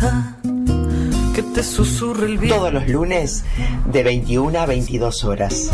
[0.00, 0.36] deja
[1.34, 2.58] que te susurre el viento.
[2.58, 3.44] Todos los lunes
[3.86, 5.70] de 21 a 22 horas.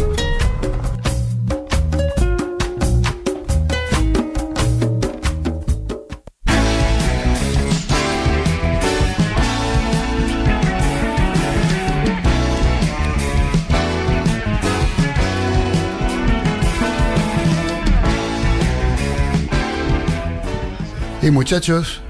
[21.22, 22.02] Y muchachos,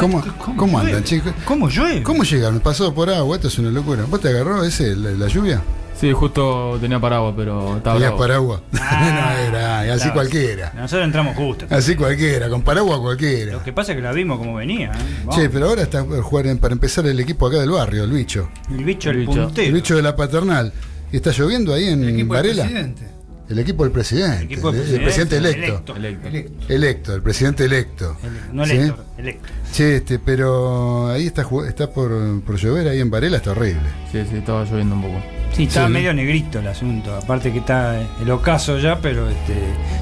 [0.00, 0.22] ¿cómo,
[0.56, 1.04] ¿cómo, andan, llueve?
[1.06, 1.32] chicos?
[1.44, 2.02] ¿Cómo llueve?
[2.02, 2.60] ¿Cómo llegaron?
[2.60, 3.36] ¿Pasó por agua?
[3.36, 4.04] Esto es una locura.
[4.08, 5.62] ¿Vos te agarró ese, la, la lluvia?
[6.00, 8.62] Sí, justo tenía paraguas, pero estaba ¿Tenías paraguas?
[8.80, 10.14] Ah, no era, así claro.
[10.14, 10.72] cualquiera.
[10.74, 11.66] Nosotros entramos justo.
[11.70, 13.52] Así cualquiera, con paraguas cualquiera.
[13.52, 14.92] Lo que pasa es que la vimos como venía.
[14.92, 15.26] ¿eh?
[15.30, 18.48] Che, pero ahora está jugar en- para empezar el equipo acá del barrio, el bicho.
[18.70, 19.42] El bicho, el, El bicho.
[19.44, 19.66] puntero.
[19.68, 20.72] El bicho de la paternal.
[21.12, 22.62] ¿Y está lloviendo ahí en El del Varela?
[22.62, 23.06] presidente.
[23.50, 24.36] El equipo del presidente.
[24.38, 25.60] El equipo del el presidente electo.
[25.66, 25.96] electo.
[25.96, 26.28] Electo.
[26.28, 26.72] Electo.
[26.72, 28.16] Electo, el presidente electo.
[28.22, 28.72] El- no ¿Sí?
[28.72, 29.48] elector, electo.
[29.72, 33.88] Che, este, pero ahí está, está por, por llover ahí en Varela, está horrible.
[34.12, 35.22] Sí, sí, estaba lloviendo un poco.
[35.52, 37.12] Sí, estaba Sí, medio negrito el asunto.
[37.14, 39.54] Aparte que está el ocaso ya, pero este,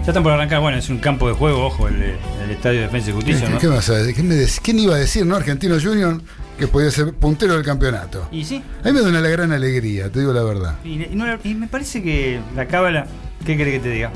[0.03, 0.61] ya están por arrancar.
[0.61, 3.53] Bueno, es un campo de juego, ojo, el, el Estadio de Defensa y Justicia, ¿Qué,
[3.55, 3.59] ¿no?
[3.59, 4.15] qué vas a decir?
[4.15, 5.37] ¿Qué me dec- ¿Quién iba a decir, no?
[5.37, 6.21] Argentino Junior,
[6.59, 8.29] que podía ser puntero del campeonato.
[8.31, 10.77] Y sí, A mí me da una gran alegría, te digo la verdad.
[10.85, 13.07] y, y no- y me parece que la cábala,
[13.45, 14.11] ¿qué querés que te diga?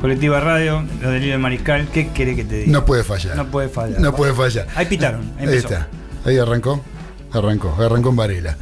[0.00, 2.72] Colectiva Radio, lo del líder Mariscal, ¿qué querés que te diga?
[2.72, 3.36] No puede fallar.
[3.36, 4.00] No puede fallar.
[4.00, 4.66] No puede fallar.
[4.74, 5.68] Ahí pitaron, Ahí empezó.
[5.68, 5.88] está.
[6.24, 6.80] Ahí arrancó.
[7.32, 8.56] Arrancó, arrancó en Varela.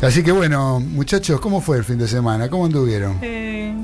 [0.00, 2.48] Así que bueno, muchachos, ¿cómo fue el fin de semana?
[2.48, 3.18] ¿Cómo anduvieron?
[3.20, 3.74] Eh,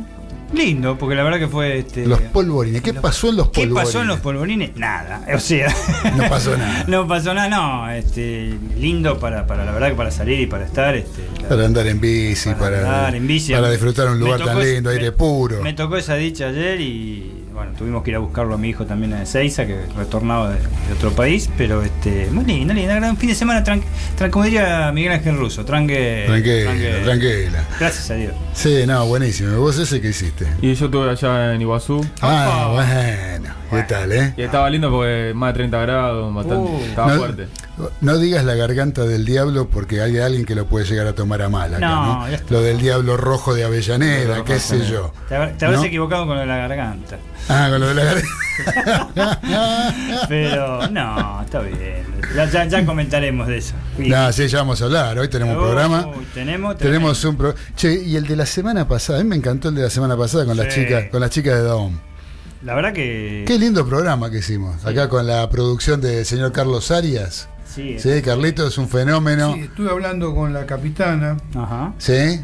[0.53, 1.79] lindo, porque la verdad que fue.
[1.79, 2.83] Este, Los polvorines.
[2.83, 3.85] ¿Qué pasó en los ¿Qué polvorines?
[3.87, 4.77] pasó en los polvorines?
[4.77, 5.23] Nada.
[5.35, 5.75] O sea.
[6.17, 6.85] No pasó nada.
[6.89, 7.91] no pasó nada, no.
[7.91, 10.95] Este, lindo para, para la verdad que para salir y para estar.
[10.97, 13.53] Este, Para andar en bici, para para, andar en bici.
[13.53, 15.63] para disfrutar un lugar tocó tan lindo, aire puro.
[15.63, 18.87] Me tocó esa dicha ayer y bueno, tuvimos que ir a buscarlo a mi hijo
[18.87, 23.17] también a Ezeiza, que retornaba de, de otro país, pero este, muy lindo, lindo, gran
[23.17, 23.83] fin de semana, tran,
[24.19, 27.65] tran- como diría Miguel Ángel Russo, tranque, Tranquila, tranque- tranquila.
[27.79, 28.33] Gracias a Dios.
[28.55, 29.59] Sí, no, buenísimo.
[29.59, 30.47] ¿Vos ese qué hiciste?
[30.63, 32.05] Y yo estuve allá en Iguazú.
[32.23, 33.58] Ah, bueno.
[33.71, 34.35] ¿Qué tal, eh?
[34.37, 36.71] Y estaba lindo porque más de 30 grados, bastante.
[36.71, 36.81] Uh.
[36.85, 37.49] estaba no, fuerte.
[38.01, 41.43] no digas la garganta del diablo porque hay alguien que lo puede llegar a tomar
[41.43, 42.29] a mal acá, No, ¿no?
[42.29, 42.55] ya está.
[42.55, 45.13] Lo del diablo rojo de Avellaneda, Rojo qué sé yo.
[45.29, 45.87] Te, habrás- te habrás ¿No?
[45.87, 47.19] equivocado con lo de la garganta.
[47.49, 48.29] Ah, con lo de la garganta.
[50.29, 52.07] Pero no, está bien.
[52.35, 53.75] Ya, ya, ya comentaremos de eso.
[53.99, 55.19] No, sí, ya vamos a hablar.
[55.19, 56.09] Hoy tenemos un Uy, programa.
[56.35, 57.55] Tenemos, Tenemos un pro...
[57.77, 60.17] Che, y el de la semana pasada, a mí me encantó el de la semana
[60.17, 60.81] pasada con las Sí.
[60.85, 61.99] chicas, con las chicas de Daom.
[62.63, 63.45] La verdad que.
[63.47, 64.85] Qué lindo programa que hicimos.
[64.85, 67.49] Acá con la producción del señor Carlos Arias.
[67.67, 67.99] Sí.
[67.99, 69.55] Sí, Carlito es un fenómeno.
[69.55, 71.93] Sí, estuve hablando con la capitana Ajá.
[71.99, 72.41] Sí.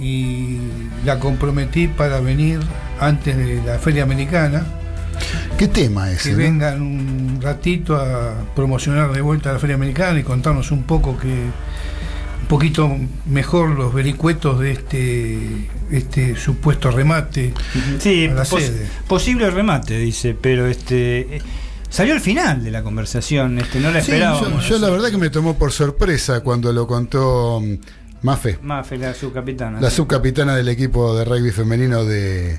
[0.00, 0.58] y
[1.04, 2.60] la comprometí para venir
[3.00, 4.66] antes de la feria americana,
[5.56, 6.24] ¿Qué tema es?
[6.24, 11.16] que vengan un ratito a promocionar de vuelta la feria americana y contarnos un poco
[11.16, 11.32] que
[12.44, 12.94] un poquito
[13.24, 15.38] mejor los vericuetos de este
[15.90, 17.54] este supuesto remate
[17.98, 18.86] Sí, a la pos- sede.
[19.08, 21.36] posible remate, dice, pero este.
[21.36, 21.42] eh,
[21.88, 24.64] Salió al final de la conversación, este, no la Sí, esperábamos.
[24.68, 27.74] yo, yo la verdad que me tomó por sorpresa cuando lo contó mm,
[28.22, 29.80] Mafe, Más la subcapitana.
[29.80, 29.96] la sí.
[29.96, 32.58] subcapitana del equipo de rugby femenino de,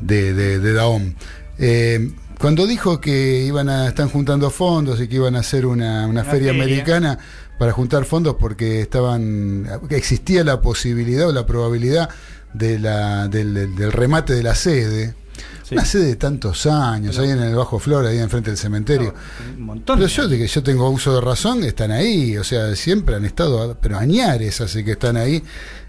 [0.00, 1.14] de, de, de Daom.
[1.58, 6.00] Eh, cuando dijo que iban a están juntando fondos y que iban a hacer una,
[6.08, 6.64] una Una feria, feria.
[6.64, 7.18] americana
[7.58, 12.08] para juntar fondos porque estaban existía la posibilidad o la probabilidad
[12.52, 15.14] de la, del, del- remate de la sede.
[15.62, 15.74] Sí.
[15.74, 19.14] Una sede de tantos años, ahí en el Bajo Flora, ahí enfrente del cementerio.
[19.56, 19.96] Un montón.
[19.96, 23.24] Pero yo, de que yo tengo uso de razón, están ahí, o sea, siempre han
[23.24, 25.42] estado, pero añares hace que están ahí,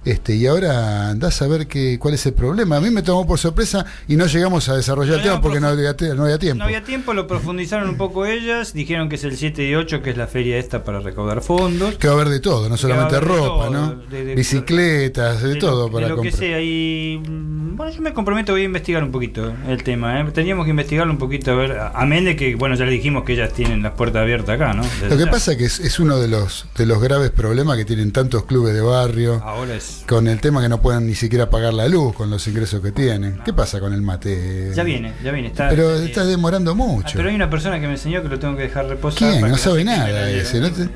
[0.05, 2.77] este, y ahora andás a ver qué, cuál es el problema.
[2.77, 5.67] A mí me tomó por sorpresa y no llegamos a desarrollar el tema porque no
[5.67, 6.59] había, te- no había tiempo.
[6.59, 10.01] No había tiempo, lo profundizaron un poco ellas, dijeron que es el 7 y 8,
[10.01, 11.95] que es la feria esta para recaudar fondos.
[11.95, 13.95] Que va a haber de todo, no Que solamente ropa, todo, ¿no?
[14.09, 18.51] de- de- Bicicletas, de, todo para lo que sea y mm, bueno yo me comprometo
[18.53, 20.25] voy a investigar un poquito el tema ¿eh?
[20.33, 23.33] teníamos que investigarlo un poquito a ver amén de que bueno ya le dijimos que
[23.33, 25.31] ellas tienen las puertas abiertas acá no Desde Lo que ya.
[25.31, 28.73] pasa que es, es uno de los, de los graves problemas que tienen tantos clubes
[28.73, 29.41] de barrio.
[29.43, 32.45] ahora es Con el tema que no pueden ni siquiera pagar la luz con los
[32.47, 33.39] ingresos que tienen.
[33.45, 34.71] ¿Qué pasa con el mate?
[34.75, 37.13] ya viene ya viene está Pero eh, estás demorando ah, mucho.
[37.15, 39.47] pero hay una persona que me enseñó que lo tengo que dejar reposar ¿Quién?
[39.49, 40.89] No sabe nada ese, ¿no te-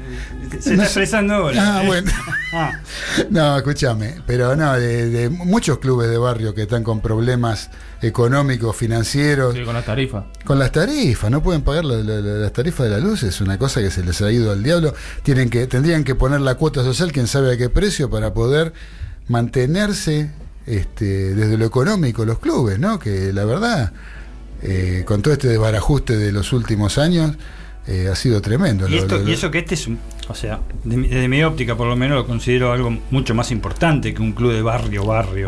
[0.59, 2.11] se no está expresando ahora Ah, bueno.
[2.53, 2.71] Ah,
[3.29, 7.69] No, escúchame, pero no, de, de muchos clubes de barrio que están con problemas
[8.01, 10.23] económicos, financieros, Sí, con las tarifas.
[10.45, 13.41] con las tarifas, no pueden pagar la- la- la- las tarifas de la luz, es
[13.41, 14.93] una cosa que se les ha ido al diablo.
[15.23, 18.71] Tienen que, tendrían que poner la cuota social, quién sabe a qué precio, para poder
[19.27, 20.31] mantenerse
[20.65, 22.99] este, desde lo económico los clubes, ¿no?
[22.99, 23.93] Que la verdad,
[24.61, 27.35] eh, con todo este desbarajuste de los últimos años,
[27.87, 28.85] eh, ha sido tremendo.
[28.87, 29.97] y, Lo- esto, lo- y eso que este es un,
[30.29, 33.49] O sea, de mi- desde mi óptica por lo menos lo considero algo mucho más
[33.49, 35.47] importante que un club de barrio, barrio.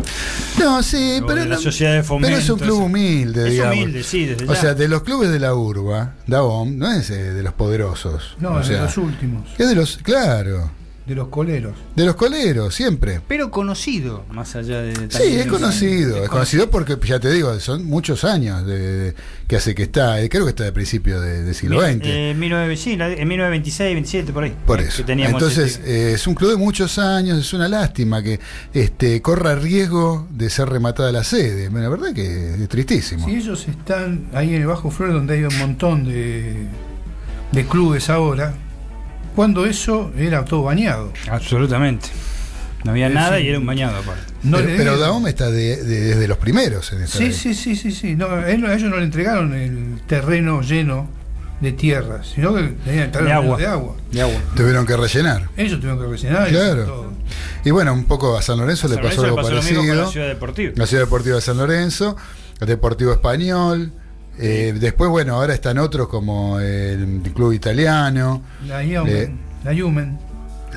[0.58, 3.44] No, sí, O pero, de la no- sociedad de fomento, pero es un club humilde,
[3.46, 3.76] Es digamos.
[3.76, 4.58] humilde, sí, desde O ya.
[4.58, 8.36] sea, de los clubes de la urba, Daom, no es eh, de los poderosos.
[8.40, 10.70] No, o es sea, de los últimos, es de los, claro,
[11.10, 11.74] de los coleros.
[11.96, 13.20] de los coleros, siempre.
[13.26, 14.94] Pero conocido, más allá de...
[15.10, 19.14] Sí, es conocido, es es conocido porque, ya te digo, son muchos años de, de-
[19.48, 22.00] que hace que está, eh, creo que está de principio de, del siglo XX.
[22.04, 24.54] eh, 19, sí, la- en 1926, 27, por ahí.
[24.64, 25.04] Por eh, eso.
[25.04, 28.38] que Entonces, eh, es un club de muchos años, es una lástima que
[28.72, 31.68] este corra riesgo de ser rematada la sede.
[31.70, 33.26] La verdad que es tristísimo.
[33.26, 36.66] Si ellos están ahí en el Bajo Flores, donde hay un montón de,
[37.50, 38.54] de clubes ahora,
[39.40, 41.14] cuando eso era todo bañado.
[41.30, 42.08] Absolutamente.
[42.84, 44.20] No había Es nada decir, y era un bañado aparte.
[44.42, 47.54] No pero le pero Daom está de- de- desde los primeros en esta Sí, sí,
[47.54, 48.16] sí, sí, sí.
[48.16, 51.08] No, a ellos no le entregaron el terreno lleno
[51.62, 53.56] de tierras, sino que tenían el terreno De agua.
[53.56, 53.96] de agua.
[54.12, 54.40] De agua.
[54.54, 55.48] Tuvieron que rellenar.
[55.56, 56.84] Ellos tuvieron que rellenar y Claro.
[56.84, 57.12] todo.
[57.64, 59.62] Y bueno, un poco a San Lorenzo le San pasó Lorenzo algo le pasó lo
[59.62, 59.94] mismo parecido.
[59.96, 60.72] con la ciudad deportiva.
[60.76, 62.16] La Ciudad Deportiva de San Lorenzo,
[62.60, 63.92] el Deportivo Español.
[64.38, 70.18] Eh, después, bueno, ahora están otros como el Club Italiano, La Yumen, la Yumen.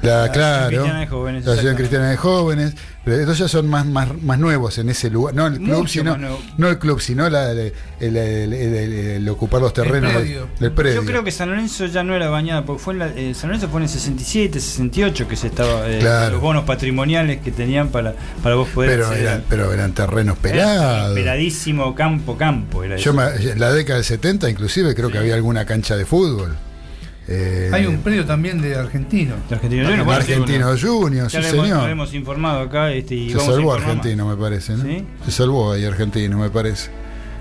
[0.01, 1.75] la, La claro, Cristiana de Jóvenes, la Asociación.
[1.77, 2.75] Cristiana de Jóvenes.
[3.05, 5.35] Pero estos ya son más, más, más nuevos en ese lugar.
[5.35, 6.17] No el club, Mucho sino,
[6.57, 10.47] no el club, sino la- el, el- ocupar los terrenos del- predio.
[10.59, 11.01] del predio.
[11.01, 13.49] Yo creo que San Lorenzo ya no era bañada, porque fue en la- eh, San
[13.49, 16.31] Lorenzo fue en el 67, 68 que se estaba eh, Claro.
[16.33, 21.13] los bonos patrimoniales que tenían para, para vos poder pero, eran, pero eran terrenos pelados.
[21.15, 22.83] Peladísimo campo, campo.
[22.83, 23.13] Era Yo eso.
[23.19, 26.55] me- en la década del 70 inclusive creo que había alguna cancha de fútbol.
[27.27, 29.35] Eh, Hay un predio también de argentino.
[29.49, 31.83] De Argentino Junior, bueno, sí, Argentino Junior, ya sí señor.
[31.83, 32.91] lo hemos informado acá.
[32.91, 34.83] Este, y Se vamos salvó Argentino, me parece, ¿no?
[34.83, 35.05] ¿Sí?
[35.25, 36.89] Se salvó ahí Argentino, me parece.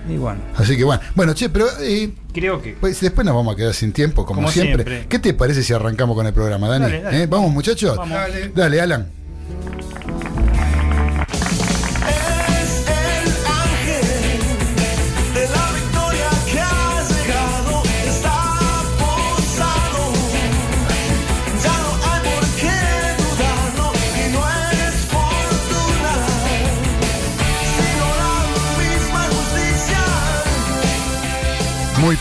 [0.08, 1.00] Y bueno, Así que bueno.
[1.14, 2.76] Bueno, che, pero eh, creo que.
[2.80, 4.84] pues, después nos vamos a quedar sin tiempo, como, Como siempre.
[4.84, 5.06] siempre.
[5.08, 6.84] ¿Qué te parece si arrancamos con el programa, Dani?
[6.84, 7.22] Dale, dale.
[7.22, 7.26] ¿Eh?
[7.26, 7.96] ¿Vamos, muchachos?
[7.96, 8.14] Vamos.
[8.14, 8.48] Dale.
[8.54, 9.06] Dale, Alan.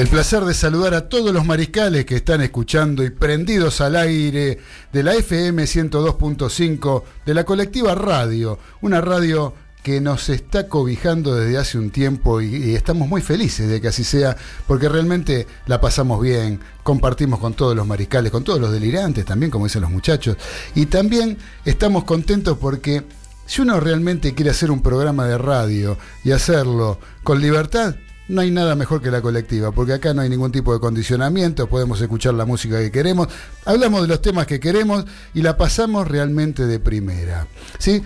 [0.00, 4.58] El placer de saludar a todos los mariscales que están escuchando y prendidos al aire
[4.90, 9.52] de la FM 102.5 de la colectiva radio, una radio
[9.82, 14.02] que nos está cobijando desde hace un tiempo y, estamos muy felices de que así
[14.02, 19.26] sea, porque realmente la pasamos bien, compartimos con todos los mariscales, con todos los delirantes
[19.26, 20.38] también, como dicen los muchachos,
[20.74, 23.04] y también estamos contentos porque
[23.44, 27.96] si uno realmente quiere hacer un programa de radio y hacerlo con libertad,
[28.30, 31.68] no hay nada mejor que la colectiva, porque acá no hay ningún tipo de condicionamiento,
[31.68, 33.28] podemos escuchar la música que queremos,
[33.64, 37.46] hablamos de los temas que queremos y la pasamos realmente de primera.
[37.78, 38.02] ¿sí?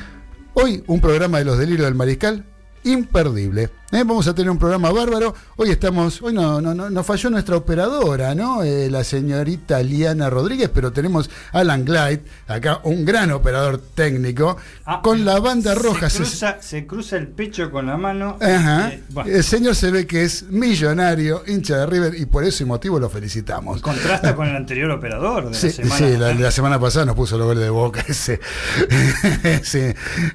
[0.54, 2.44] Hoy un programa de los delirios del mariscal
[2.84, 3.70] imperdible.
[3.94, 4.04] ¿Eh?
[4.04, 5.34] Vamos a tener un programa bárbaro.
[5.56, 8.62] Hoy estamos, hoy no, no, no, nos falló nuestra operadora, ¿no?
[8.62, 14.56] Eh, la señorita Liana Rodríguez, pero tenemos a Alan Glide, acá un gran operador técnico,
[14.86, 16.10] Ah, con la banda roja.
[16.10, 18.36] Se Se- cruza, se cruza el pecho con la mano.
[18.40, 18.90] Ajá.
[18.90, 22.64] Eh, bueno, El señor se ve que es millonario, hincha de River, y por ese
[22.64, 23.80] motivo lo felicitamos.
[23.80, 25.96] contrasta con el anterior operador de Sí, la semana.
[25.96, 28.40] sí, la, la semana pasada nos puso los goles de boca ese.
[29.62, 29.80] sí,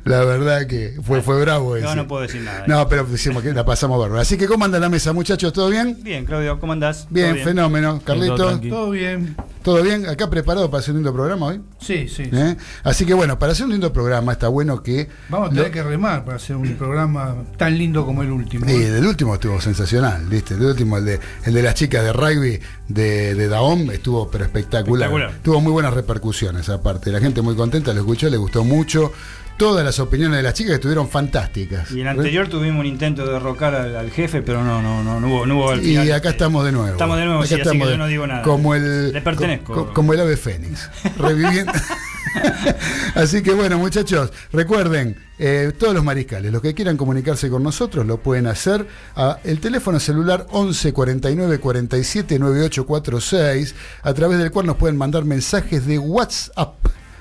[0.06, 1.86] la verdad que fue, fue bravo ese.
[1.86, 2.64] No, no puedo decir nada.
[2.68, 4.22] No, pero decimos que la pasamos bárbaro.
[4.22, 5.52] Así que, ¿cómo anda la mesa, muchachos?
[5.54, 5.98] ¿Todo bien?
[6.02, 7.08] Bien, Claudio, ¿cómo andás?
[7.10, 8.02] Bien, ¿Todo fenómeno.
[8.04, 8.62] Carlitos.
[8.62, 9.36] Todo bien.
[9.64, 10.08] ¿todo bien?
[10.08, 11.62] Acá preparado para hacer un lindo programa hoy.
[11.80, 12.24] Sí, sí.
[12.32, 12.56] ¿Eh?
[12.84, 15.10] Así que, bueno, para hacer un lindo programa está bueno que.
[15.30, 18.66] Vamos a tener lo- que remar para hacer un programa tan lindo como el último.
[18.66, 20.54] Sí, el último estuvo sensacional, ¿viste?
[20.56, 24.46] El último, el de, el de las chicas de rugby de, de Daom, estuvo pero
[24.46, 25.10] espectacular.
[25.10, 25.44] Espectacular.
[25.44, 27.12] Tuvo muy buenas repercusiones aparte.
[27.12, 29.12] La gente muy contenta, lo escuchó, le gustó mucho.
[29.60, 31.92] Todas las opiniones de las chicas estuvieron fantásticas.
[31.92, 35.04] Y en el anterior tuvimos un intento de derrocar al, al jefe, pero no, no,
[35.04, 36.88] no, no hubo, no hubo al Y acá este, estamos de nuevo.
[36.94, 38.42] Estamos de nuevo, sí, así estamos que de- yo no digo nada.
[38.42, 39.74] Como el, Le pertenezco.
[39.74, 40.90] co- como el ave fénix.
[41.18, 41.74] Reviviendo.
[43.16, 48.06] así que bueno, muchachos, recuerden, eh, todos los mariscales, los que quieran comunicarse con nosotros,
[48.06, 54.68] lo pueden hacer a el teléfono celular 11 49 47 9846, a través del cual
[54.68, 56.76] nos pueden mandar mensajes de WhatsApp.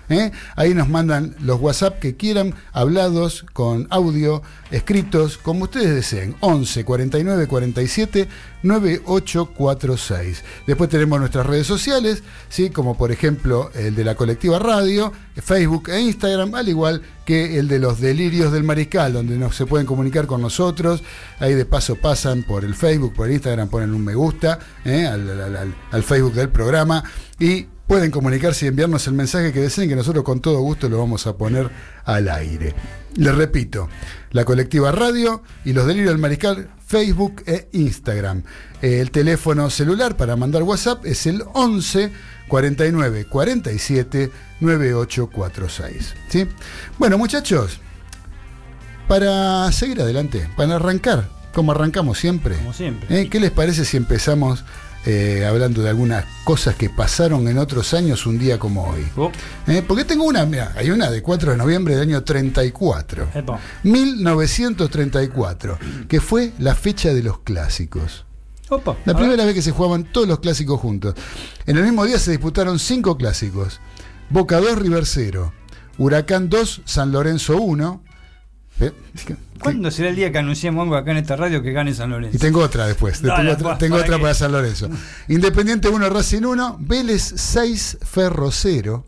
[0.08, 0.32] ¿Eh?
[0.56, 6.34] Ahí nos mandan los WhatsApp que quieran, hablados, con audio, escritos, como ustedes deseen.
[6.40, 8.28] 11 49 47
[8.62, 10.44] 9846.
[10.66, 12.70] Después tenemos nuestras redes sociales, ¿sí?
[12.70, 17.68] como por ejemplo el de la colectiva radio, Facebook e Instagram, al igual que el
[17.68, 21.02] de los delirios del mariscal, donde no se pueden comunicar con nosotros.
[21.40, 25.06] Ahí de paso pasan por el Facebook, por el Instagram, ponen un me gusta ¿eh?
[25.06, 27.04] al- al Facebook del programa
[27.38, 30.98] y pueden comunicarse y enviarnos el mensaje que deseen, que nosotros con todo gusto lo
[30.98, 31.70] vamos a poner
[32.04, 32.74] al aire.
[33.16, 33.88] Les repito,
[34.30, 38.42] la colectiva radio y los delirios del mariscal, Facebook e Instagram.
[38.82, 42.12] El teléfono celular para mandar WhatsApp es el 11
[42.46, 44.30] 49 47
[44.60, 46.14] 9846.
[46.28, 46.46] ¿sí?
[46.98, 47.80] Bueno, muchachos,
[49.08, 52.56] para seguir adelante, para arrancar, como arrancamos siempre.
[52.56, 53.22] Como siempre.
[53.22, 53.28] ¿eh?
[53.30, 54.62] ¿Qué les parece si empezamos
[55.08, 59.06] eh, hablando de algunas cosas que pasaron en otros años un día como hoy?
[59.16, 59.32] Oh,
[59.66, 59.82] ¿Eh?
[59.86, 63.28] Porque tengo una, mira, hay una de 4 de noviembre del año 34.
[63.34, 63.58] epa.
[63.84, 68.26] 1934, que fue la fecha de los clásicos.
[68.68, 71.14] Opa, La primera vez que se jugaban todos los clásicos juntos.
[71.64, 73.80] En el mismo día se disputaron cinco clásicos.
[74.28, 75.54] Boca 2, River 0.
[75.96, 78.02] Huracán 2, San Lorenzo 1.
[78.80, 78.92] Eh,
[79.60, 82.36] ¿Cuándo será el día que anunciemos algo acá en esta radio que gane San Lorenzo?
[82.36, 83.20] Y tengo otra después.
[83.20, 84.88] Dale, tengo otra, tengo ¿para otra para San Lorenzo.
[85.28, 86.76] Independiente 1, Racing 1.
[86.80, 89.04] Vélez 6, Ferro 0.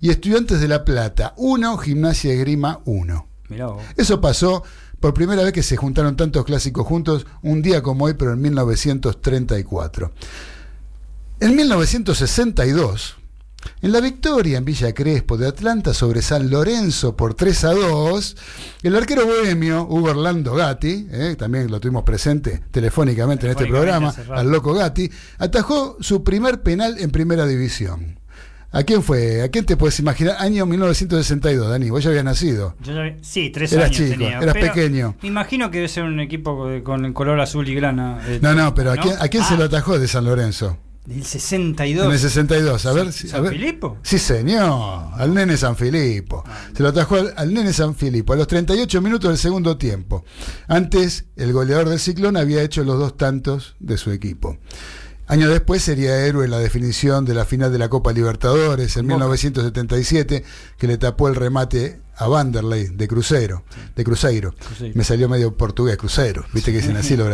[0.00, 3.28] Y Estudiantes de La Plata 1, Gimnasia de Grima 1.
[3.48, 3.82] Mirá vos.
[3.96, 4.62] Eso pasó
[5.00, 8.40] por primera vez que se juntaron tantos clásicos juntos, un día como hoy, pero en
[8.42, 10.12] 1934.
[11.40, 13.16] En 1962,
[13.82, 18.36] en la victoria en Villa Crespo de Atlanta sobre San Lorenzo por 3 a 2,
[18.82, 24.14] el arquero bohemio, Hugo Orlando Gatti, eh, también lo tuvimos presente telefónicamente en este programa,
[24.34, 28.18] al loco Gatti, atajó su primer penal en primera división.
[28.72, 29.42] ¿A quién fue?
[29.42, 30.36] ¿A quién te puedes imaginar?
[30.38, 32.74] Año 1962, Dani, vos ya habías nacido.
[32.82, 34.38] Yo ya sí, tres Eras años chico, tenía.
[34.38, 35.14] eras pero pequeño.
[35.22, 38.20] Me imagino que debe ser un equipo con el color azul y grana.
[38.26, 40.76] eh, No, no, pero ¿a quién, a quién se Ah, lo atajó de San Lorenzo?
[41.06, 42.06] Del 62.
[42.06, 43.12] En el 62, a ver.
[43.12, 43.52] si- a ¿San ver.
[43.52, 43.98] Filipo?
[44.02, 46.42] Sí, señor, al nene San Filipo.
[46.76, 50.24] Se lo atajó al, al nene San Filipo a los 38 minutos del segundo tiempo.
[50.66, 54.58] Antes, el goleador del Ciclón había hecho los dos tantos de su equipo.
[55.28, 59.06] Años después sería héroe en la definición de la final de la Copa Libertadores en
[59.08, 59.14] Boca.
[59.16, 60.44] 1977,
[60.78, 63.64] que le tapó el remate a Vanderlei de Cruzeiro,
[63.96, 64.52] de Cruzeiro.
[64.54, 64.94] Cruzeiro.
[64.96, 67.28] Me salió medio portugués, Cruzeiro, viste que dicen así los.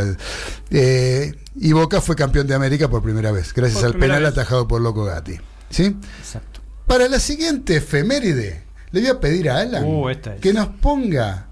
[0.70, 4.32] Eh, y Boca fue campeón de América por primera vez, gracias Por al penal vez.
[4.32, 5.36] atajado por Loco Gatti.
[5.70, 5.96] ¿Sí?
[6.18, 6.60] Exacto.
[6.86, 10.18] Para la siguiente efeméride, le voy a pedir a Alan Uh, es.
[10.40, 11.46] que nos ponga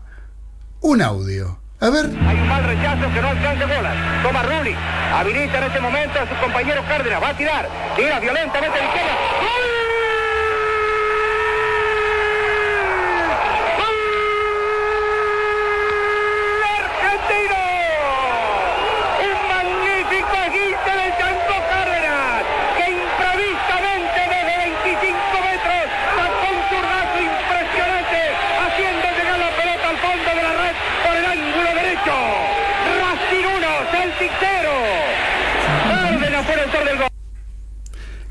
[0.80, 1.59] un audio.
[1.82, 3.96] A ver, Hay un mal rechazo que no alcanza bolas.
[4.22, 4.76] Toma Rulli.
[5.14, 7.22] Habilita en este momento a su compañero Cárdenas.
[7.22, 7.66] Va a tirar.
[7.96, 9.69] Tira violentamente a la izquierda.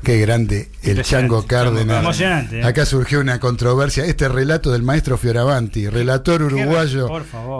[0.02, 1.02] Qué grande el.
[1.02, 2.02] Chango Cárdenas.
[2.02, 2.64] Emocionante, ¿eh?
[2.64, 4.04] Acá surgió una controversia.
[4.04, 7.08] Este relato del maestro Fioravanti, relator uruguayo,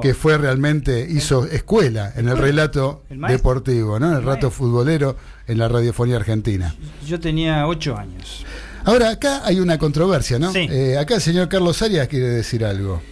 [0.01, 4.11] que fue realmente, hizo escuela en el relato El deportivo, ¿no?
[4.11, 4.51] En el maestro.
[4.51, 5.17] futbolero
[5.47, 6.75] en la radiofonía argentina.
[7.07, 8.47] Yo tenía 8 años.
[8.85, 10.53] Ahora, acá hay una controversia, ¿no?
[10.53, 10.67] Sí.
[10.71, 13.03] Eh, acá el señor Carlos Arias quiere decir algo.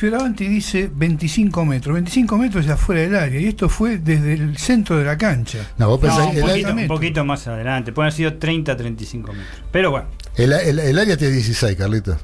[0.00, 4.56] Fioravanti dice 25 metros, 25 metros ya fuera del área, y esto fue desde el
[4.56, 5.58] centro de la cancha.
[5.76, 7.92] No, vos No, pensás, un el, poquito, área- un poquito más adelante.
[7.92, 9.62] Pueden haber sido 30, 35 metros.
[9.70, 10.06] Pero bueno.
[10.36, 12.16] el- el- el área tiene 16, Carlitos.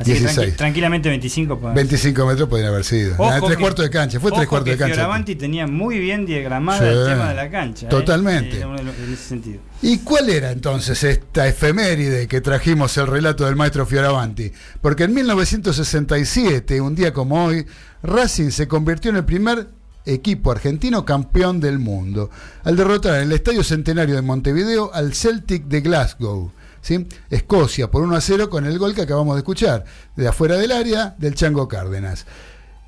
[0.00, 0.54] Así que 16.
[0.54, 1.58] tranqui- tranquilamente 25.
[1.58, 3.14] pueden- 25 metros podrían haber sido.
[3.18, 4.94] Ojo tres que- cuartos de cancha, fue tres cuartos que de cancha.
[4.94, 6.84] Fioravanti tenía muy bien diagramada Sí.
[6.98, 7.86] el tema de la cancha.
[7.86, 7.90] ¿eh?
[7.90, 8.58] Totalmente.
[8.58, 9.60] Eh, En ese sentido.
[9.82, 14.50] ¿Y cuál era entonces esta efeméride que trajimos el relato del maestro Fioravanti?
[14.80, 17.66] Porque en 1967, un día como hoy,
[18.02, 19.68] Racing se convirtió en el primer
[20.06, 22.30] equipo argentino campeón del mundo,
[22.64, 26.52] al derrotar en el Estadio Centenario de Montevideo al Celtic de Glasgow.
[26.82, 27.06] ¿Sí?
[27.30, 29.84] Escocia por 1 a 0 con el gol que acabamos de escuchar,
[30.16, 32.26] de afuera del área del Chango Cárdenas.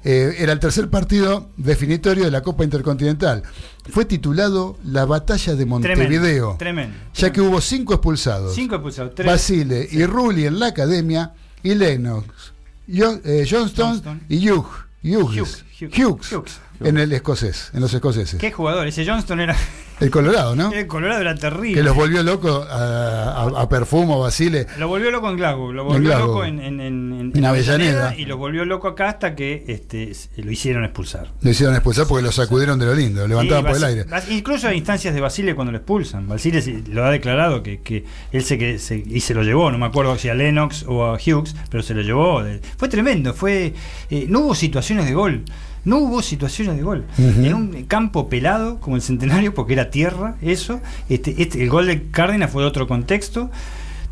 [0.04, 3.44] Eh, era el tercer partido definitorio de la Copa Intercontinental.
[3.90, 6.58] Fue titulado La Batalla de Montevideo, Tremendo.
[6.58, 6.96] Tremendo.
[7.14, 8.54] ya que hubo cinco expulsados.
[8.54, 9.14] Cinco expulsados.
[9.14, 9.26] Tres.
[9.28, 12.52] Basile y Rulli en la academia y Lennox,
[12.88, 14.20] eh, Johnston, Johnston.
[14.28, 14.66] y Hughes,
[15.04, 16.60] Hughes, Hughes.
[16.84, 18.38] En el escocés, en los escoceses.
[18.40, 18.86] Qué jugador.
[18.86, 19.56] Ese Johnston era.
[20.00, 20.72] El Colorado, ¿no?
[20.72, 21.74] El Colorado era terrible.
[21.74, 24.66] Que los volvió locos a, a, a Perfumo, Basile.
[24.78, 28.14] Lo volvió loco en Glasgow, lo volvió loco en, en, en, En Avellaneda.
[28.16, 31.28] y lo volvió loco acá hasta que este, lo hicieron expulsar.
[31.40, 34.06] Lo hicieron expulsar porque lo sacudieron de lo lindo, lo levantaban Sí, por el aire.
[34.30, 36.26] Incluso a instancias de Basile cuando lo expulsan.
[36.26, 39.78] Basile lo ha declarado que, que él se, que se y se lo llevó, no
[39.78, 42.42] me acuerdo si a Lennox o a Hughes, pero se lo llevó.
[42.76, 43.72] fue tremendo, fue
[44.10, 45.44] eh, no hubo situaciones de gol.
[45.84, 47.04] No hubo situaciones de gol.
[47.18, 50.80] En un campo pelado, como el centenario, porque era tierra, eso.
[51.08, 53.50] Este, este, el gol de Cárdenas fue de otro contexto.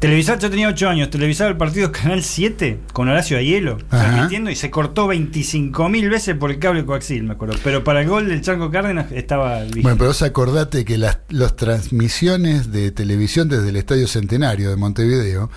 [0.00, 4.06] Televisar, yo tenía 8 años, televisaba el partido Canal 7 con Horacio Aielo, Ajá.
[4.06, 7.56] transmitiendo y se cortó 25.000 veces por el cable coaxil, me acuerdo.
[7.62, 9.82] Pero para el gol del Chanco Cárdenas estaba vigente.
[9.82, 14.76] Bueno, pero vos acordate que las las transmisiones de televisión desde el Estadio Centenario de
[14.76, 15.50] Montevideo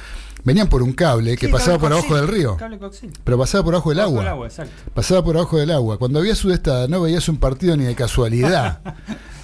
[0.44, 2.80] venían por un cable que Sí, pasaba cable por abajo del río, Cable
[3.24, 4.50] pero pasaba por abajo del agua.
[4.94, 5.98] Pasaba por abajo del agua.
[5.98, 8.82] Cuando había sudestada no veías un partido ni de casualidad.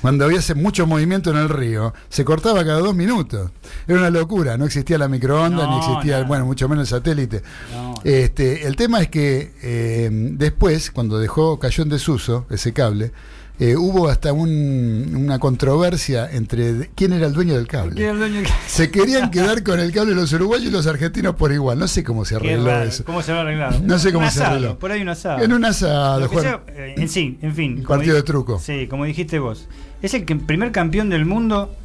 [0.01, 3.51] Cuando había mucho movimiento en el río, se cortaba cada dos minutos.
[3.85, 6.25] Era una locura, no existía la microonda, No, ni existía, nada.
[6.27, 7.43] bueno, mucho menos el satélite.
[7.73, 7.95] No.
[8.05, 13.11] Este, el tema es que eh, después, cuando dejó, cayó en desuso ese cable,
[13.59, 18.09] eh, hubo hasta un- una controversia entre quién era el dueño del ¿Quién era cable.
[18.09, 21.51] el dueño del- Se querían quedar con el cable los uruguayos y los argentinos por
[21.51, 21.77] igual.
[21.77, 23.03] No sé cómo se arregló eso.
[23.03, 23.81] ¿Cómo se va a arreglar?
[23.81, 24.79] No sé cómo Un se arregló.
[24.79, 25.43] Por ahí un asado.
[25.43, 26.43] En un asado, Juan.
[26.43, 27.77] sea, eh, en sí, en fin.
[27.79, 28.59] Un partido de truco.
[28.59, 29.67] Sí, como dijiste vos.
[30.01, 31.75] Es el primer campeón del mundo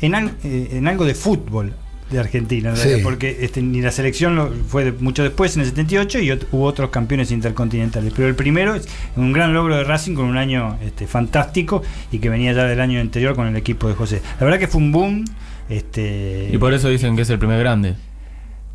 [0.00, 1.72] en, al- eh, en algo de fútbol
[2.14, 3.00] de Argentina, Sí.
[3.02, 6.46] porque este, ni la selección lo- fue de- mucho después, en el 78, y ot-
[6.52, 8.12] hubo otros campeones intercontinentales.
[8.16, 12.18] Pero el primero es un gran logro de Racing con un año este, fantástico y
[12.18, 14.22] que venía ya del año anterior con el equipo de José.
[14.40, 15.24] La verdad que fue un boom.
[15.68, 17.94] Este, Y por eso dicen que es el primer grande.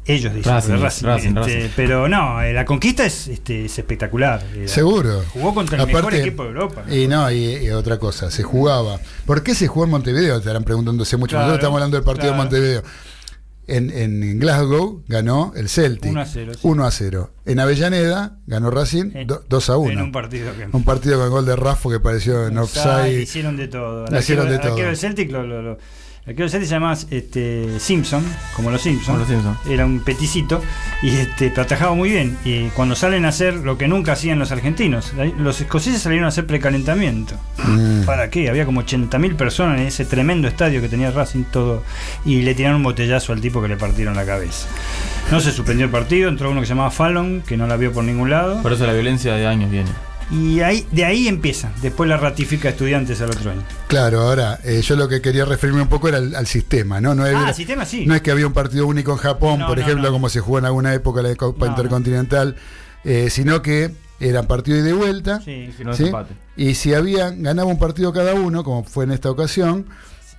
[0.05, 1.69] ellos dicen Racing, de Racing, Racing, este, Racing.
[1.75, 4.43] pero no, eh, la conquista es, este, es espectacular.
[4.55, 5.23] Eh, Seguro.
[5.33, 6.83] Jugó contra el mejor equipo de Europa.
[6.89, 8.99] Y no, y, y otra cosa, se jugaba.
[9.27, 10.33] ¿Por qué se jugó en Montevideo?
[10.35, 11.31] Te estarán preguntándose mucho.
[11.35, 12.43] Claro, Nosotros estamos hablando del partido claro.
[12.43, 12.83] de Montevideo.
[13.69, 16.59] En, en Glasgow ganó el Celtic 1 a 0, sí.
[16.63, 17.31] 1 a 0.
[17.45, 19.91] En Avellaneda ganó Racing En- do- 2 a 1.
[19.91, 23.21] En un partido que Un partido con gol de Raffo que pareció en offside.
[23.21, 24.05] Hicieron de todo.
[24.17, 24.77] Hicieron de todo.
[24.77, 25.77] El Celtic, lo, lo- lo-
[26.29, 28.23] el arquero del Celtic se llamaba este, Simpson,
[28.55, 29.15] como los Simpson.
[29.15, 29.57] Como los Simpson.
[29.67, 30.61] Era un peticito
[31.01, 32.37] y este, pero atajaba muy bien.
[32.45, 36.27] Y cuando salen a hacer lo que nunca hacían los argentinos, los escoceses salieron a
[36.27, 37.33] hacer precalentamiento.
[37.57, 38.03] Mm.
[38.03, 38.47] ¿Para qué?
[38.47, 41.83] Había como 80.000 personas en ese tremendo estadio que tenía Racing todo
[42.25, 44.67] y le tiraron un botellazo al tipo que le partieron la cabeza.
[45.31, 47.91] No se suspendió el partido, entró uno que se llamaba Fallon, que no la vio
[47.91, 48.61] por ningún lado.
[48.61, 49.89] Por eso la violencia de años viene.
[50.31, 51.71] Y ahí, de ahí empieza.
[51.81, 53.63] Después la ratifica Estudiantes al otro año.
[53.87, 57.15] Claro, ahora, eh, yo lo que quería referirme un poco era al, al sistema, ¿no?
[57.15, 58.05] No, Ah, era- el sistema sí.
[58.05, 60.11] no es que había un partido único en Japón, No, por no, ejemplo, no.
[60.13, 61.71] como se jugó en alguna época la Copa No, no.
[61.77, 62.55] Intercontinental,
[63.03, 65.41] eh, sino que eran partido y de vuelta.
[65.41, 65.71] Sí.
[65.75, 66.03] Si no es ¿sí?
[66.05, 66.35] empate.
[66.55, 69.87] Y si había ganaba un partido cada uno, como fue en esta ocasión,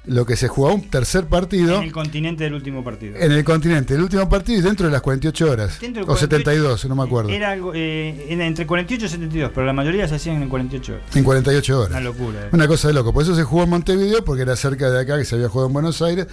[0.07, 3.17] lo que se jugaba un tercer partido En el continente del último partido.
[3.19, 5.79] en el continente, el último partido y dentro de las 48 horas.
[5.81, 7.29] Dentro del o 48, 72, no me acuerdo.
[7.31, 11.17] Era algo eh, entre 48 y 72, pero la mayoría se hacían en 48 horas.
[11.17, 11.91] En 48 horas.
[11.91, 12.41] Una locura.
[12.47, 12.49] eh.
[12.53, 13.13] Una cosa de loco.
[13.13, 15.67] Por eso se jugó en Montevideo, porque era cerca de acá, que se había jugado
[15.69, 16.27] en Buenos Aires.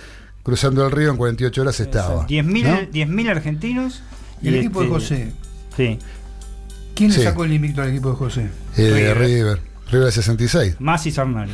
[0.44, 2.26] Cruzando el río en 48 horas estaba.
[2.26, 2.80] 10.000 ¿no?
[2.92, 4.02] 10.000 argentinos.
[4.42, 5.32] El y equipo de este, José.
[5.76, 6.00] Sí.
[6.96, 7.18] ¿Quién Sí.
[7.20, 8.50] le sacó el invicto al equipo de José?
[8.78, 9.18] Eh, River.
[9.18, 9.60] River.
[9.92, 10.76] River 66.
[10.80, 11.52] Más y Sarnari.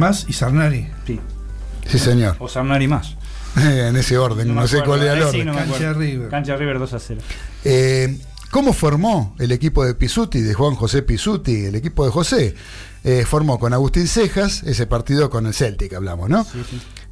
[0.00, 0.88] Más y Sarnari.
[1.06, 1.20] Sí.
[1.86, 2.36] Sí, señor.
[2.38, 3.16] O Sarnari más.
[3.56, 5.46] en ese orden, no, me sé cuál era el sí orden.
[5.46, 5.92] no me Cancha.
[5.92, 6.28] River.
[6.28, 7.20] Cancha River 2 a 0.
[7.64, 8.18] Eh,
[8.50, 12.54] ¿Cómo formó el equipo de Pisuti, de Juan José Pisuti, el equipo de José?
[13.04, 16.44] Eh, formó con Agustín Cejas, ese partido con el Celtic hablamos, ¿no?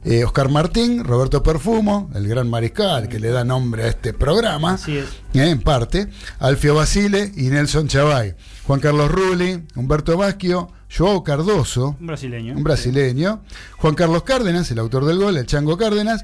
[0.05, 4.75] Eh, Oscar Martín, Roberto Perfumo, el gran mariscal que le da nombre a este programa,
[4.75, 5.07] Así es.
[5.35, 6.09] eh, en parte,
[6.41, 8.35] Alfio Basile y Nelson Chavay,
[8.69, 12.55] Juan Carlos Rulli, Humberto Baschio, Joao Cardoso, Un brasileño.
[12.55, 13.41] un brasileño,
[13.79, 16.23] Juan Carlos Cárdenas, el autor del gol, el Chango Cárdenas,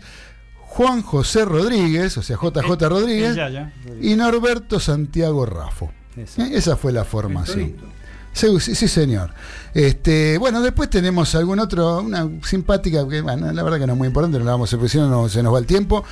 [0.58, 3.72] Juan José Rodríguez, o sea, JJ El- Rodríguez, el Yaya.
[4.00, 5.90] y Norberto Santiago Rafo.
[6.16, 6.42] Eso.
[6.42, 7.76] Eh, Esa fue la formación.
[8.34, 9.30] Sí, sí, sí, señor.
[9.72, 13.98] Este, bueno, después tenemos algún otro, una simpática, que bueno, la verdad que no es
[13.98, 16.04] muy importante, no la vamos a no, no se nos va el tiempo.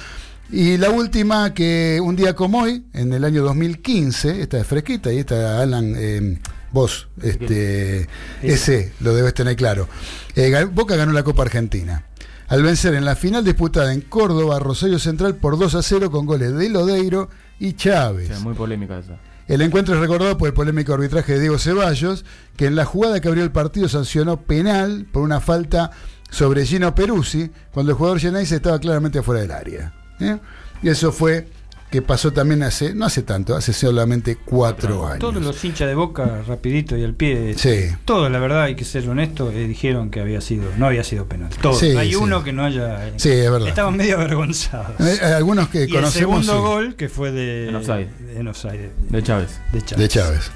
[0.53, 5.11] Y la última que un día como hoy, en el año 2015, esta es fresquita
[5.11, 6.39] y esta Alan, eh,
[6.73, 8.07] vos, este,
[8.43, 9.89] ese lo debes tener claro.
[10.37, 12.05] Eh, Boca ganó la Copa Argentina.
[12.49, 16.27] Al vencer en la final disputada en Córdoba, Rosario Central por 2 a 0 con
[16.27, 18.29] goles de Lodeiro y Chávez.
[18.29, 19.19] O sea, muy polémica esa.
[19.49, 22.27] El encuentro es recordado por el polémico arbitraje de Diego Ceballos,
[22.59, 25.93] que en la jugada que abrió el partido sancionó penal por una falta
[26.29, 30.02] sobre Gino Peruzzi, cuando el jugador Geneise estaba claramente fuera del área.
[30.23, 30.39] ¿Eh?
[30.83, 31.47] Y eso fue
[31.91, 35.19] que pasó también hace, no hace tanto, hace solamente cuatro años.
[35.19, 37.53] Todos los hinchas de Boca, rapidito y al pie.
[37.59, 37.95] Sí.
[38.07, 41.27] Todos, la verdad, hay que ser honesto, eh, dijeron que había sido, no había sido
[41.27, 41.51] penal.
[41.61, 41.79] Todos.
[41.81, 42.15] Sí, hay sí.
[42.17, 43.09] uno que no haya.
[43.09, 43.69] eh, Sí, es verdad.
[43.69, 44.99] Estaban medio avergonzados.
[45.01, 47.69] Eh, algunos que y el conocemos segundo sí, gol que fue de.
[47.69, 48.09] En offside.
[48.37, 49.61] En offside, De Chávez.
[49.73, 49.99] de Chávez.
[50.03, 50.51] de Chávez.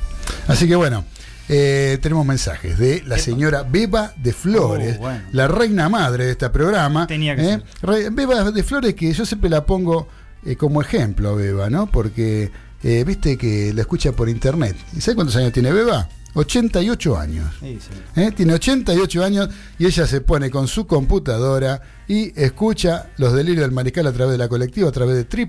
[0.48, 1.04] Así que bueno,
[1.48, 5.22] eh, tenemos mensajes de la señora Beba de Flores, Oh, bueno.
[5.32, 7.06] la reina madre de este programa.
[7.06, 7.60] Tenía que ¿eh?
[7.82, 8.10] ser.
[8.12, 10.08] Beba de Flores, que yo siempre la pongo
[10.44, 11.86] eh, como ejemplo a Beba, ¿no?
[11.86, 12.50] Porque
[12.82, 14.76] eh, viste que la escucha por internet.
[14.96, 16.08] ¿Y sabes cuántos años tiene Beba?
[16.36, 17.52] 88 años.
[17.60, 18.20] Sí, sí.
[18.20, 18.30] ¿eh?
[18.36, 23.72] Tiene 88 años y ella se pone con su computadora y escucha los delirios del
[23.72, 25.46] mariscal a través de la colectiva, a través de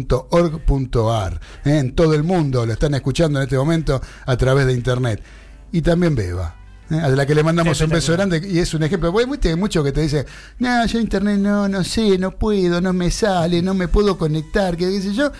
[0.00, 1.40] www.lacolectiva.org.ar.
[1.64, 1.78] ¿eh?
[1.78, 5.22] En todo el mundo lo están escuchando en este momento a través de internet.
[5.72, 6.56] Y también Beba.
[6.90, 6.96] ¿eh?
[6.98, 9.16] A la que le mandamos un beso grande y es un ejemplo.
[9.18, 10.26] Hay mucho- hay mucho que te dice,
[10.58, 14.76] no, yo internet no, no sé, no puedo, no me sale, no me puedo conectar,
[14.76, 15.30] que qué sé yo.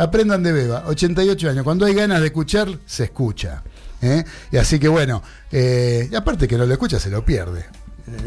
[0.00, 1.62] Aprendan de Beba, 88 años.
[1.62, 3.62] Cuando hay ganas de escuchar, se escucha.
[4.00, 4.24] ¿eh?
[4.50, 7.66] Y así que bueno, eh, y aparte que no lo escucha, se lo pierde.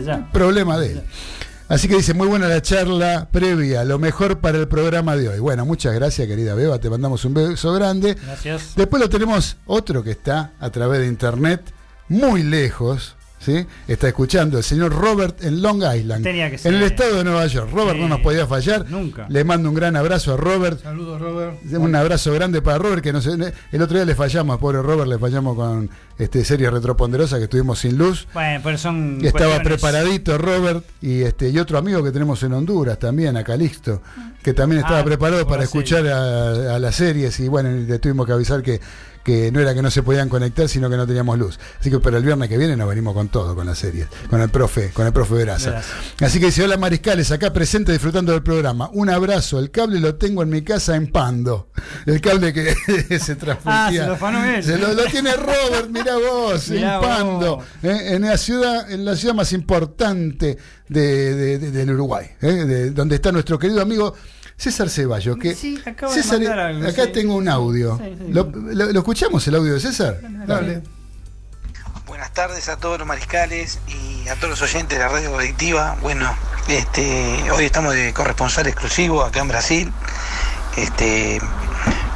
[0.05, 0.29] Ya.
[0.31, 1.03] Problema de él.
[1.69, 5.39] Así que dice, muy buena la charla previa, lo mejor para el programa de hoy.
[5.39, 8.13] Bueno, muchas gracias querida Beba, te mandamos un beso grande.
[8.13, 8.73] Gracias.
[8.75, 11.61] Después lo tenemos otro que está a través de internet,
[12.07, 13.65] muy lejos, ¿sí?
[13.87, 16.73] Está escuchando el señor Robert en Long Island, Tenía que en ser.
[16.73, 17.69] el estado de Nueva York.
[17.73, 18.89] Robert no nos podía fallar.
[18.89, 19.25] Nunca.
[19.29, 20.81] Le mando un gran abrazo a Robert.
[20.81, 21.57] Saludos, Robert.
[21.71, 25.17] Un abrazo grande para Robert, que nos, el otro día le fallamos, pobre Robert, le
[25.19, 28.27] fallamos con este serie retroponderosa que estuvimos sin luz.
[28.33, 29.19] Bueno, pero son.
[29.23, 33.43] Estaba cuestiones- preparadito Robert y este y otro amigo que tenemos en Honduras también, a
[33.43, 34.01] Calixto,
[34.41, 38.25] que también estaba Ah, preparado para escuchar a, a las series y bueno, le tuvimos
[38.25, 38.79] que avisar que,
[39.23, 41.59] que no era que no se podían conectar, sino que no teníamos luz.
[41.79, 44.41] Así que pero el viernes que viene nos venimos con todo, con las series, con
[44.41, 45.81] el profe, con el profe Veraza.
[46.21, 48.89] Así que dice, hola Mariscales, acá presente disfrutando del programa.
[48.93, 51.69] Un abrazo, el cable lo tengo en mi casa en Pando.
[52.05, 52.73] El cable que
[53.19, 53.73] se transmitía.
[53.73, 54.63] Ah, se lo.
[54.63, 57.55] Se lo, lo tiene Robert, mirá vos, Mirá en Pando.
[57.57, 57.65] vos.
[57.83, 58.13] ¿eh?
[58.15, 60.57] en la ciudad en la ciudad más importante
[60.89, 62.47] de, de- de- del Uruguay ¿eh?
[62.51, 64.13] de- donde está nuestro querido amigo
[64.57, 67.11] César Ceballos que Sí, acabo de César, algo, acá sí.
[67.13, 68.31] tengo un audio Sí, sí.
[68.31, 70.19] ¿Lo, lo- lo escuchamos el audio de César?
[70.45, 70.83] Dale.
[72.05, 75.97] Buenas tardes a todos los mariscales y a todos los oyentes de la radio colectiva.
[76.01, 76.29] Bueno,
[76.67, 79.91] este, hoy estamos de corresponsal exclusivo acá en Brasil.
[80.77, 81.39] Este,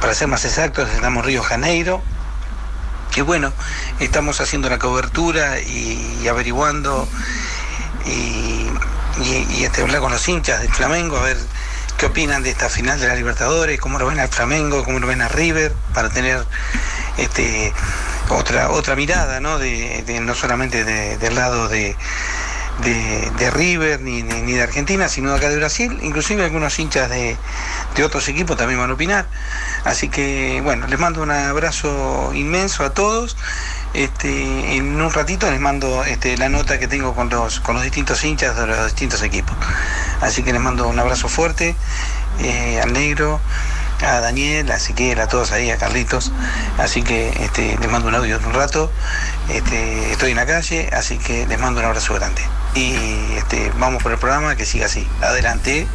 [0.00, 2.00] para ser más exactos, estamos en Río Janeiro.
[3.12, 3.52] Que bueno,
[4.00, 7.08] estamos haciendo la cobertura y, averiguando
[8.06, 11.36] y, este, hablar con los hinchas del Flamengo a ver
[11.96, 15.06] qué opinan de esta final de la Libertadores, cómo lo ven al Flamengo, cómo lo
[15.08, 16.44] ven a River, para tener
[17.16, 17.72] este
[18.28, 19.58] otra otra mirada, ¿no?
[19.58, 21.96] De, no solamente de- del lado de,
[22.84, 27.08] de, de River ni, ni- de Argentina, sino de acá de Brasil, inclusive algunos hinchas
[27.10, 27.36] de,
[27.96, 29.26] de otros equipos también van a opinar.
[29.84, 33.36] Así que bueno, les mando un abrazo inmenso a todos.
[33.94, 37.82] Este, en un ratito les mando este, la nota que tengo con los, con los
[37.82, 39.56] distintos hinchas de los distintos equipos.
[40.20, 41.74] Así que les mando un abrazo fuerte
[42.40, 43.40] eh, al negro,
[44.02, 46.32] a Daniel, a Ezequiel, a todos ahí, a Carlitos.
[46.78, 48.90] Así que este, les mando un audio en un rato.
[49.48, 52.42] Este, estoy en la calle, así que les mando un abrazo grande.
[52.74, 52.92] Y
[53.36, 55.06] este, vamos por el programa, que siga así.
[55.22, 55.86] Adelante.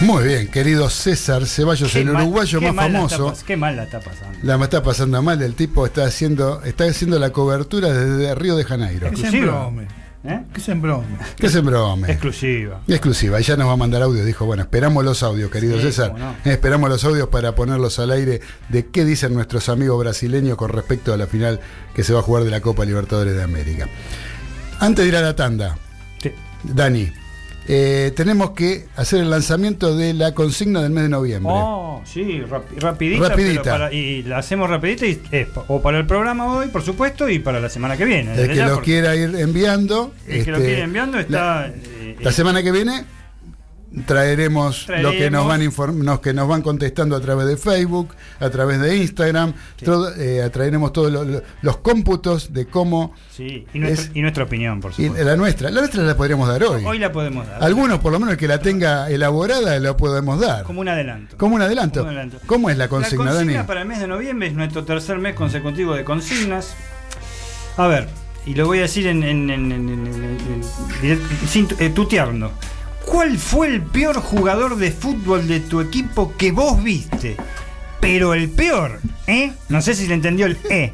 [0.00, 3.74] muy bien querido César Ceballos Qué el mal- uruguayo más está famoso pas- Qué mal
[3.76, 4.38] la está pasando.
[4.42, 8.62] la está pasando mal el tipo está haciendo está haciendo la cobertura desde Río de
[8.64, 9.20] Janeiro Es.
[10.28, 10.42] ¿Eh?
[10.52, 11.06] Que se embrome.
[11.36, 12.10] Que se brome.
[12.12, 12.82] Exclusiva.
[12.86, 14.24] Exclusiva, ya nos va a mandar audio.
[14.24, 16.14] Dijo, bueno, esperamos los audios, querido Sí, César.
[16.18, 16.34] no.
[16.44, 21.14] Esperamos los audios para ponerlos al aire de qué dicen nuestros amigos brasileños con respecto
[21.14, 21.60] a la final
[21.94, 23.88] que se va a jugar de la Copa Libertadores de América.
[24.80, 25.78] Antes de ir a la tanda,
[26.22, 26.30] Sí.
[26.62, 27.10] Dani,
[27.68, 31.52] eh, tenemos que hacer el lanzamiento de la consigna del mes de noviembre.
[31.54, 33.28] Oh, sí, rapi- rapidita.
[33.28, 33.62] Rapidita.
[33.62, 37.28] pero para- y la hacemos rapidita y es o para el programa hoy, por supuesto,
[37.28, 38.34] y para la semana que viene.
[38.34, 40.12] el que ya, lo quiera ir enviando.
[40.26, 41.60] El que lo este, quiere enviando está.
[41.60, 43.04] La, eh, la semana que viene
[44.06, 45.46] traeremos, lo que nos Traeremos.
[45.46, 49.54] van inform- nos que nos van contestando a través de Facebook, a través de Instagram,
[49.84, 54.20] todo, eh, traeremos todos lo- lo- los cómputos de cómo sí, y, nuestra, es- y
[54.20, 55.24] nuestra opinión, por y supuesto.
[55.24, 56.84] la nuestra, la nuestra la podríamos dar hoy.
[56.84, 57.62] Hoy la podemos dar.
[57.64, 60.64] Algunos, por lo menos el que la tenga elaborada, la podemos dar.
[60.64, 61.36] Como un adelanto.
[61.38, 62.00] Como un adelanto.
[62.00, 62.38] Como un adelanto.
[62.46, 63.66] ¿Cómo es la consigna, la consigna Dani?
[63.66, 66.74] para el mes de noviembre es nuestro tercer mes consecutivo de consignas.
[67.76, 68.08] A ver,
[68.44, 70.62] y lo voy a decir en, en- en- en- en-
[73.10, 77.36] ¿Cuál fue el peor jugador de fútbol de tu equipo que vos viste?
[78.00, 79.52] Pero el peor, ¿eh?
[79.68, 80.92] No sé si le entendió el E.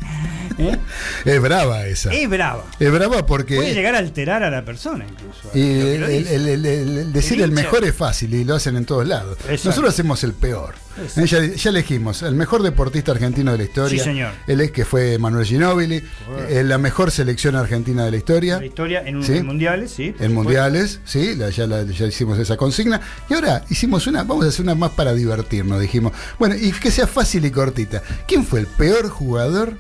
[0.59, 0.79] ¿eh?
[1.25, 2.13] Es brava esa.
[2.13, 2.65] Es brava.
[2.79, 3.57] Es brava porque.
[3.57, 5.51] Puede llegar a alterar a la persona incluso.
[5.55, 9.37] Y el, el- el- decir el, mejor es fácil y lo hacen en todos lados.
[9.41, 9.69] Exacto.
[9.71, 10.75] Nosotros hacemos el peor.
[11.17, 13.99] Eh, Ya, ya elegimos el mejor deportista argentino de la historia.
[13.99, 14.31] Sí, señor.
[14.47, 16.01] Él es que fue Manuel Ginóbili.
[16.49, 18.59] eh, la mejor selección argentina de la historia.
[18.61, 19.33] La historia en, un- ¿Sí?
[19.39, 20.15] en mundiales, sí.
[20.21, 23.01] En mundiales, sí, la- ya, la- ya hicimos esa consigna.
[23.29, 26.13] Y ahora hicimos una, vamos a hacer una más para divertirnos, dijimos.
[26.39, 28.01] Bueno, y que sea fácil y cortita.
[28.27, 29.75] ¿Quién fue el peor jugador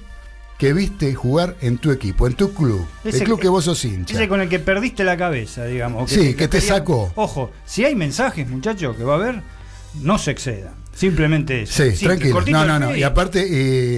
[0.59, 2.87] que viste jugar en tu equipo, en tu club?
[3.05, 4.15] Ese- el club que vos sos hincha.
[4.15, 6.11] Ese con el que perdiste la cabeza, digamos.
[6.11, 7.13] Sí, que te sacó.
[7.17, 9.43] Ojo, si hay mensajes, muchachos, que va a haber,
[10.03, 10.75] no se exceda.
[10.95, 11.73] Simplemente eso.
[11.83, 12.59] Sí, Simple, tranquilo.
[12.59, 12.95] No, no, no.
[12.97, 13.45] Y aparte,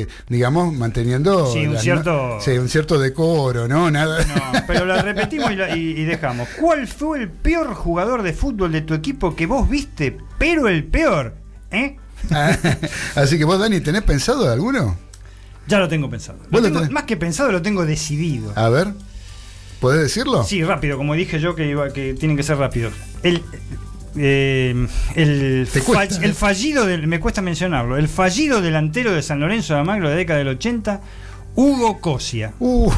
[0.01, 1.53] eh, digamos, manteniendo.
[1.53, 3.91] Sí, un la- cierto- sí, un cierto decoro, ¿no?
[3.91, 4.25] Nada.
[4.25, 6.49] No, pero la repetimos y, la- y- y dejamos.
[6.59, 10.85] ¿Cuál fue el peor jugador de fútbol de tu equipo que vos viste, pero el
[10.85, 11.35] peor?
[11.71, 11.99] ¿Eh?
[13.15, 14.97] Así que vos, Dani, ¿tenés pensado alguno?
[15.69, 16.39] Ya lo tengo pensado.
[16.51, 18.53] Lo tengo- más que pensado, lo tengo decidido.
[18.57, 18.89] A ver,
[19.81, 20.45] ¿podés decirlo?
[20.45, 22.93] Sí, rápido, como dije yo que, iba, que tienen que ser rápidos.
[23.23, 23.43] El,
[24.17, 26.19] eh, el, fall- ¿eh?
[26.25, 30.15] el fallido, del, me cuesta mencionarlo, el fallido delantero de San Lorenzo de Almagro de
[30.15, 31.01] la década del 80,
[31.57, 32.53] Hugo Cosia.
[32.61, 32.91] Uh,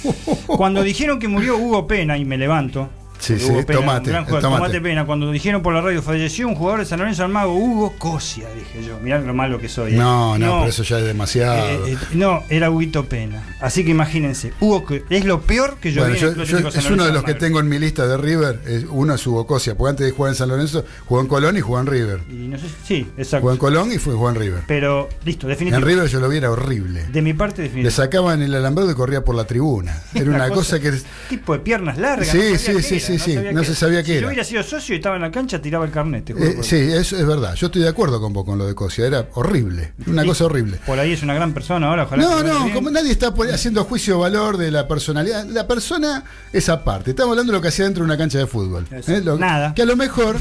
[0.46, 2.90] Cuando dijeron que murió Hugo Pena, y me levanto.
[3.20, 4.62] Sí, sí, Pena, tomate, gran jugador, tomate.
[4.62, 5.04] tomate Pena.
[5.06, 8.48] Cuando dijeron por la radio falleció un jugador de San Lorenzo de Almagro, Hugo Cosia,
[8.54, 8.98] dije yo.
[9.00, 9.94] Mirá lo malo que soy.
[9.94, 9.96] ¿eh?
[9.96, 11.64] no, no, pero eso ya es demasiado.
[11.68, 13.42] Eh, eh, no, era Huguito Pena.
[13.60, 16.90] Así que imagínense, Hugo es lo peor que yo Bueno, vi en el yo- es
[16.90, 18.60] uno de los que tengo en mi lista de River.
[18.66, 21.56] Es, uno es Hugo Cosia, porque antes de jugar en San Lorenzo, jugó en Colón
[21.56, 22.20] y jugó en River.
[22.30, 23.40] Y no sé, sí, exacto.
[23.42, 24.62] Jugó en Colón y fue jugó en River.
[24.66, 25.84] Pero listo, En definitivo.
[25.84, 27.04] River yo lo vi, era horrible.
[27.12, 27.90] De mi parte, Le definitivo.
[27.90, 30.02] sacaban el alambrado y corría por la tribuna.
[30.14, 30.92] Era una cosa que.
[31.28, 32.28] Tipo de piernas largas.
[32.28, 32.82] Sí, no sí, qué
[33.18, 34.20] sí, era, sí, sabía no qué se sabía qué si era.
[34.22, 36.24] yo hubiera sido socio y estaba en la cancha, tiraba el carnet.
[36.24, 37.54] te juro Eh, sí, eso es verdad.
[37.54, 39.06] Yo estoy de acuerdo con vos con lo de Cosia.
[39.06, 39.92] Era horrible.
[40.06, 40.28] Una Sí.
[40.28, 40.78] cosa horrible.
[40.86, 42.22] Por ahí es una gran persona ahora, ojalá.
[42.22, 45.44] No, que no, como nadie está haciendo juicio de valor de la personalidad.
[45.46, 47.10] La persona es aparte.
[47.10, 48.86] Estamos hablando de lo que hacía dentro de una cancha de fútbol.
[48.90, 49.20] ¿eh?
[49.24, 49.74] Lo- Nada.
[49.74, 50.36] Que a lo mejor,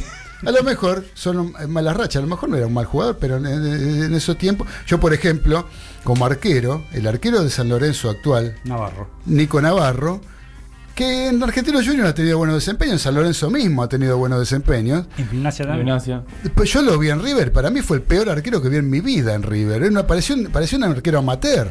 [0.45, 2.17] a lo mejor son malas rachas.
[2.17, 4.67] A lo mejor no era un mal jugador, pero en, en- en esos tiempos.
[4.87, 5.67] Yo, por ejemplo,
[6.03, 9.09] como arquero, el arquero de San Lorenzo actual, Navarro.
[9.25, 10.21] Nico Navarro,
[10.99, 14.37] que en Argentino Junior ha tenido buenos desempeños, en San Lorenzo mismo ha tenido buenos
[14.37, 15.05] desempeños.
[15.17, 15.85] En gimnasia también.
[15.85, 16.23] Gimnasia.
[16.53, 18.89] Pues yo lo vi en River, para mí fue el peor arquero que vi en
[18.89, 19.77] mi vida en River.
[19.83, 21.69] Era una, parecía, un, parecía un arquero amateur.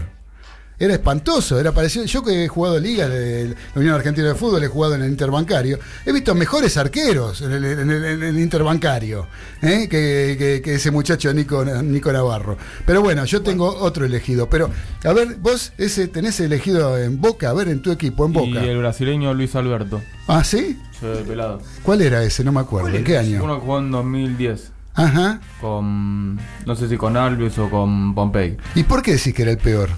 [0.81, 2.05] Era espantoso, era parecido.
[2.05, 5.11] Yo que he jugado liga de la Unión Argentina de Fútbol, he jugado en el
[5.11, 9.27] Interbancario, he visto mejores arqueros en el, en el- en el Interbancario
[9.61, 9.89] ¿eh?
[9.91, 12.57] que, que- que ese muchacho Nico, Nico Navarro.
[12.87, 14.49] Pero bueno, yo tengo otro elegido.
[14.49, 14.71] Pero,
[15.05, 18.35] a ver, vos ese tenés elegido en Boca, a ver, en tu equipo, en Y
[18.35, 18.65] Boca.
[18.65, 20.01] el brasileño Luis Alberto.
[20.29, 20.79] Ah, ¿sí?
[21.01, 21.61] Sí, pelado.
[21.83, 22.45] ¿Cuál era ese?
[22.45, 22.89] No me acuerdo.
[22.91, 23.43] ¿En qué año?
[23.43, 24.71] Uno jugó en 2010.
[24.95, 25.41] Ajá.
[25.61, 26.37] Con.
[26.67, 28.57] No sé si con Alves o con Pompey.
[28.75, 29.91] ¿Y por qué decís que era el peor?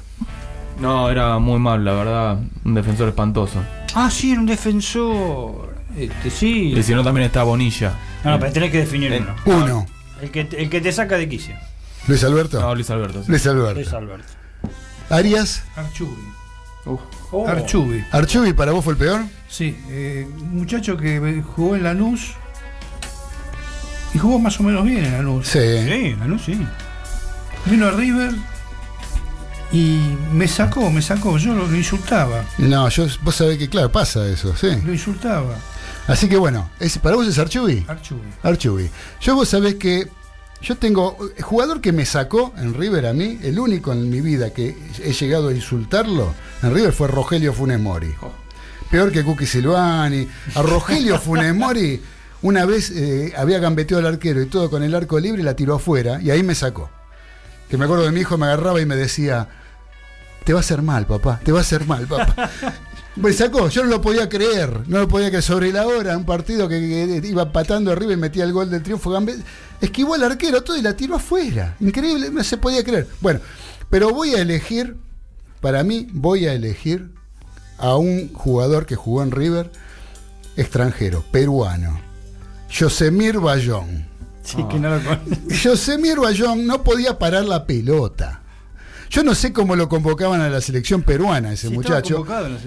[0.80, 2.38] No, era muy mal, la verdad.
[2.64, 3.62] Un defensor espantoso.
[3.94, 5.74] Ah, sí, era un defensor.
[5.96, 6.72] Este, sí.
[6.76, 7.92] Y si no, también está Bonilla.
[8.24, 9.62] No, no, pero tenés que definir Eh, uno.
[9.64, 9.86] Uno.
[10.22, 11.54] El que, el que te saca de quicio.
[12.06, 12.60] Luis Alberto.
[12.60, 13.22] No, Luis Alberto.
[13.22, 13.30] sí.
[13.30, 13.74] Luis Alberto.
[13.74, 14.32] Luis Alberto.
[15.10, 15.62] Arias.
[15.76, 16.22] Archubi.
[16.86, 17.46] Oh.
[17.46, 18.02] Archubi.
[18.10, 19.20] Archubi, ¿para vos fue el peor?
[19.48, 22.32] Sí, eh, un muchacho que jugó en Lanús
[24.14, 25.46] y jugó más o menos bien en Lanús.
[25.48, 25.58] Sí.
[25.58, 26.58] Sí, Lanús sí.
[27.66, 28.32] Vino a River
[29.72, 31.38] y me sacó, me sacó.
[31.38, 34.68] Yo lo, lo insultaba, No, yo, vos sabés que, claro, pasa eso, sí.
[34.84, 35.56] lo insultaba.
[36.06, 37.84] Así que bueno, es, ¿para vos es Archubi?
[37.86, 38.28] Archubi.
[38.42, 38.90] Archubi.
[39.20, 40.08] Yo vos sabés que
[40.62, 44.20] yo tengo, el jugador que me sacó en River a mí, el único en mi
[44.20, 48.12] vida que he llegado a insultarlo en River fue Rogelio Funes Mori.
[48.90, 50.26] peor que Cookie Silvani.
[50.56, 52.02] A Rogelio Funes Mori,
[52.42, 55.76] una vez eh, había gambeteado al arquero y todo con el arco libre la tiró
[55.76, 56.90] afuera, y ahí me sacó.
[57.70, 59.48] Que me acuerdo que mi hijo me agarraba y me decía,
[60.44, 62.50] te va a hacer mal, papá, te va a hacer mal, papá.
[63.16, 66.24] Me sacó, yo no lo podía creer, no lo podía creer sobre la hora, un
[66.24, 66.78] partido que,
[67.20, 69.12] que iba patando arriba y metía el gol del triunfo,
[69.80, 73.08] esquivó al arquero todo y la tiró afuera, increíble, no se podía creer.
[73.20, 73.40] Bueno,
[73.90, 74.96] pero voy a elegir,
[75.60, 77.10] para mí voy a elegir
[77.78, 79.70] a un jugador que jugó en River,
[80.56, 82.00] extranjero, peruano,
[82.70, 84.06] Yosemir Bayón.
[84.44, 88.39] Sí, que no lo con- Yosemir Bayón no podía parar la pelota.
[89.10, 92.24] Yo no sé cómo lo convocaban a la selección peruana, ese Sí, muchacho.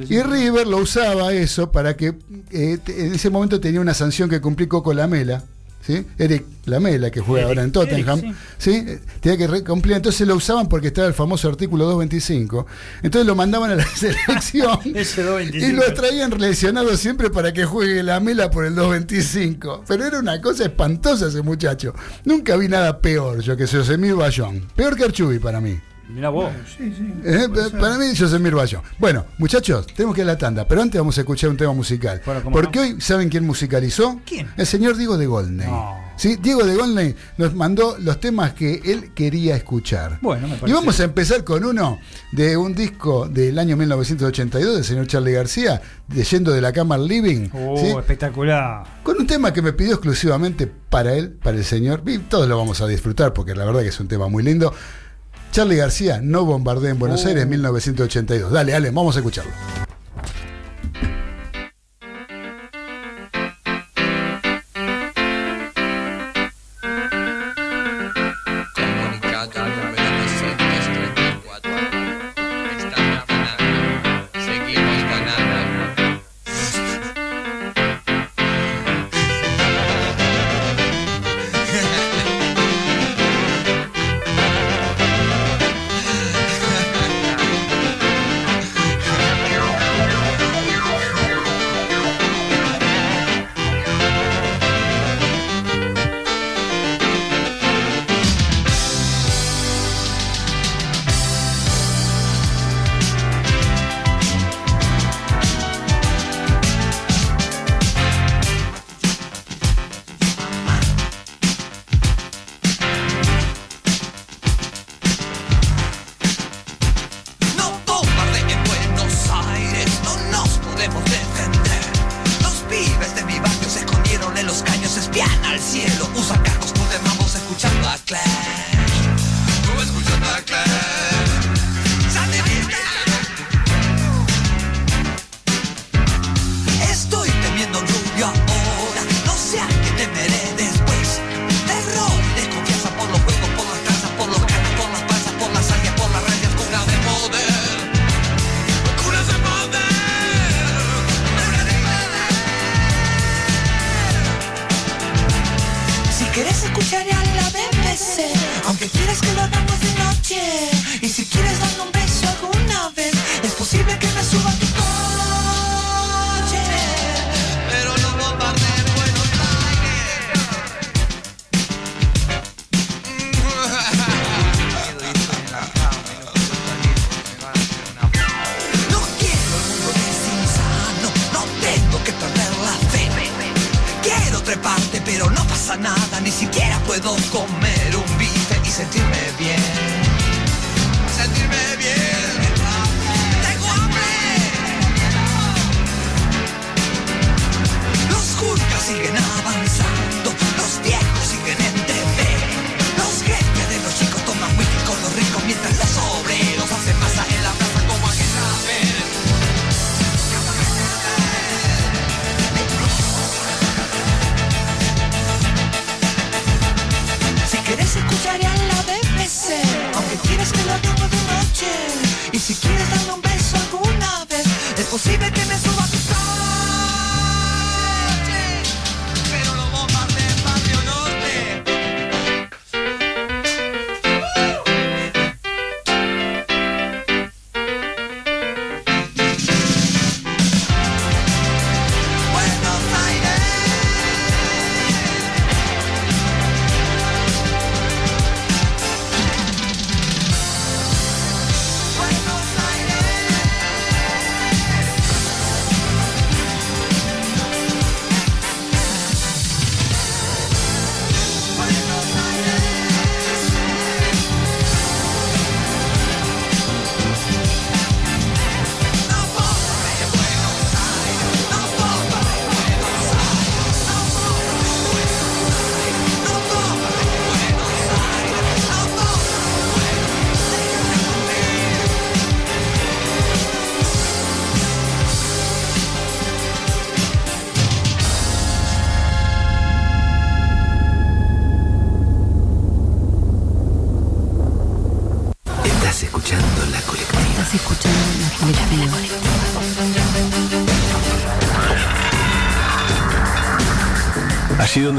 [0.10, 2.14] Y River lo usaba eso para que
[2.52, 5.44] eh, en ese momento tenía una sanción que cumplí Coco Lamela.
[5.86, 6.06] ¿Sí?
[6.18, 8.86] Eric Lamela, que juega Eric, ahora en Tottenham, Eric, ¿sí?
[9.20, 12.66] Tenía que cumplir, entonces lo usaban porque estaba el famoso artículo 225,
[13.02, 15.66] entonces lo mandaban a la selección Ese 225.
[15.66, 20.40] y lo traían lesionado siempre para que juegue Lamela por el 225, pero era una
[20.40, 25.40] cosa espantosa ese muchacho, nunca vi nada peor yo que Yosemir Bayón, peor que Archubi
[25.40, 25.78] para mí.
[26.14, 26.52] Mirá vos.
[26.78, 27.12] Sí, sí.
[27.26, 27.80] Eh, ser.
[27.80, 28.84] para mí, Yosemir Bayón.
[29.00, 31.74] Bueno, muchachos, tenemos que ir a la tanda, pero antes vamos a escuchar un tema
[31.74, 32.22] musical.
[32.26, 32.86] Bueno, ¿cómo Porque no?
[32.86, 34.22] hoy, ¿saben quién musicalizó?
[34.26, 34.48] ¿Quién?
[34.56, 35.66] El señor Diego de Goldney.
[35.68, 36.04] No.
[36.16, 36.38] ¿Sí?
[36.40, 40.20] Diego de Goldney nos mandó los temas que él quería escuchar.
[40.22, 40.76] Bueno, me Y parece.
[40.76, 41.98] vamos a empezar con uno
[42.32, 45.82] de un disco del año 1982 del señor Charlie García,
[46.14, 47.50] leyendo de la cama al living.
[47.54, 47.88] Oh, ¿sí?
[47.88, 48.84] espectacular.
[49.02, 52.04] Con un tema que me pidió exclusivamente para él, para el señor.
[52.06, 54.72] Y todos lo vamos a disfrutar porque la verdad que es un tema muy lindo.
[55.54, 57.28] Charlie García, No bombardea en Buenos Oh.
[57.28, 58.52] Aires, 1982.
[58.52, 59.52] Dale, Ale, vamos a escucharlo.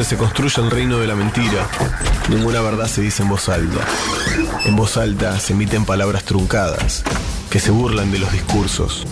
[0.05, 1.67] Se construye el reino de la mentira,
[2.29, 3.81] ninguna verdad se dice en voz alta.
[4.67, 7.03] En voz alta se emiten palabras truncadas,
[7.51, 9.07] que se burlan de los discursos,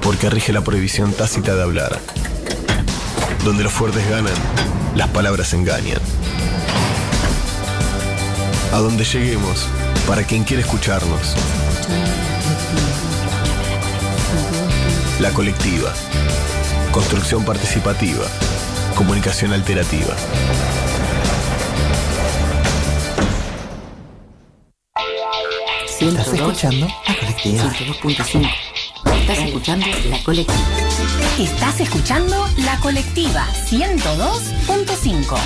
[0.00, 2.00] porque rige la prohibición tácita de hablar.
[3.44, 4.32] Donde los fuertes ganan,
[4.94, 6.00] las palabras engañan.
[8.72, 9.66] A donde lleguemos,
[10.06, 11.34] para quien quiere escucharnos.
[15.20, 15.92] La colectiva.
[16.92, 18.24] Construcción participativa.
[18.96, 20.16] Comunicación alterativa.
[26.00, 26.88] ¿Estás escuchando?
[27.06, 27.62] La colectiva.
[27.74, 28.50] 102.5.
[29.20, 30.58] Estás escuchando La Colectiva.
[31.38, 35.36] Estás escuchando La Colectiva 102.5.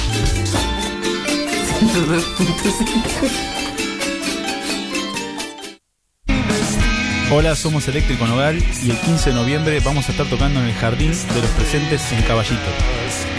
[7.32, 10.74] Hola, somos Eléctrico Nogal y el 15 de noviembre vamos a estar tocando en el
[10.74, 13.29] Jardín de los Presentes en Caballito.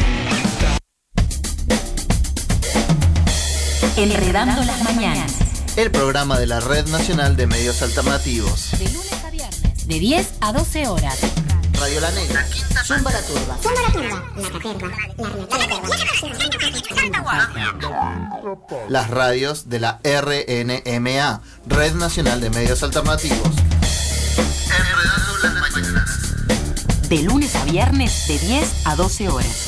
[4.01, 5.31] Enredando las mañanas.
[5.75, 8.71] El programa de la Red Nacional de Medios Alternativos.
[8.71, 9.87] De lunes a viernes.
[9.87, 11.19] De 10 a 12 horas.
[11.79, 12.43] Radio La Negra.
[12.83, 13.59] Zumba la turba.
[18.89, 23.51] Las radios de la RNMA, Red Nacional de Medios Alternativos.
[24.65, 27.07] Enredando las mañanas.
[27.07, 29.67] De lunes a viernes de 10 a 12 horas.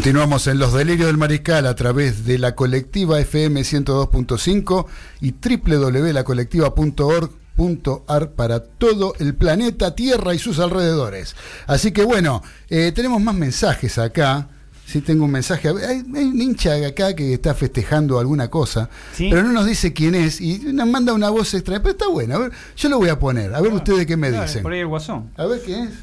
[0.00, 4.84] Continuamos en Los Delirios del Mariscal a través de la colectiva FM 102.5
[5.22, 11.34] y www.lacolectiva.org.ar para todo el planeta Tierra y sus alrededores.
[11.66, 14.50] Así que bueno, eh, tenemos más mensajes acá.
[14.84, 15.70] Sí, tengo un mensaje.
[15.70, 19.28] Hay, hay un hincha acá que está festejando alguna cosa, Sí.
[19.30, 21.80] pero no nos dice quién es y nos manda una voz extraña.
[21.80, 23.54] Pero está bueno, a ver, yo lo voy a poner.
[23.54, 24.62] A ver ustedes qué me Dale, dicen.
[24.62, 25.30] Por ahí el guasón.
[25.38, 25.94] A ver quién es.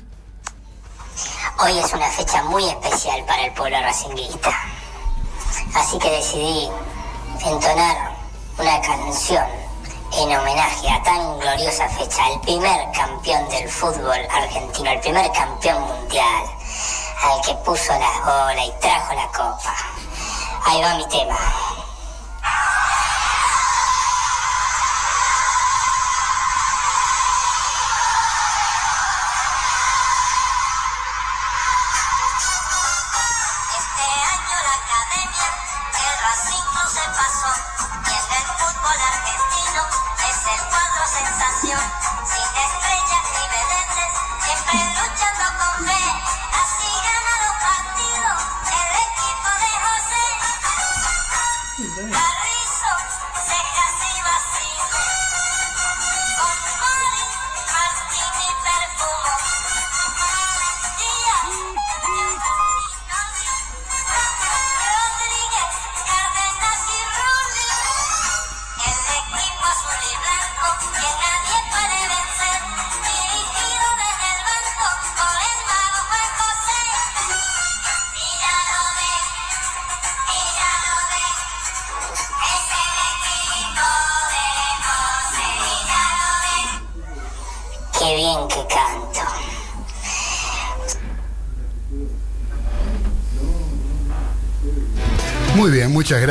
[1.64, 4.51] Hoy es una fecha muy especial para el pueblo racinguista.
[5.74, 6.70] Así que decidí
[7.45, 8.18] entonar
[8.57, 9.45] una canción
[10.11, 15.82] en homenaje a tan gloriosa fecha, el primer campeón del fútbol argentino, el primer campeón
[15.84, 16.43] mundial,
[17.24, 19.76] al que puso las bolas y trajo la copa.
[20.66, 21.39] Ahí va mi tema.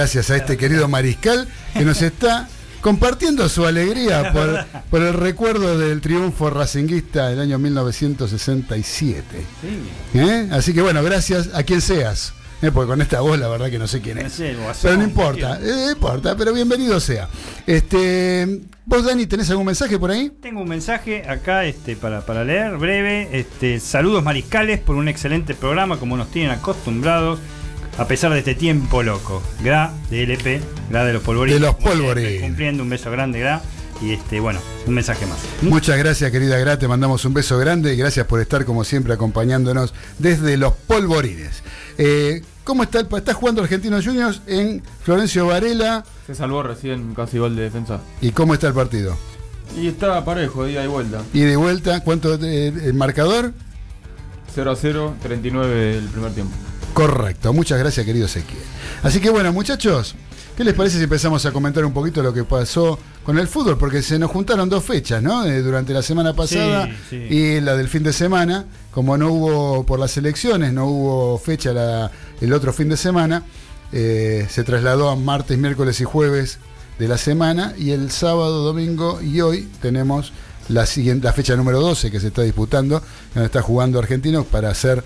[0.03, 2.49] Gracias a este querido mariscal que nos está
[2.81, 9.25] compartiendo su alegría por, por el recuerdo del triunfo racinguista del año 1967.
[10.15, 10.49] ¿Eh?
[10.51, 12.35] Así que bueno, gracias a quien seas.
[12.63, 12.73] ¿eh?
[12.73, 14.33] Porque con esta voz la verdad que no sé quién es.
[14.33, 17.29] sé, Pero no importa, eh, no importa, pero bienvenido sea.
[17.65, 20.33] Este, vos Dani, ¿tenés algún mensaje por ahí?
[20.43, 23.29] Tengo un mensaje acá este, para, para leer, breve.
[23.31, 27.39] Este, saludos mariscales por un excelente programa, como nos tienen acostumbrados,
[27.99, 29.43] a pesar de este tiempo loco.
[29.63, 31.61] Gra de LP, Gra de los polvorines.
[31.61, 32.43] De los polvorines.
[32.43, 33.63] Cumpliendo un beso grande, Gra.
[34.01, 35.39] Y este, bueno, un mensaje más.
[35.63, 36.79] Muchas gracias, querida Gra.
[36.79, 41.63] Te mandamos un beso grande y gracias por estar, como siempre, acompañándonos desde los polvorines.
[41.99, 46.05] Eh, ¿Cómo está el Está jugando Argentinos Juniors en Florencio Varela.
[46.27, 48.01] Se salvó recién casi gol de defensa.
[48.21, 49.17] ¿Y cómo está el partido?
[49.77, 51.23] Y está parejo, de ida y vuelta.
[51.33, 53.53] Y de vuelta, ¿cuánto eh, el marcador?
[54.55, 56.55] 0 a 0, 39 el primer tiempo.
[56.95, 58.59] Correcto, muchas gracias querido Ezequiel.
[59.03, 60.15] Así que bueno, muchachos,
[60.57, 63.79] ¿qué les parece si empezamos a comentar un poquito lo que pasó con el fútbol?
[63.79, 65.45] Porque se nos juntaron dos fechas, ¿no?
[65.47, 67.35] Eh, durante la semana pasada Sí, sí.
[67.35, 68.67] y la del fin de semana.
[68.91, 72.11] Como no hubo por las elecciones, no hubo fecha la-
[72.43, 73.43] el otro fin de semana,
[73.91, 76.59] eh, se trasladó a martes, miércoles y jueves
[76.99, 80.35] de la semana y el sábado, domingo y hoy tenemos
[80.69, 83.03] la, siguiente, la fecha número 12 que se está disputando,
[83.35, 85.03] donde está jugando Argentinos para ser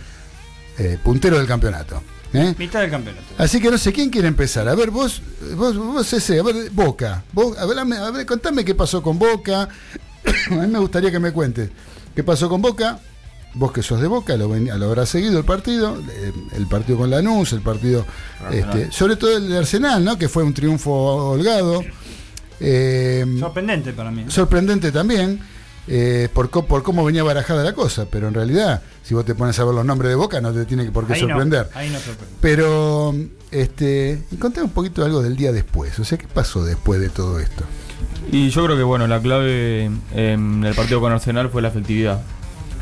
[0.78, 2.02] eh, puntero del campeonato.
[2.32, 2.54] ¿eh?
[2.58, 3.24] Mitad del campeonato.
[3.38, 4.68] Así que no sé quién quiere empezar.
[4.68, 5.22] A ver, vos,
[5.54, 7.22] vos, vos ese, a ver, Boca.
[7.32, 7.66] Vos, a
[8.10, 9.62] ver, contame qué pasó con Boca.
[10.50, 11.70] a mí me gustaría que me cuentes
[12.14, 12.98] qué pasó con Boca.
[13.54, 16.98] Vos que sos de Boca, lo, ven- lo habrás seguido el partido, eh, el partido
[16.98, 18.04] con Lanús, el partido,
[18.44, 18.78] Arsenal.
[18.80, 20.18] este, sobre todo el de Arsenal, ¿no?
[20.18, 20.92] Que fue un triunfo
[21.30, 21.82] holgado.
[22.60, 24.24] Eh, Sorprendente para mí.
[24.28, 25.40] sorprendente también
[25.88, 29.34] eh, por, co- por cómo venía barajada la cosa, pero en realidad, si vos te
[29.34, 31.28] pones a ver los nombres de Boca, no te tiene que por qué Ahí no,
[31.28, 31.68] sorprender.
[31.74, 32.34] ahí no sorprende.
[32.40, 33.14] Pero,
[33.50, 35.98] este, y contame un poquito algo del día después.
[35.98, 37.64] O sea, ¿qué pasó después de todo esto?
[38.32, 42.20] Y yo creo que bueno, la clave en el partido con Arsenal fue la efectividad.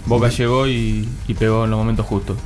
[0.07, 2.37] Boca llegó y, y pegó en los momentos justos.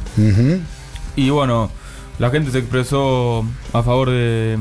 [1.17, 1.71] Y bueno,
[2.19, 4.59] la gente se expresó a favor de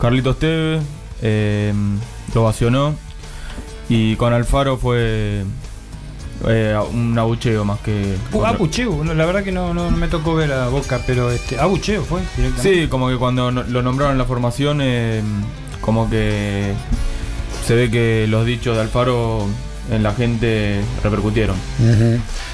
[0.00, 0.82] Carlitos Tevez,
[1.22, 1.72] eh,
[2.34, 2.94] lo ovacionó.
[3.90, 5.42] Y con Alfaro fue
[6.46, 8.16] eh, un abucheo más que.
[8.32, 12.04] Uh, abucheo, la verdad que no, no me tocó ver a Boca, pero este abucheo
[12.04, 12.82] fue directamente.
[12.82, 15.22] Sí, como que cuando lo nombraron en la formación, eh,
[15.80, 16.72] como que
[17.66, 19.46] se ve que los dichos de Alfaro
[19.90, 21.56] en la gente repercutieron.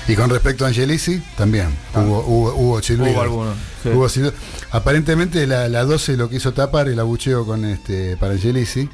[0.09, 3.13] Y con respecto a Angelici, también hubo, hubo, hubo silbidos.
[3.13, 3.91] Hubo algunos, sí.
[3.91, 4.33] Hubo.
[4.71, 8.89] Aparentemente la, la 12 lo quiso tapar el abucheo con este para Angelici,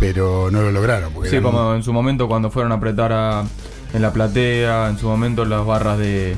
[0.00, 1.12] pero no lo lograron.
[1.12, 3.44] porque Sí, eran- como en su momento cuando fueron a apretar a-
[3.92, 6.34] en la platea, en su momento las barras de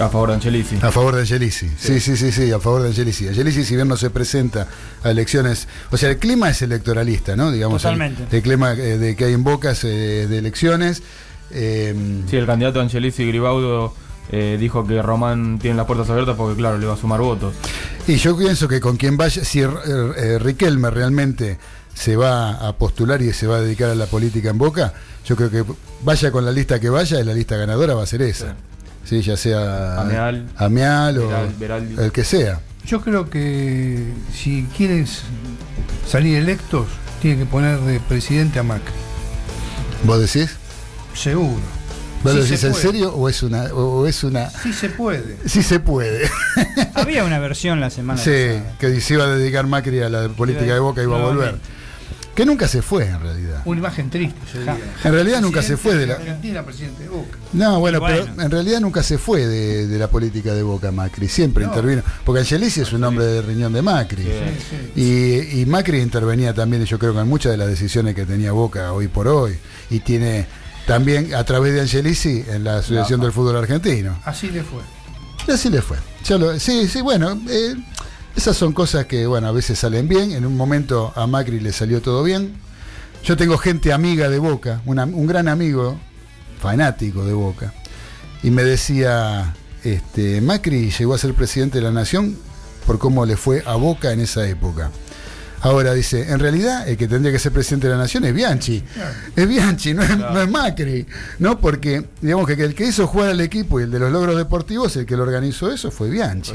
[0.00, 0.76] a favor de Angelici.
[0.82, 1.68] A favor de Angelici.
[1.78, 3.28] Sí, sí, sí, sí, a favor de Angelici.
[3.28, 4.66] Angelici, si bien no se presenta
[5.04, 7.50] a elecciones, o sea, el clima es electoralista, ¿no?
[7.52, 8.24] Digamos, Totalmente.
[8.34, 11.02] El, clima eh, de que hay en Bocas eh, de elecciones.
[11.50, 11.94] eh,
[12.28, 13.94] Sí, el candidato Angelici Gribaudo
[14.30, 17.54] eh, dijo que Román tiene las puertas abiertas porque, claro, le va a sumar votos.
[18.08, 21.58] Y yo pienso que con quien vaya, si eh, Riquelme realmente
[21.94, 24.92] se va a postular y se va a dedicar a la política en Boca,
[25.24, 25.64] yo creo que
[26.02, 28.54] vaya con la lista que vaya, la lista ganadora va a ser esa.
[29.04, 30.46] Sí, ya sea Ameal.
[30.56, 31.30] Ameal o
[32.02, 32.60] el que sea.
[32.86, 35.22] Yo creo que si quieren s-
[36.08, 36.86] salir electos,
[37.20, 38.92] tienen que poner de presidente a Macri.
[40.04, 40.56] ¿Vos decís?
[41.14, 41.60] Seguro.
[42.24, 44.88] ¿Vos Sí lo se decís en serio o es una o es una Sí se
[44.88, 45.36] puede.
[45.46, 46.28] sí se puede?
[46.94, 48.78] Había una versión la semana sí, pasada.
[48.78, 51.56] que se iba a dedicar Macri a la política de Boca y iba a volver.
[52.34, 53.60] Que nunca se fue en realidad.
[53.66, 54.38] Una imagen triste.
[55.04, 57.36] En realidad nunca se fue de la Argentina, presidente de Boca.
[57.52, 58.24] No, bueno, Bueno.
[58.26, 61.70] pero en realidad nunca se fue de, de la política de Boca Macri, siempre No.
[61.70, 64.26] intervino, porque Angelici es un hombre de riñón de Macri.
[64.96, 68.52] Y, y Macri intervenía también, yo creo que en muchas de las decisiones que tenía
[68.52, 69.58] Boca hoy por hoy,
[69.90, 70.46] y tiene
[70.86, 73.26] también a través de Angelici en la Asociación No.
[73.26, 74.18] del Fútbol Argentino.
[74.24, 74.80] Así le fue.
[75.46, 75.98] Y así le fue.
[76.24, 77.74] Ya lo- sí, sí, bueno, eh,
[78.36, 80.32] esas son cosas que, bueno, a veces salen bien.
[80.32, 82.54] En un momento a Macri le salió todo bien.
[83.24, 85.98] Yo tengo gente amiga de Boca, una- un gran amigo,
[86.60, 87.72] fanático de Boca,
[88.42, 89.54] y me decía,
[89.84, 92.36] este, Macri llegó a ser presidente de la Nación
[92.86, 94.90] por cómo le fue a Boca en esa época.
[95.64, 98.82] Ahora dice, en realidad el que tendría que ser presidente de la Nación es Bianchi.
[99.36, 101.06] Es Bianchi, no es, no es Macri.
[101.38, 101.60] ¿no?
[101.60, 104.96] Porque, digamos que el que hizo jugar al equipo y el de los logros deportivos,
[104.96, 106.54] el que lo organizó eso fue Bianchi.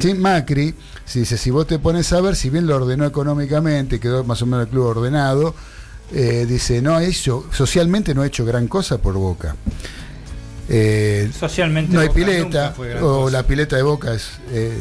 [0.00, 0.74] Sí, Macri,
[1.10, 4.40] si, dice, si vos te pones a ver, si bien lo ordenó económicamente, quedó más
[4.42, 5.56] o menos el club ordenado,
[6.14, 9.56] eh, dice, no ha hecho, socialmente no ha hecho gran cosa por Boca.
[10.68, 13.36] Eh, Socialmente no hay Boca pileta, o cosa.
[13.36, 14.78] la pileta de Boca es, eh,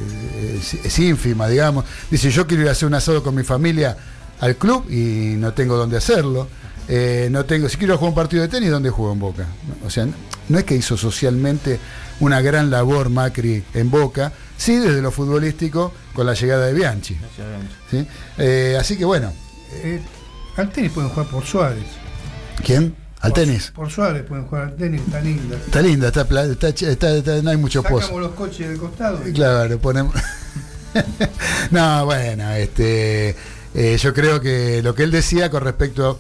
[0.59, 1.85] es, es ínfima, digamos.
[2.11, 3.97] Dice, yo quiero ir a hacer un asado con mi familia
[4.39, 6.47] al club y no tengo dónde hacerlo.
[6.87, 9.47] Eh, no tengo, si quiero jugar un partido de tenis, ¿dónde juego en Boca?
[9.83, 10.07] O sea,
[10.47, 11.79] no es que hizo socialmente
[12.19, 17.17] una gran labor Macri en Boca, sí desde lo futbolístico con la llegada de Bianchi.
[17.89, 18.05] ¿sí?
[18.37, 19.31] Eh, así que bueno,
[19.71, 20.01] Eh,
[20.57, 21.85] al tenis pueden jugar por Suárez.
[22.65, 22.93] ¿quién?
[23.21, 23.71] Al tenis.
[23.73, 25.55] Por Suárez pueden jugar al tenis, está linda.
[25.55, 28.01] Está linda, está, está, está- está- no hay mucho pozo.
[28.01, 29.25] Sacamos los coches del costado.
[29.25, 30.13] y- Claro, ponemos.
[31.71, 33.35] no, bueno, este,
[33.73, 36.19] eh, yo creo que lo que él decía con respecto,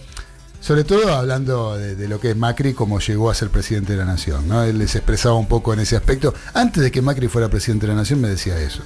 [0.61, 3.99] sobre todo hablando de, de lo que es Macri como llegó a ser presidente de
[3.99, 4.63] la nación, ¿no?
[4.63, 6.33] Él les expresaba un poco en ese aspecto.
[6.53, 8.81] Antes de que Macri fuera presidente de la nación me decía eso.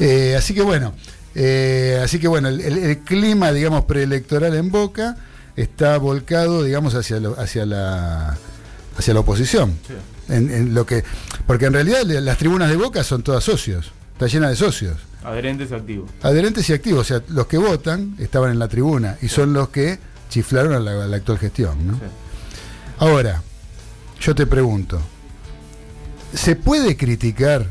[0.00, 0.94] Eh, así que bueno,
[1.34, 5.16] eh, así que bueno, el, el- el clima, digamos, preelectoral en Boca.
[5.56, 8.36] está volcado, digamos, hacia, lo- hacia, la,
[8.98, 9.78] hacia la oposición.
[10.28, 11.04] En, en lo que,
[11.46, 14.96] porque en realidad las tribunas de Boca son todas socios, está llena de socios.
[15.22, 16.10] Adherentes y activos.
[16.22, 19.68] Adherentes y activos, o sea, los que votan estaban en la tribuna y son los
[19.68, 19.98] que
[20.28, 21.86] chiflaron a la, a la actual gestión.
[21.86, 22.00] ¿no?
[22.98, 23.42] Ahora,
[24.20, 25.00] yo te pregunto,
[26.32, 27.66] ¿se puede criticar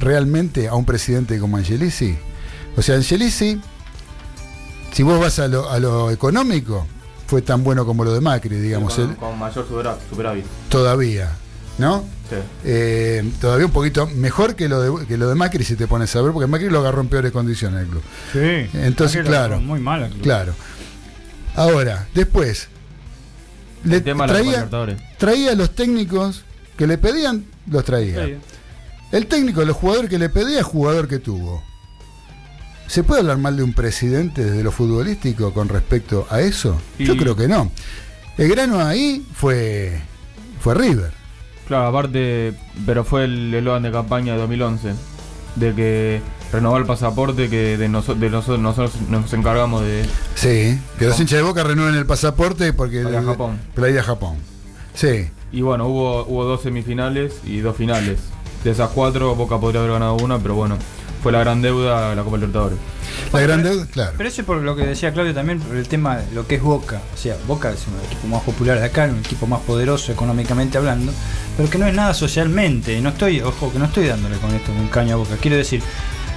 [0.00, 2.16] realmente a un presidente como Angelici?
[2.76, 3.60] O sea, Angelici,
[4.92, 6.86] si vos vas a lo, a lo económico,
[7.26, 9.66] fue tan bueno como lo de Macri, digamos, con, él- con mayor
[10.10, 10.44] superávit.
[10.68, 11.30] todavía,
[11.78, 12.04] ¿no?
[12.30, 12.36] Sí.
[12.64, 16.14] Eh, todavía un poquito mejor que lo, de, que lo de Macri si te pones
[16.14, 18.02] a ver, porque Macri lo agarró en peores condiciones el club.
[18.32, 18.70] Sí.
[18.78, 19.60] Entonces, lo claro.
[19.60, 20.10] Muy mal.
[20.22, 20.54] Claro.
[21.54, 22.68] Ahora, después,
[23.84, 24.68] le tema traía,
[25.18, 26.44] traía a los técnicos
[26.76, 28.26] que le pedían, los traía.
[28.26, 28.36] Sí.
[29.10, 31.62] El técnico, los jugadores que le pedía, jugador que tuvo.
[32.86, 36.80] ¿Se puede hablar mal de un presidente desde lo futbolístico con respecto a eso?
[36.98, 37.70] Yo creo que no.
[38.36, 40.00] El grano ahí fue,
[40.60, 41.12] fue River.
[41.66, 42.54] Claro, aparte,
[42.86, 44.94] pero fue el eslogan de campaña de 2011,
[45.56, 46.22] de que
[46.52, 50.04] renovar el pasaporte, que de, noso- de nosotros, nosotros nos encargamos de...
[50.34, 53.58] Sí, que los hinchas de Boca renueven el pasaporte porque Para ir a Japón.
[53.74, 54.36] para ir a Japón.
[54.94, 55.28] Sí.
[55.52, 58.18] Y bueno, hubo, hubo dos semifinales y dos finales.
[58.64, 60.76] De esas cuatro, Boca podría haber ganado una, pero bueno,
[61.22, 62.78] fue la gran deuda la Copa Libertadores.
[63.32, 64.12] La gran deuda, claro.
[64.16, 66.56] Pero eso es por lo que decía Claudio también, por el tema de lo que
[66.56, 67.00] es Boca.
[67.14, 70.78] O sea, Boca es un equipo más popular de acá, un equipo más poderoso económicamente
[70.78, 71.12] hablando,
[71.56, 73.00] pero que no es nada socialmente.
[73.00, 75.36] No estoy, ojo, que no estoy dándole con esto un caño a Boca.
[75.40, 75.82] Quiero decir,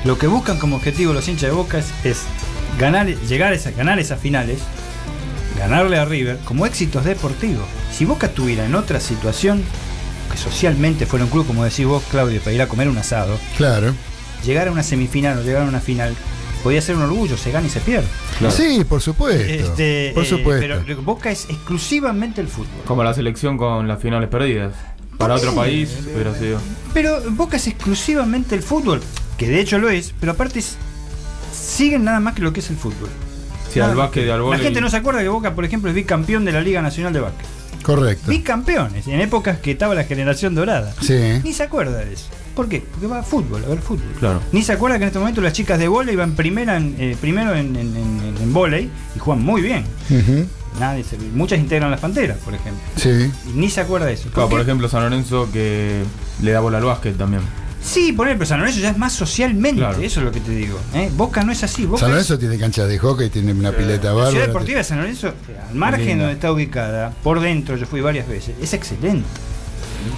[0.06, 2.24] lo que buscan como objetivo los hinchas de Boca es, es
[2.80, 4.60] ganar, llegar a esa, ganar esas finales,
[5.58, 7.66] ganarle a River como éxitos deportivos.
[7.92, 9.64] Si Boca estuviera en otra situación,
[10.32, 13.38] que socialmente fuera un club, como decís vos, Claudio, para ir a comer un asado,
[13.58, 13.94] Claro.
[14.46, 16.16] llegar a una semifinal o llegar a una final,
[16.64, 18.08] podía ser un orgullo, se gana y se pierde.
[18.50, 19.44] Sí, por supuesto.
[19.44, 20.84] Este, por eh, supuesto.
[20.86, 22.84] pero Boca es exclusivamente el fútbol.
[22.86, 24.74] Como la selección con las finales perdidas.
[25.18, 26.60] Para otro país hubiera sido...
[26.94, 29.02] Pero Boca es exclusivamente el fútbol,
[29.38, 30.76] que de hecho lo es, pero aparte es-
[31.54, 33.10] siguen nada más que lo que es el fútbol.
[33.72, 34.62] Sí, Nada al básquet y al La vóley.
[34.62, 37.22] gente no se acuerda que Boca, por ejemplo, es bicampeón de la Liga Nacional de
[37.22, 37.46] Básquet.
[37.84, 38.30] Correcto.
[38.30, 40.94] Bicampeones, en épocas que estaba la generación dorada.
[41.02, 41.18] Sí.
[41.44, 42.26] Ni se acuerda de eso.
[42.56, 42.84] ¿Por qué?
[42.92, 44.12] Porque va a fútbol, a ver fútbol.
[44.20, 44.42] Claro.
[44.52, 47.16] Ni se acuerda que en este momento las chicas de vóley van primera en, eh,
[47.20, 49.86] primero en, en, en, en vóley y juegan muy bien.
[50.10, 50.46] Ujú.
[50.80, 52.82] Nadie se- muchas integran las panteras, por ejemplo.
[52.96, 53.32] Sí.
[53.50, 54.30] Y ni se acuerda de eso.
[54.32, 56.04] Claro, ¿Por ejemplo, San Lorenzo que
[56.42, 57.42] le da bola al básquet también.
[57.84, 60.00] Sí, poner, pero San Lorenzo ya es más socialmente, Claro.
[60.02, 60.80] eso es lo que te digo.
[60.94, 61.10] ¿eh?
[61.16, 61.86] Boca no es así.
[61.86, 64.84] Boca San es- Lorenzo tiene canchas de hockey, tiene una pileta La ciudad deportiva de
[64.84, 65.34] San Lorenzo, eh,
[65.70, 66.24] al margen Linda.
[66.26, 69.26] donde está ubicada, por dentro, yo fui varias veces, es excelente.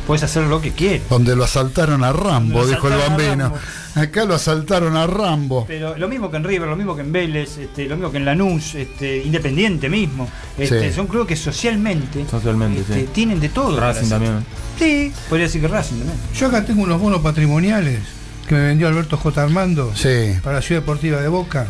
[0.08, 1.01] Puedes hacer lo que quieras.
[1.10, 3.54] Donde lo asaltaron a Rambo, Lo dijo el bambino.
[3.95, 5.65] Acá lo asaltaron a Rambo.
[5.67, 8.17] Pero lo mismo que en River, lo mismo que en Vélez, este, lo mismo que
[8.17, 10.27] en Lanús, este, Independiente mismo.
[10.57, 10.95] Este, Sí.
[10.95, 13.09] Son clubes que socialmente Socialmente, este, sí.
[13.13, 13.79] tienen de todo.
[13.79, 14.43] Racing también.
[14.79, 16.17] Sí, podría decir que Racing también.
[16.35, 17.99] Yo acá tengo unos bonos patrimoniales
[18.47, 19.43] que me vendió Alberto J.
[19.43, 20.33] Armando Sí.
[20.43, 21.67] para la Ciudad Deportiva de Boca,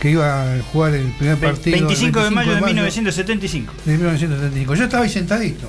[0.00, 1.76] que iba a jugar el primer partido.
[1.76, 3.72] el 25 de mayo de 25 1975.
[3.84, 4.74] de 1975.
[4.76, 5.68] Yo estaba ahí sentadito,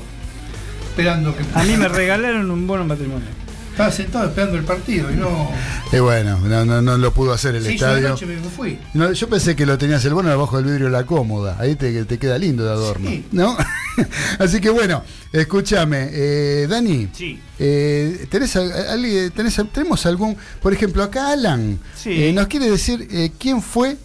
[0.90, 1.44] esperando que.
[1.56, 3.28] A mí me regalaron un bono matrimonio.
[3.76, 5.52] Estaba sentado esperando el partido y no.
[5.92, 8.10] Y bueno, no, no, no lo pudo hacer el Se hizo de estadio.
[8.12, 8.80] noche, me fui.
[8.94, 11.58] No, yo pensé que lo tenías el bono debajo del vidrio la cómoda.
[11.60, 13.10] Ahí te, te queda lindo de adorno.
[13.10, 13.26] Sí.
[13.34, 13.58] ¿No?
[14.40, 15.04] Así que bueno,
[15.34, 17.10] escúchame, eh, Dani.
[17.12, 17.38] Sí.
[17.60, 20.38] eh, ¿tenés, alguien- tenés ¿Tenemos algún.?
[20.62, 22.12] Por ejemplo, acá Alan Sí.
[22.24, 23.98] eh, nos quiere decir eh, quién fue.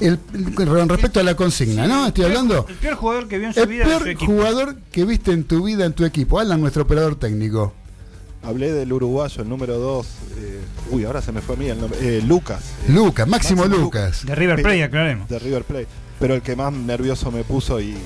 [0.00, 0.18] El,
[0.54, 2.06] con respecto a la consigna, ¿no?
[2.06, 2.64] Estoy hablando.
[2.68, 5.32] El peor jugador que vio en su El vida en su peor jugador que viste
[5.32, 6.40] en tu vida en tu equipo.
[6.40, 7.74] Alan, nuestro operador técnico.
[8.44, 10.06] Hablé del uruguayo, el número 2.
[10.90, 11.98] uy, ahora se me fue a mí el nombre.
[12.00, 12.60] eh, Lucas.
[12.88, 14.24] eh, Lucas, Máximo Lucas.
[14.26, 15.28] De River Plate, Sí, aclaremos.
[15.28, 15.86] De River Plate.
[16.20, 17.96] Pero el que más nervioso me puso y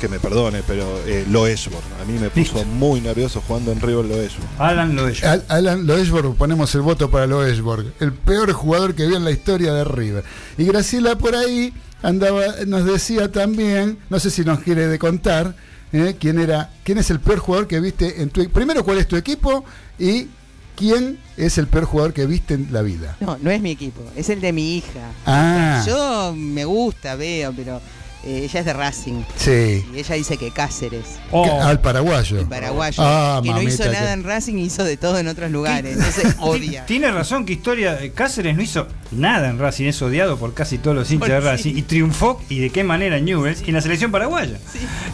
[0.00, 1.24] que me perdone, pero eh.
[1.26, 4.48] A mí me puso muy nervioso jugando en River Loeshborn.
[4.58, 5.24] Alan Loesch.
[5.24, 9.30] Al- Alan Loesborg, ponemos el voto para Loesborg, el peor jugador que vio en la
[9.32, 10.24] historia de River.
[10.56, 11.72] Y Graciela por ahí
[12.02, 15.54] andaba, nos decía también, no sé si nos quiere de contar,
[15.92, 19.08] eh, quién era, quién es el peor jugador que viste en tu primero cuál es
[19.08, 19.64] tu equipo
[19.98, 20.28] y
[20.76, 23.16] quién es el peor jugador que viste en la vida.
[23.20, 25.10] No, no es mi equipo, es el de mi hija.
[25.26, 25.82] Ah.
[25.86, 27.80] Yo me gusta, veo, pero
[28.24, 29.22] eh, ella es de Racing.
[29.36, 29.86] Sí.
[29.94, 31.04] Y ella dice que Cáceres.
[31.30, 32.40] Que- Al paraguayo.
[32.40, 33.02] El paraguayo.
[33.04, 35.96] Ah, que no hizo nada que- en Racing, hizo de todo en otros lugares.
[35.96, 36.86] Entonces odia.
[36.86, 40.78] Tiene razón que historia de Cáceres no hizo nada en Racing, es odiado por casi
[40.78, 43.74] todos los hinchas de Racing y triunfó y de qué manera en Newell's y en
[43.74, 44.58] la selección paraguaya.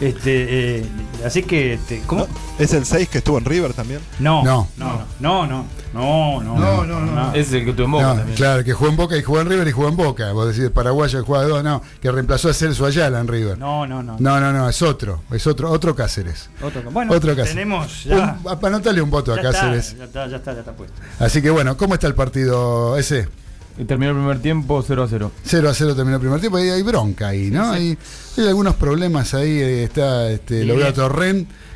[0.00, 0.84] Este, eh,
[1.24, 2.26] así que, este, ¿cómo?
[2.58, 4.00] ¿Es el 6 que estuvo en River también?
[4.18, 4.68] No, No.
[4.76, 7.30] no, no, no, no, no, No, no, no.
[7.30, 8.36] Ese es el que tuvo en Boca No, también.
[8.36, 10.32] claro, que jugó en Boca y jugó en River y jugó en Boca.
[10.32, 13.58] Vos decís paraguayo juega dos, no, que reemplazó a Celso Ayala en River.
[13.58, 14.16] No, no, no.
[14.18, 16.48] No, no, no, es otro, es otro, otro Cáceres.
[16.62, 17.50] Otro, bueno, Otro Cáceres.
[17.54, 18.38] tenemos ya.
[18.44, 19.96] Un- anótale un voto a ya está, Cáceres.
[19.98, 21.00] ya está, ya está, ya está puesto.
[21.18, 23.28] Así que bueno, ¿cómo está el partido ese?
[23.76, 25.32] Y terminó el primer tiempo 0 a 0.
[25.44, 27.70] 0 a 0 terminó el primer tiempo y hay bronca ahí, ¿no?
[27.72, 27.98] Hay,
[28.38, 30.94] hay algunos problemas ahí, eh, está, este, lo veo a bien.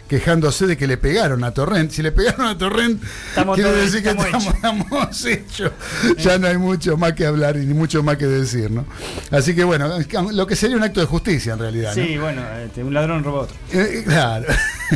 [0.08, 1.90] Torrent quejándose de que le pegaron a Torrent.
[1.90, 5.72] Si le pegaron a Torrent, Estamos quiere todos- decir que estamos hechos.
[6.18, 8.84] Ya no hay mucho más que hablar y ni mucho más que decir, ¿no?
[9.30, 9.90] Así que bueno,
[10.32, 12.02] lo que sería un acto de justicia en realidad, ¿no?
[12.02, 13.56] Sí, bueno, este, un ladrón robó otro.
[13.72, 14.46] Eh, claro.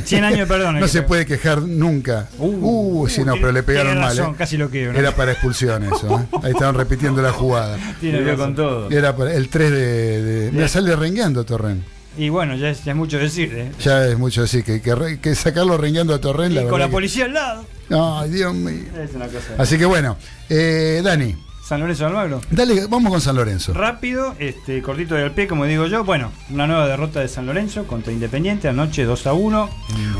[0.04, 0.72] 100 años de perdón.
[0.82, 2.28] No se puede quejar nunca.
[2.38, 4.16] Uh, sí, no, tiene- pero le pegaron mal.
[4.16, 4.36] razón, ¿eh?
[4.38, 4.98] casi lo quiebra.
[4.98, 6.18] Era para expulsión eso.
[6.20, 6.36] ¿eh?
[6.42, 7.78] Ahí estaban repitiendo la jugada.
[8.00, 8.44] Tiene dio razón.
[8.46, 8.90] con todo.
[8.90, 10.22] Era para el 3 de.
[10.22, 10.68] de me Bien.
[10.68, 11.84] sale rengueando Torren.
[12.16, 13.72] Y bueno, ya es, ya es mucho decir, ¿eh?
[13.82, 16.52] Ya es mucho decir que, que, que sacarlo rengueando a Torren.
[16.52, 17.64] Y La con la que- policía al lado.
[17.90, 18.82] Ay, Dios mío.
[19.02, 19.46] Es una cosa.
[19.58, 20.16] Así que bueno,
[20.50, 21.34] eh, Dani,
[21.72, 22.40] San Lorenzo de Almagro.
[22.50, 23.72] dale, vamos con San Lorenzo.
[23.72, 26.04] Rápido, este, cortito del pie, como digo yo.
[26.04, 29.70] Bueno, una nueva derrota de San Lorenzo contra Independiente, anoche 2 a 1.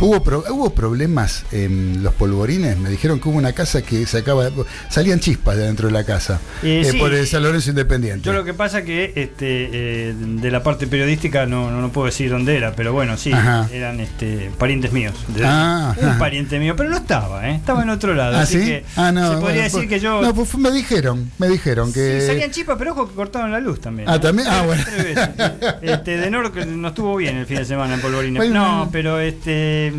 [0.01, 2.79] Hubo, pro- hubo problemas en los polvorines.
[2.79, 4.49] Me dijeron que hubo una casa que se acaba,
[4.89, 6.97] salían chispas de dentro de la casa Eh, eh, sí.
[6.99, 8.25] por el San Lorenzo Independiente.
[8.25, 9.69] Yo lo que pasa que este,
[10.09, 13.31] eh, de la parte periodística no, no, no puedo decir dónde era, pero bueno, sí,
[13.31, 13.69] Ajá.
[13.75, 15.13] eran este, parientes míos.
[15.29, 16.19] De- Ah, un ajá.
[16.19, 17.57] pariente mío, pero no estaba, ¿eh?
[17.57, 18.39] estaba en otro lado.
[18.39, 18.65] ¿Ah, así sí?
[18.65, 19.21] que ah, no.
[19.21, 20.23] se podría bueno, decir pues- que yo.
[20.23, 22.21] No, pues me dijeron, me dijeron que.
[22.21, 24.09] Sí, salían chispas, pero ojo que cortaron la luz también.
[24.09, 24.19] Ah, ¿eh?
[24.21, 24.83] también, ah, bueno.
[25.83, 28.39] Este, de Noro que no estuvo bien el fin de semana en Polvorines.
[28.41, 29.93] Bueno, no, pero este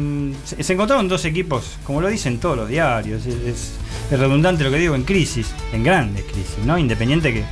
[0.60, 3.26] se, encontraron dos equipos, como lo dicen todos los diarios.
[3.26, 3.72] Es, es-
[4.12, 6.78] es redundante lo que digo, en crisis, en grandes crisis, ¿no?
[6.78, 7.44] Independiente que,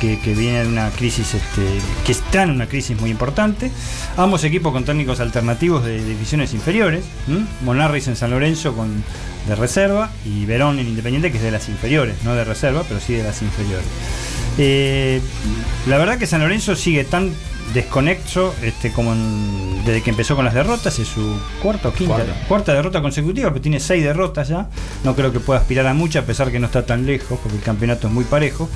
[0.00, 1.62] que, que viene de una crisis, este,
[2.06, 3.70] que está en una crisis muy importante.
[4.16, 7.04] Ambos equipos con técnicos alternativos de divisiones inferiores.
[7.28, 7.44] ¿m?
[7.64, 9.02] Monarris en San Lorenzo con
[9.46, 13.00] de reserva y Verón en Independiente que es de las inferiores, no de reserva, pero
[13.00, 13.86] sí de las inferiores.
[14.58, 15.20] Eh,
[15.86, 17.32] la verdad que San Lorenzo sigue tan
[17.74, 22.14] desconexo este, como en- desde que empezó con las derrotas, es su cuarta o quinta
[22.16, 22.32] Cuarta.
[22.48, 24.68] cuarta derrota consecutiva, pero tiene seis derrotas ya.
[25.04, 27.56] No creo que pueda aspirar a mucha, a pesar que no está tan lejos, porque
[27.58, 28.68] el campeonato es muy parejo.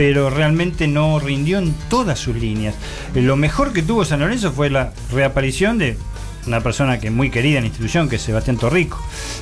[0.00, 2.74] Pero realmente no rindió en todas sus líneas.
[3.14, 5.98] Eh, Lo mejor que tuvo San Lorenzo fue la reaparición de
[6.46, 8.98] una persona que muy querida en la institución, que es Sebastián Torrico.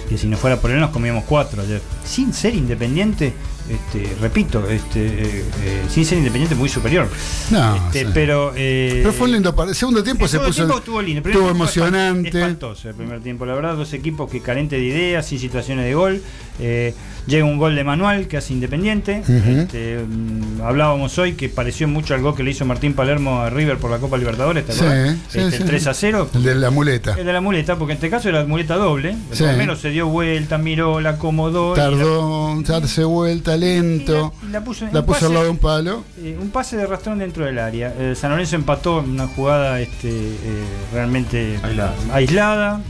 [0.08, 1.80] Que si no fuera por él nos comíamos cuatro ayer.
[2.04, 3.34] Sin ser independiente,
[3.70, 7.08] este, repito, este, eh, eh, sin ser independiente muy superior.
[7.50, 8.10] No, Este, sí.
[8.14, 9.74] pero, eh, Pero fue un lindo partido.
[9.74, 10.62] Segundo tiempo el se segundo puso.
[10.62, 11.22] tiempo estuvo lindo.
[11.24, 12.28] El estuvo emocionante.
[12.28, 13.76] espantoso el primer tiempo, la verdad.
[13.76, 16.22] Dos equipos que carentes de ideas, sin situaciones de gol.
[16.60, 16.92] Eh,
[17.28, 19.22] llega un gol de Manuel que hace Independiente.
[19.28, 23.50] Este, mm, hablábamos hoy que pareció mucho al gol que le hizo Martín Palermo a
[23.50, 24.64] River por la Copa Libertadores.
[24.66, 24.80] ¿te Sí,
[25.28, 26.30] sí, Este, el 3 a 0.
[26.34, 27.14] El de la muleta.
[27.18, 29.14] El de la muleta, porque en este caso era muleta doble.
[29.28, 31.74] Por lo menos se dio vuelta, miró, la acomodó.
[31.74, 34.32] Tardó en darse vuelta lento.
[34.46, 36.04] y la puso, La puso pase- al lado de un palo.
[36.18, 37.92] eh, un pase de rastrón dentro del área.
[37.98, 41.94] Eh, San Lorenzo empató en una jugada este, eh, realmente Aislada.
[42.12, 42.80] aislada,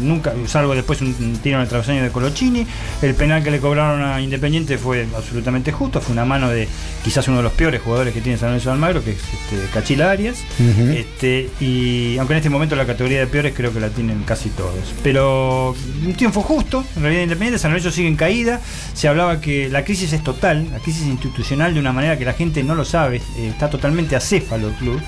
[0.00, 2.66] nunca, salvo después un, tiro en el travesaño de Colochini.
[3.02, 6.68] El penal que le cobraron a Independiente fue absolutamente justo, fue una mano de
[7.04, 9.68] quizás uno de los peores jugadores que tiene San Lorenzo de Almagro, que es este,
[9.72, 10.38] Cachila Arias.
[10.58, 14.48] Este, y aunque en este momento la categoría de peores creo que la tienen casi
[14.50, 14.72] todos.
[15.02, 15.74] Pero
[16.04, 18.60] un triunfo justo, en realidad Independiente, San Lorenzo sigue en caída.
[18.94, 22.34] Se hablaba que la crisis es total, la crisis institucional de una manera que la
[22.34, 25.00] gente no lo sabe, eh, está totalmente acéfalo el club.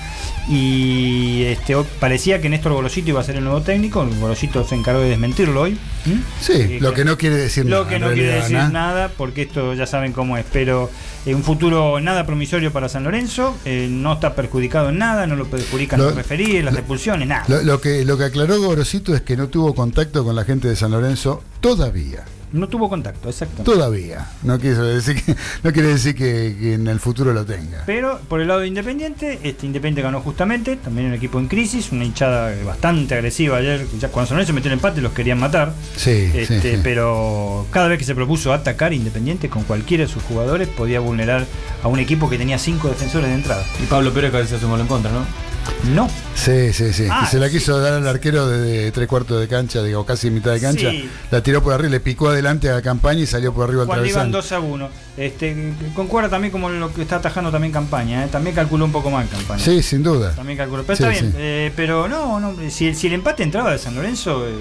[0.49, 5.01] Y este, parecía que Néstor Golosito iba a ser el nuevo técnico, Golosito se encargó
[5.01, 5.73] de desmentirlo hoy.
[6.05, 6.11] ¿Mm?
[6.41, 7.89] Sí, Eh, lo que no quiere decir Lo nada.
[7.89, 8.69] que en no quiere decir ¿no?
[8.69, 10.45] nada, porque esto ya saben cómo es.
[10.51, 10.89] Pero
[11.25, 13.55] eh, un futuro nada promisorio para San Lorenzo,
[13.89, 17.45] no está perjudicado en nada, no lo perjudican Lo- los las expulsiones, nada.
[17.47, 20.67] Lo, lo que, lo que aclaró Gorosito es que no tuvo contacto con la gente
[20.67, 22.23] de San Lorenzo todavía.
[22.53, 23.63] No tuvo contacto, exacto.
[23.63, 24.27] Todavía.
[24.43, 27.83] No quiere decir que, no quiere decir que, que en el futuro lo tenga.
[27.85, 31.91] Pero por el lado de Independiente, este Independiente ganó justamente, también un equipo en crisis,
[31.91, 35.73] una hinchada bastante agresiva ayer, ya cuando San Lorenzo metió el empate los querían matar.
[35.95, 36.81] Sí, sí, Este, sí.
[36.83, 41.45] Pero cada vez que se propuso atacar Independiente con cualquiera de sus jugadores podía vulnerar
[41.83, 43.63] a un equipo que tenía cinco defensores de entrada.
[43.81, 45.50] Y Pablo Pérez hace un gol en contra, ¿no?
[45.93, 46.07] No.
[46.35, 47.05] Sí, sí, sí.
[47.09, 47.53] Ah, y se la sí.
[47.57, 50.89] quiso dar al arquero de, de tres cuartos de cancha, digo, casi mitad de cancha.
[50.91, 51.09] Sí.
[51.31, 53.87] La tiró por arriba, le picó adelante a la campaña y salió por arriba al
[53.87, 54.59] Cuando iban travesaño.
[54.59, 54.89] 2 a 1.
[55.17, 58.23] Este, concuerda también como lo que está atajando también campaña.
[58.25, 58.27] ¿eh?
[58.31, 59.63] También calculó un poco mal campaña.
[59.63, 60.33] Sí, sin duda.
[60.35, 60.83] También calculó.
[60.83, 61.33] Pero Sí, está bien.
[61.37, 64.51] eh, pero no, no si, si el empate entraba de San Lorenzo, eh,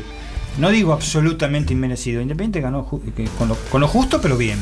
[0.58, 2.20] no digo absolutamente inmerecido.
[2.20, 4.58] Independiente ganó con, lo, con lo justo, pero bien.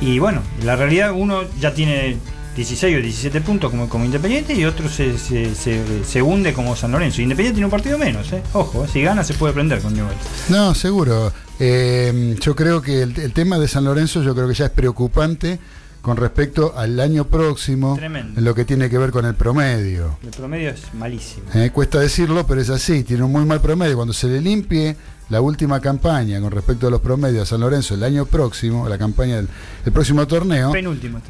[0.00, 2.16] Y bueno, la realidad uno ya tiene
[2.56, 6.76] 16 o 17 puntos como, como Independiente y otro se, se, se- se hunde como
[6.76, 7.22] San Lorenzo.
[7.22, 8.42] Independiente tiene un partido menos, ¿eh?
[8.52, 10.16] Ojo, eh, si gana se puede prender con Newell.
[10.50, 11.32] No, seguro.
[11.58, 14.70] Eh, yo creo que el, el tema de San Lorenzo yo creo que ya es
[14.70, 15.58] preocupante
[16.02, 18.36] con respecto al año próximo Tremendo.
[18.38, 20.18] en lo que tiene que ver con el promedio.
[20.22, 21.44] El promedio es malísimo.
[21.54, 23.94] Eh, cuesta decirlo, pero es así, tiene un muy mal promedio.
[23.96, 24.96] Cuando se le limpie
[25.30, 28.98] la última campaña con respecto a los promedios a San Lorenzo el año próximo, la
[28.98, 29.48] campaña del
[29.86, 31.20] el próximo torneo, Penúltimo.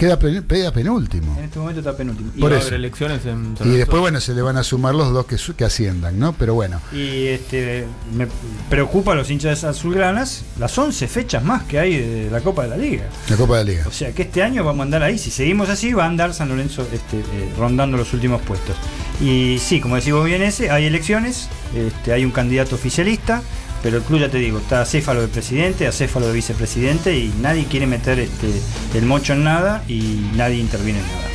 [0.00, 1.36] Queda, pen- queda penúltimo.
[1.38, 2.32] En este momento está penúltimo.
[2.40, 2.68] Por va a eso.
[2.68, 5.64] haber elecciones en Y después, bueno, se le van a sumar los dos que, que
[5.64, 6.32] asciendan, ¿no?
[6.32, 6.80] Pero bueno.
[6.92, 8.26] Y este, me
[8.68, 12.68] preocupa a los hinchas azulgranas las 11 fechas más que hay de la Copa de
[12.70, 13.04] la Liga.
[13.28, 13.84] La Copa de la Liga.
[13.86, 15.18] O sea que este año vamos a andar ahí.
[15.18, 18.74] Si seguimos así, va a andar San Lorenzo este, eh, rondando los últimos puestos.
[19.20, 23.42] Y sí, como decimos bien ese, hay elecciones, este, hay un candidato oficialista,
[23.82, 27.64] pero el club ya te digo, está acéfalo de presidente, acéfalo de vicepresidente y nadie
[27.66, 28.48] quiere meter este,
[28.94, 31.30] el mocho en nada y nadie interviene en nada.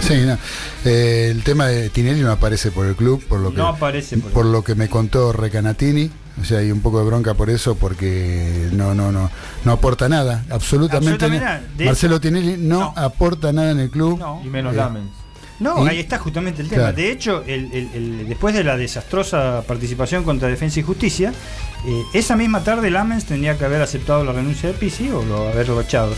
[0.00, 0.38] Sí, no.
[0.84, 4.18] Eh, el tema de Tinelli no aparece por el club, por lo que, No aparece
[4.18, 6.10] por lo que me contó Recanatini.
[6.40, 9.30] O sea, hay un poco de bronca por eso, porque no, no, no,
[9.64, 11.24] no aporta nada, absolutamente.
[11.24, 11.62] Absolutamente nada.
[11.86, 14.20] Marcelo Tinelli no, aporta nada en el club.
[14.44, 15.10] Y menos Eh, Lamens.
[15.58, 15.88] No, ¿Y?
[15.88, 16.82] ahí está justamente el tema.
[16.82, 16.96] Claro.
[16.96, 21.32] De hecho, el- el- el- después de la desastrosa participación contra Defensa y Justicia,
[21.86, 25.48] eh, esa misma tarde Lamens tendría que haber aceptado la renuncia de Pisi o lo
[25.48, 26.12] haberlo echado.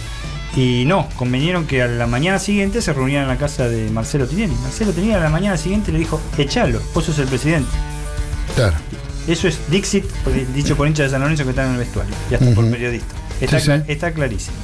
[0.57, 4.27] Y no, convenieron que a la mañana siguiente se reunieran en la casa de Marcelo
[4.27, 4.55] Tinelli.
[4.63, 7.71] Marcelo Tinelli a la mañana siguiente le dijo, echalo, vos sos el presidente.
[8.57, 8.77] Claro.
[9.29, 10.05] Eso es Dixit,
[10.55, 13.15] dicho por hinchas de San Lorenzo que están en el vestuario, y hasta por periodista.
[13.41, 13.71] Está, Sí, sí.
[13.71, 14.57] cla- está clarísimo.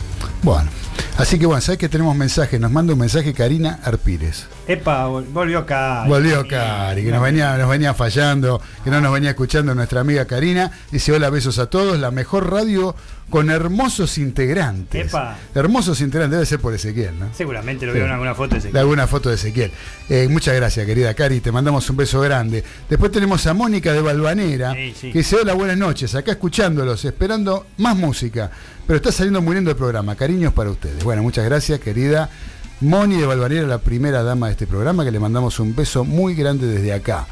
[0.43, 0.71] Bueno,
[1.19, 4.47] así que bueno, sabes que tenemos mensaje, nos manda un mensaje Karina Arpírez.
[4.67, 6.05] Epa, vol- volvió acá.
[6.09, 10.25] Volvió Cari, que nos venía, nos venía fallando, que no nos venía escuchando nuestra amiga
[10.25, 10.71] Karina.
[10.91, 12.95] Dice hola, besos a todos, la mejor radio
[13.29, 15.09] con hermosos integrantes.
[15.09, 15.37] Epa.
[15.55, 17.29] Hermosos integrantes, debe ser por Ezequiel, ¿no?
[17.35, 17.97] Seguramente lo Sí.
[17.97, 19.71] vieron en alguna foto de De alguna foto de Ezequiel.
[20.09, 22.65] Eh, muchas gracias, querida Cari, te mandamos un beso grande.
[22.89, 25.13] Después tenemos a Mónica de Balvanera, Sí, sí.
[25.13, 28.51] que dice hola, buenas noches, acá escuchándolos, esperando más música,
[28.87, 31.03] pero está saliendo muy lindo el programa, cariños para ustedes.
[31.05, 32.29] Bueno, muchas gracias, querida
[32.81, 36.35] Moni de Balvanera, la primera dama de este programa, que le mandamos un beso muy
[36.35, 37.27] grande desde acá.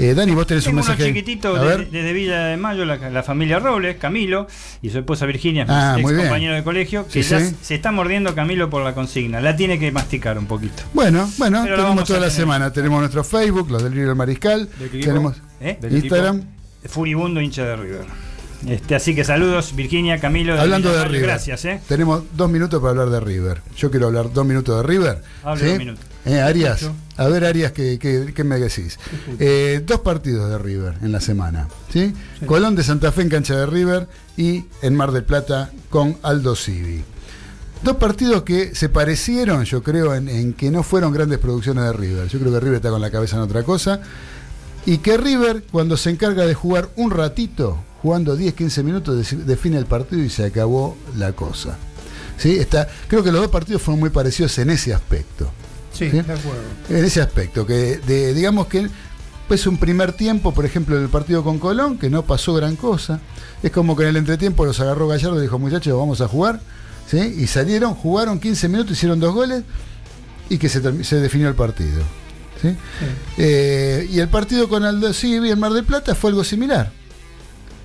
[0.00, 1.08] Eh, Dani, vos tenés Tengo un uno mensaje.
[1.12, 1.90] chiquitito de- ver.
[1.90, 4.46] desde Villa de Mayo, la, la familia Robles, Camilo
[4.80, 7.52] y su esposa Virginia, Ah, ex compañero de colegio, que Sí, ya sí.
[7.60, 9.40] se- está mordiendo Camilo por la consigna.
[9.40, 10.84] La tiene que masticar un poquito.
[10.94, 12.72] Bueno, bueno, Pero tenemos toda la semana.
[12.72, 14.68] Tenemos nuestro Facebook, los del libro del Mariscal.
[15.02, 15.78] Tenemos ¿Eh?
[15.90, 16.42] Instagram.
[16.84, 18.04] Furibundo hincha de River.
[18.66, 20.60] Este, así que saludos, Virginia, Camilo.
[20.60, 21.22] Hablando de River.
[21.22, 21.80] Gracias, ¿eh?
[21.86, 23.62] Tenemos dos minutos para hablar de River.
[23.76, 25.22] Yo quiero hablar dos minutos de River.
[25.44, 26.04] Hable dos minutos.
[26.24, 28.98] Eh, Arias, a ver Arias, ¿qué, qué, qué me decís?
[29.38, 31.68] Eh, dos partidos de River en la semana.
[31.90, 32.12] ¿sí?
[32.44, 36.54] Colón de Santa Fe en cancha de River y en Mar del Plata con Aldo
[36.54, 37.02] Civi.
[37.82, 41.92] Dos partidos que se parecieron, yo creo, en, en que no fueron grandes producciones de
[41.92, 42.28] River.
[42.28, 44.00] Yo creo que River está con la cabeza en otra cosa.
[44.84, 49.86] Y que River, cuando se encarga de jugar un ratito, jugando 10-15 minutos, define el
[49.86, 51.76] partido y se acabó la cosa.
[52.36, 52.56] ¿Sí?
[52.56, 55.50] Está, creo que los dos partidos fueron muy parecidos en ese aspecto.
[55.92, 56.16] Sí, ¿Sí?
[56.16, 56.62] de acuerdo.
[56.88, 58.88] En ese aspecto, que de, digamos que
[59.48, 63.18] pues un primer tiempo, por ejemplo, del partido con Colón, que no pasó gran cosa.
[63.62, 66.60] Es como que en el entretiempo los agarró Gallardo y dijo, muchachos, vamos a jugar.
[67.10, 67.18] ¿Sí?
[67.18, 69.64] Y salieron, jugaron 15 minutos, hicieron dos goles
[70.50, 72.02] y que se, se definió el partido.
[72.60, 72.76] ¿Sí?
[73.38, 76.92] Eh, y el partido con Aldo Civi en Mar del Plata fue algo similar.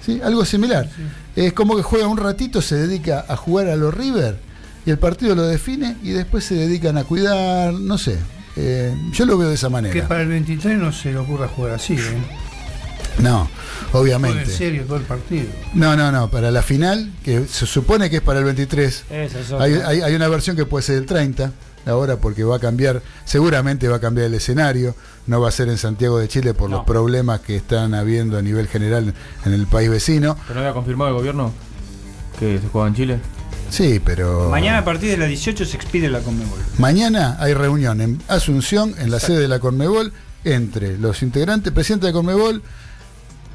[0.05, 0.19] ¿Sí?
[0.23, 0.89] Algo similar.
[1.35, 4.37] Es como que juega un ratito, se dedica a jugar a los River
[4.85, 8.17] y el partido lo define y después se dedican a cuidar, no sé.
[8.55, 10.07] Eh, yo lo veo de esa Que manera.
[10.07, 11.99] para el 23 no se le ocurra jugar así, ¿eh?
[13.19, 13.47] No,
[13.91, 14.51] Juega en obviamente.
[14.51, 15.45] serio todo el partido.
[15.73, 19.39] No, no, no, para la final, que se supone que es para el 23, Esa
[19.39, 19.65] es otra.
[19.65, 21.51] hay, hay- hay una versión que puede ser el 30,
[21.86, 24.95] ahora porque va a cambiar, seguramente va a cambiar el escenario,
[25.27, 28.41] no va a ser en Santiago de Chile por los problemas que están habiendo a
[28.41, 29.13] nivel general
[29.45, 30.38] en el país vecino.
[30.47, 31.51] ¿Pero no había confirmado el gobierno
[32.39, 33.19] que se juega en Chile?
[33.69, 34.49] Sí, pero...
[34.49, 36.59] Mañana a partir de las 18 se expide la Conmebol.
[36.77, 40.13] Mañana hay reunión en Asunción, en la sede de la Conmebol,
[40.43, 42.61] entre los integrantes, presidente de Conmebol,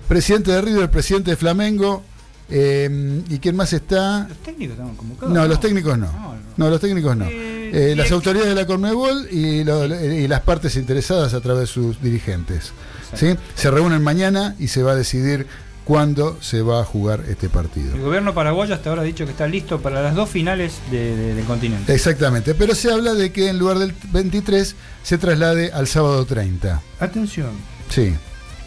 [0.08, 2.02] presidente de River, presidente de Flamengo,
[2.50, 4.26] eh, ¿y quién más está?
[4.28, 5.34] Los técnicos estaban convocados.
[5.34, 6.36] No, los técnicos no.
[6.56, 7.26] No, los técnicos no.
[7.26, 7.57] Eh,
[7.96, 12.00] las autoridades de la Conmebol y, lo- y las partes interesadas a través de sus
[12.02, 12.72] dirigentes.
[13.14, 13.34] ¿sí?
[13.54, 15.46] Se reúnen mañana y se va a decidir
[15.84, 17.94] cuándo se va a jugar este partido.
[17.94, 21.16] El gobierno paraguayo hasta ahora ha dicho que está listo para las dos finales de-
[21.16, 21.94] de- del continente.
[21.94, 26.82] Exactamente, pero se habla de que en lugar del 23 se traslade al sábado 30.
[27.00, 27.52] Atención,
[27.88, 28.14] Sí.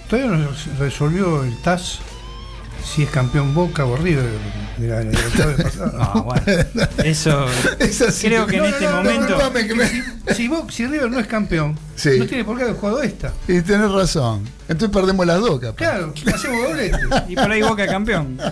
[0.10, 0.50] todavía no
[0.80, 2.00] resolvió el TAS
[2.84, 4.26] si es campeón Boca o River
[4.78, 5.02] de la
[5.64, 6.12] pasada.
[6.14, 6.44] No, bueno.
[7.04, 7.46] Eso
[8.22, 9.38] creo que en No, este no, momento.
[10.70, 12.18] si, River no es campeón, Sí.
[12.18, 13.34] no tiene por qué haber jugado esta.
[13.48, 14.44] Y tenés razón.
[14.72, 15.76] Entonces perdemos las dos, capaz.
[15.76, 16.98] Claro, hacemos doblete.
[17.28, 18.40] Y por ahí Boca campeón.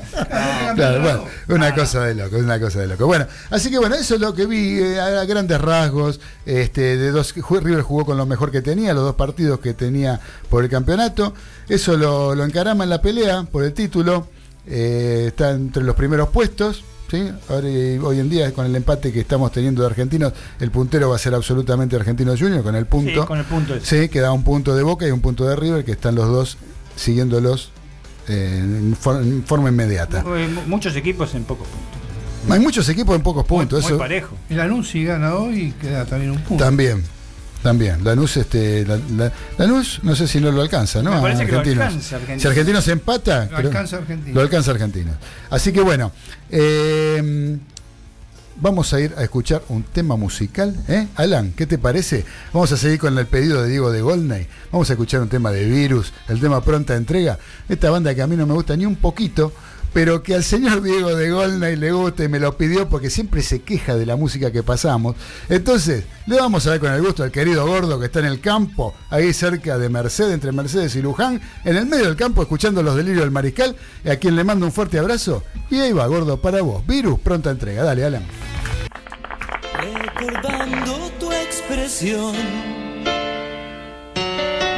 [0.75, 3.07] Claro, bueno, una cosa de loco, una cosa de loco.
[3.07, 6.19] Bueno, así que bueno, eso es lo que vi eh, a grandes rasgos.
[6.45, 10.19] Este, de dos, River jugó con lo mejor que tenía, los dos partidos que tenía
[10.49, 11.33] por el campeonato.
[11.67, 14.27] Eso lo, lo encarama en la pelea por el título.
[14.67, 16.83] Eh, está entre los primeros puestos.
[17.09, 17.29] ¿Sí?
[17.49, 17.67] Ahora,
[18.07, 21.19] hoy en día, con el empate que estamos teniendo de argentinos, el puntero va a
[21.19, 23.21] ser absolutamente Argentino Junior con el punto.
[23.21, 24.03] Sí, con el punto ese.
[24.03, 26.57] Sí, queda un punto de Boca y un punto de River, que están los dos
[26.95, 27.71] siguiéndolos
[28.27, 30.23] eh, en, for- en forma inmediata.
[30.23, 32.53] Mu- Muchos equipos en pocos puntos.
[32.53, 33.81] Hay muchos equipos en pocos puntos.
[33.83, 34.35] muy eso parejo.
[34.49, 36.63] El Anuncio si gana hoy queda también un punto.
[36.63, 37.03] También,
[37.63, 38.03] también.
[38.03, 41.11] Lanús, este, la, la- Lanús, no sé si no lo alcanza, ¿no?
[41.15, 42.41] Me parece que lo alcanza Argentinos.
[42.41, 44.35] Si Argentinos empata, Lo alcanza Argentinos.
[44.35, 45.15] Lo alcanza Argentinos.
[45.49, 46.11] Así que bueno,
[46.49, 47.57] eh,
[48.61, 50.75] vamos a ir a escuchar un tema musical.
[50.87, 51.07] ¿eh?
[51.15, 52.25] Alan, ¿qué te parece?
[52.53, 54.47] Vamos a seguir con el pedido de Diego de Goldney.
[54.71, 57.37] Vamos a escuchar un tema de Virus, el tema Pronta Entrega.
[57.67, 59.53] Esta banda que a mí no me gusta ni un poquito,
[59.93, 63.41] pero que al señor Diego de Goldney le gusta y me lo pidió porque siempre
[63.41, 65.15] se queja de la música que pasamos.
[65.49, 68.39] Entonces, le vamos a dar con el gusto al querido gordo que está en el
[68.39, 72.83] campo, ahí cerca de Mercedes, entre Mercedes y Luján, en el medio del campo, escuchando
[72.83, 73.75] los delirios del mariscal,
[74.05, 75.43] a quien le mando un fuerte abrazo.
[75.69, 76.85] Y ahí va, gordo, para vos.
[76.85, 77.83] Virus, pronta entrega.
[77.83, 78.23] Dale, Alan.
[79.81, 82.35] Recordando tu expresión,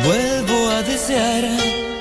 [0.03, 2.00] vuelvo a desear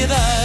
[0.00, 0.37] ansiedad.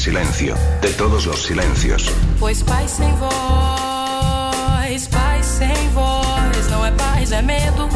[0.00, 2.10] Silencio, de todos los silencios.
[2.38, 7.88] Pois paz sem voz, paz sem voz, não é paz, é medo.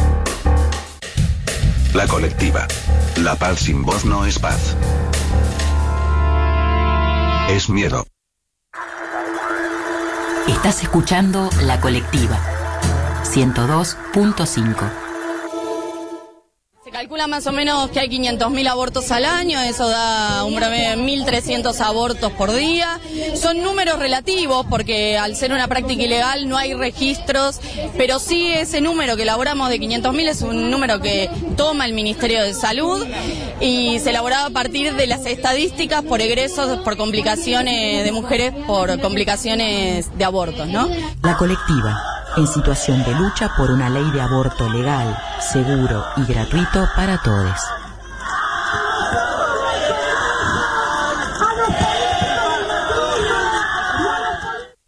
[1.93, 2.67] La colectiva.
[3.17, 4.75] La paz sin voz no es paz.
[7.49, 8.05] Es miedo.
[10.47, 12.37] Estás escuchando La Colectiva
[13.23, 15.04] 102.5.
[17.27, 21.79] Más o menos que hay 500.000 abortos al año, eso da un promedio de 1.300
[21.81, 22.99] abortos por día.
[23.33, 27.59] Son números relativos porque al ser una práctica ilegal no hay registros,
[27.97, 32.43] pero sí ese número que elaboramos de 500.000 es un número que toma el Ministerio
[32.43, 33.05] de Salud
[33.59, 39.01] y se elaboraba a partir de las estadísticas por egresos, por complicaciones de mujeres, por
[39.01, 40.87] complicaciones de abortos, ¿no?
[41.23, 42.01] La colectiva,
[42.37, 47.59] en situación de lucha por una ley de aborto legal, seguro y gratuito para todos.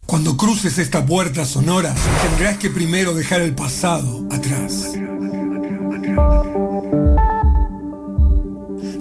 [0.06, 4.92] Cuando cruces esta puerta sonora, tendrás que primero dejar el pasado atrás.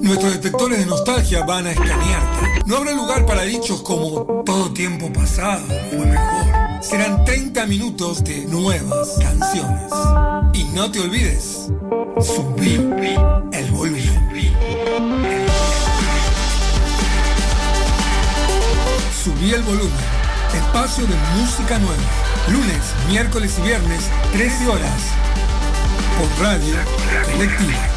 [0.01, 2.63] Nuestros detectores de nostalgia van a escanearte.
[2.65, 6.56] No habrá lugar para dichos como todo tiempo pasado fue mejor.
[6.89, 9.91] Serán 30 minutos de nuevas canciones.
[10.53, 11.67] Y no te olvides,
[12.21, 12.79] subir
[13.51, 14.29] el volumen.
[19.21, 19.91] Subí el volumen.
[20.55, 22.03] Espacio de música nueva.
[22.53, 22.79] Lunes,
[23.09, 25.01] miércoles y viernes, 13 horas.
[26.17, 26.73] Por Radio
[27.33, 27.96] Colectiva.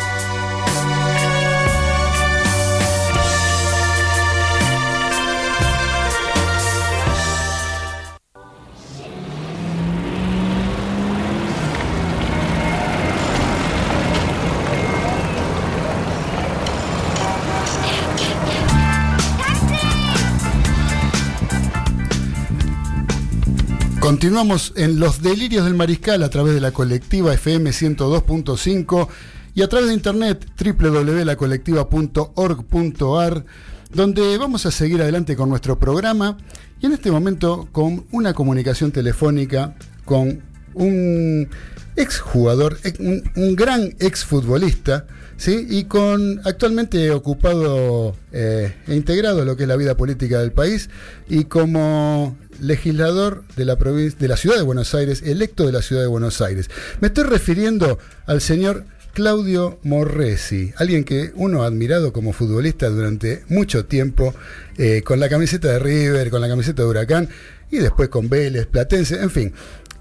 [24.11, 29.07] Continuamos en Los Delirios del Mariscal a través de la colectiva FM 102.5
[29.55, 33.45] y a través de internet www.lacolectiva.org.ar
[33.93, 36.35] donde vamos a seguir adelante con nuestro programa
[36.81, 40.41] y en este momento con una comunicación telefónica con
[40.73, 41.47] un
[41.95, 45.07] exjugador, ex- un, un gran exfutbolista,
[45.41, 45.65] ¿sí?
[45.67, 50.91] y con actualmente ocupado eh, e integrado lo que es la vida política del país
[51.27, 56.03] y como legislador de la de la ciudad de Buenos Aires, electo de la ciudad
[56.03, 56.69] de Buenos Aires.
[56.99, 57.97] Me estoy refiriendo
[58.27, 64.35] al señor Claudio Morresi, alguien que uno ha admirado como futbolista durante mucho tiempo,
[64.77, 67.29] eh, con la camiseta de River, con la camiseta de Huracán
[67.71, 69.53] y después con Vélez, Platense, en fin.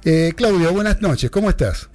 [0.05, 1.89] Eh, Claudio, buenas noches, ¿cómo estás?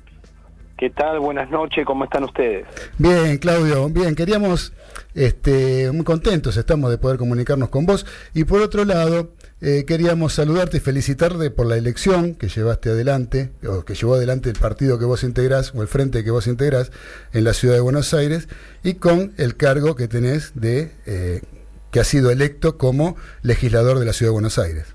[0.78, 1.22] ¿Qué tal?
[1.22, 2.66] Buenas noches, ¿cómo están ustedes?
[2.98, 4.74] Bien, Claudio, bien, queríamos,
[5.14, 9.30] este, muy contentos estamos de poder comunicarnos con vos y por otro lado,
[9.62, 14.50] eh, queríamos saludarte y felicitarte por la elección que llevaste adelante, o que llevó adelante
[14.50, 16.92] el partido que vos integrás, o el frente que vos integrás
[17.32, 18.50] en la ciudad de Buenos Aires,
[18.84, 21.42] y con el cargo que tenés de, eh,
[21.90, 24.94] que has sido electo como legislador de la ciudad de Buenos Aires.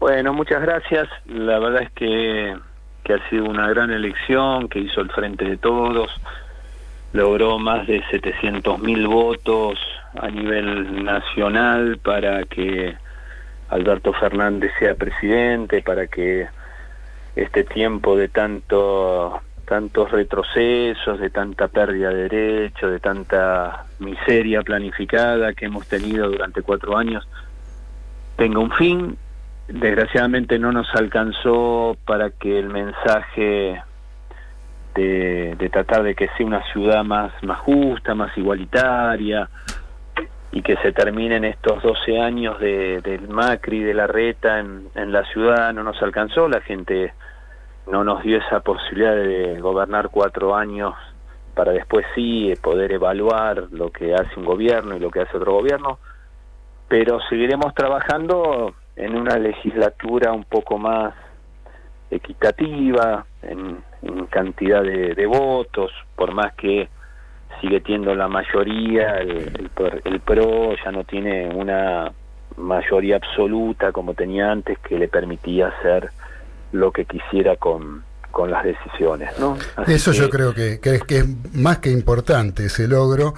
[0.00, 1.08] Bueno, muchas gracias.
[1.26, 2.56] La verdad es que,
[3.14, 6.10] ha sido una gran elección que hizo el Frente de Todos.
[7.12, 9.78] Logró más de 700 mil votos
[10.20, 12.96] a nivel nacional para que
[13.68, 16.48] Alberto Fernández sea presidente, para que
[17.36, 25.52] este tiempo de tanto tantos retrocesos, de tanta pérdida de derechos, de tanta miseria planificada
[25.52, 27.28] que hemos tenido durante cuatro años,
[28.36, 29.16] tenga un fin.
[29.72, 33.80] Desgraciadamente no nos alcanzó para que el mensaje
[34.94, 39.48] de, de tratar de que sea una ciudad más, más justa, más igualitaria,
[40.52, 45.12] y que se terminen estos 12 años de, del Macri, de la reta en, en
[45.12, 47.14] la ciudad, no nos alcanzó, la gente
[47.86, 50.94] no nos dio esa posibilidad de gobernar cuatro años
[51.54, 55.52] para después sí poder evaluar lo que hace un gobierno y lo que hace otro
[55.52, 55.98] gobierno,
[56.88, 61.14] pero seguiremos trabajando en una legislatura un poco más
[62.10, 66.88] equitativa en, en cantidad de, de votos, por más que
[67.60, 72.12] sigue teniendo la mayoría, el, el, el PRO ya no tiene una
[72.56, 76.10] mayoría absoluta como tenía antes que le permitía hacer
[76.72, 79.56] lo que quisiera con, con las decisiones, ¿no?
[79.76, 83.34] Así Eso yo creo que, que es, que es más que importante ese logro.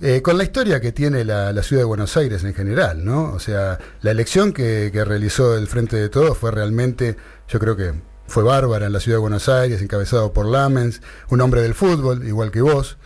[0.00, 3.32] Eh, con la historia que tiene la, la ciudad de Buenos Aires en general, ¿no?
[3.32, 7.16] O sea, la elección que, que realizó el Frente de Todos fue realmente,
[7.48, 7.92] yo creo que
[8.26, 11.00] fue bárbara en la ciudad de Buenos Aires, encabezado por Lamens,
[11.30, 12.98] un hombre del fútbol, igual que vos.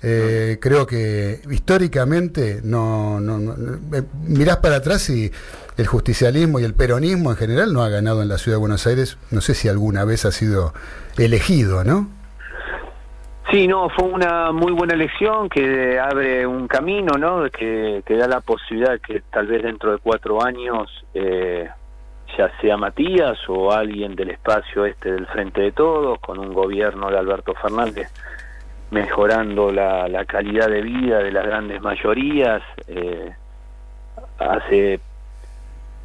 [0.00, 5.32] Eh, creo que históricamente no, no, no- eh, mirás para atrás y
[5.76, 8.86] el justicialismo y el peronismo en general no ha ganado en la ciudad de Buenos
[8.86, 9.16] Aires.
[9.32, 10.72] No sé si alguna vez ha sido
[11.16, 12.08] elegido, ¿no?
[13.50, 17.48] Sí, no, fue una muy buena elección que abre un camino, ¿no?
[17.50, 21.66] Que, da la posibilidad que tal vez dentro de cuatro años, eh,
[22.36, 27.10] ya sea Matías o alguien del espacio este del Frente de Todos, con un gobierno
[27.10, 28.12] de Alberto Fernández
[28.90, 33.32] mejorando la, la calidad de vida de las grandes mayorías, eh,
[34.38, 35.00] hace,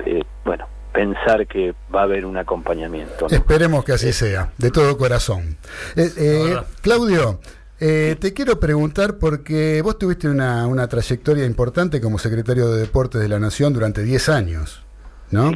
[0.06, 3.28] eh, bueno, pensar que va a haber un acompañamiento.
[3.30, 3.36] ¿no?
[3.36, 5.58] Esperemos que así sea, de todo corazón.
[5.96, 7.40] Eh, eh, Claudio,
[7.80, 13.20] eh, te quiero preguntar porque vos tuviste una, una trayectoria importante como secretario de Deportes
[13.20, 14.84] de la Nación durante 10 años,
[15.32, 15.52] ¿no?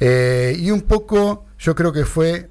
[0.00, 2.48] Eh, y un poco, yo creo que fue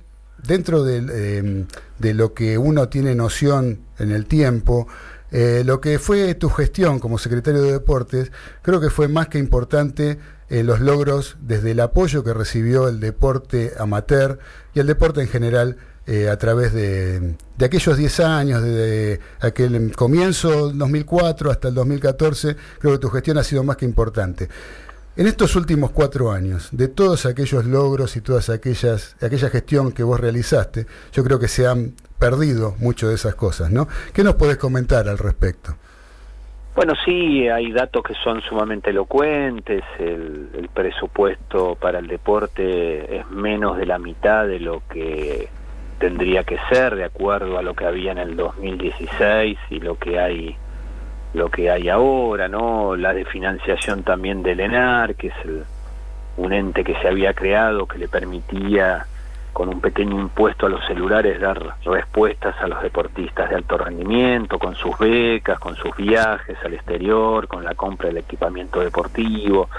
[0.47, 1.65] dentro del, eh,
[1.97, 4.87] de lo que uno tiene noción en el tiempo,
[5.31, 8.31] eh, lo que fue tu gestión como secretario de Deportes,
[8.61, 10.17] creo que fue más que importante
[10.49, 14.39] eh, los logros desde el apoyo que recibió el deporte amateur
[14.73, 15.77] y el deporte en general
[16.07, 22.55] eh, a través de, de aquellos 10 años, desde aquel comienzo 2004 hasta el 2014,
[22.79, 24.49] creo que tu gestión ha sido más que importante.
[25.15, 30.01] En estos últimos cuatro años, de todos aquellos logros y todas aquellas aquella gestión que
[30.01, 33.87] vos realizaste, yo creo que se han perdido mucho de esas cosas, ¿no?
[34.13, 35.75] ¿Qué nos podés comentar al respecto?
[36.79, 39.83] Bueno, sí, hay datos que son sumamente elocuentes.
[39.99, 45.49] El, el presupuesto para el deporte es menos de la mitad de lo que
[45.99, 50.21] tendría que ser, de acuerdo a lo que había en el 2016 y lo que
[50.21, 50.55] hay
[51.33, 52.95] lo que hay ahora, ¿no?
[52.95, 55.65] La de financiación también del ENAR, que es el-
[56.37, 59.05] un ente que se había creado que le permitía
[59.53, 64.57] con un pequeño impuesto a los celulares dar respuestas a los deportistas de alto rendimiento,
[64.59, 69.69] con sus becas, con sus viajes al exterior, con la compra del equipamiento deportivo.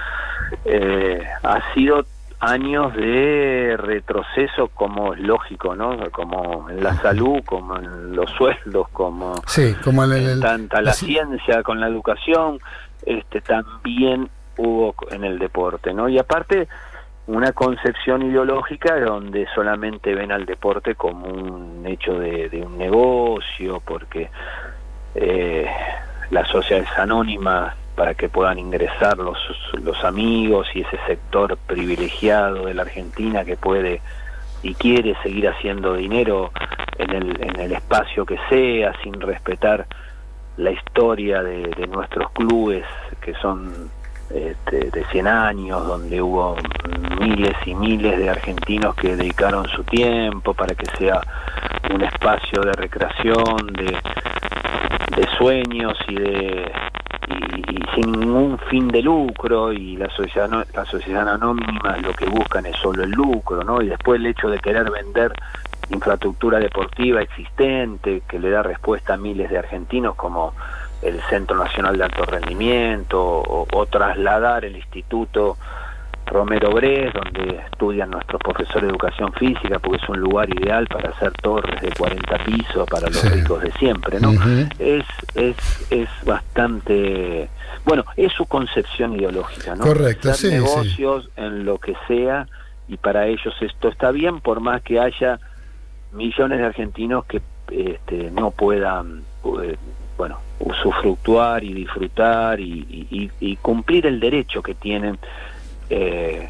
[0.64, 2.04] Eh, ha sido
[2.40, 5.98] años de retroceso como es lógico, ¿no?
[6.10, 10.92] Como en la salud, como en los sueldos, como Sí, como el, tanta la la-
[10.94, 12.58] ciencia con la educación,
[13.04, 16.08] este también hubo en el deporte, ¿no?
[16.08, 16.66] Y aparte
[17.30, 24.28] una concepción ideológica donde solamente ven al deporte como un hecho de, un negocio, porque
[25.14, 25.66] eh,
[26.30, 29.38] las sociedades anónimas para que puedan ingresar los,
[29.80, 34.00] los amigos y ese sector privilegiado de la Argentina que puede
[34.62, 36.50] y quiere seguir haciendo dinero
[36.98, 39.86] en el, en el espacio que sea, sin respetar
[40.56, 42.84] la historia de nuestros clubes
[43.20, 43.90] que son
[44.34, 46.56] este, de 100 años, donde hubo
[47.20, 51.20] miles y miles de argentinos que dedicaron su tiempo para que sea
[51.92, 53.96] un espacio de recreación, de,
[55.38, 56.72] sueños y de
[57.28, 62.26] y sin ningún fin de lucro y la sociedad no- la sociedad anónima lo que
[62.26, 63.80] buscan es solo el lucro, ¿no?
[63.82, 65.32] Y después el hecho de querer vender
[65.90, 70.54] infraestructura deportiva existente que le da respuesta a miles de argentinos como
[71.02, 75.56] el Centro Nacional de Alto Rendimiento o, o trasladar el Instituto
[76.26, 81.10] Romero Bres, donde estudian nuestros profesores de educación física, porque es un lugar ideal para
[81.10, 83.28] hacer torres de 40 pisos para los Sí.
[83.30, 84.30] ricos de siempre, ¿no?
[84.78, 85.04] Es,
[85.34, 85.56] es,
[85.90, 87.48] es bastante...
[87.84, 89.84] Bueno, es su concepción ideológica, ¿no?
[89.84, 90.62] Correcto, Hacer sí, sí.
[90.62, 92.46] negocios en lo que sea,
[92.86, 95.40] y para ellos esto está bien, por más que haya
[96.12, 97.40] millones de argentinos que
[97.70, 99.22] este, no puedan,
[99.62, 99.76] eh,
[100.20, 105.18] bueno, usufructuar y disfrutar y, y- y- y cumplir el derecho que tienen
[105.88, 106.46] eh,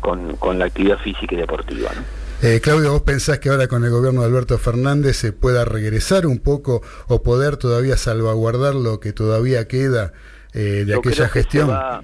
[0.00, 1.90] con, con la actividad física y deportiva.
[1.94, 2.02] ¿no?
[2.42, 6.26] Eh, Claudio, ¿vos pensás que ahora con el gobierno de Alberto Fernández se pueda regresar
[6.26, 10.12] un poco o poder todavía salvaguardar lo que todavía queda
[10.54, 11.70] eh, de Yo aquella gestión?
[11.70, 12.02] va-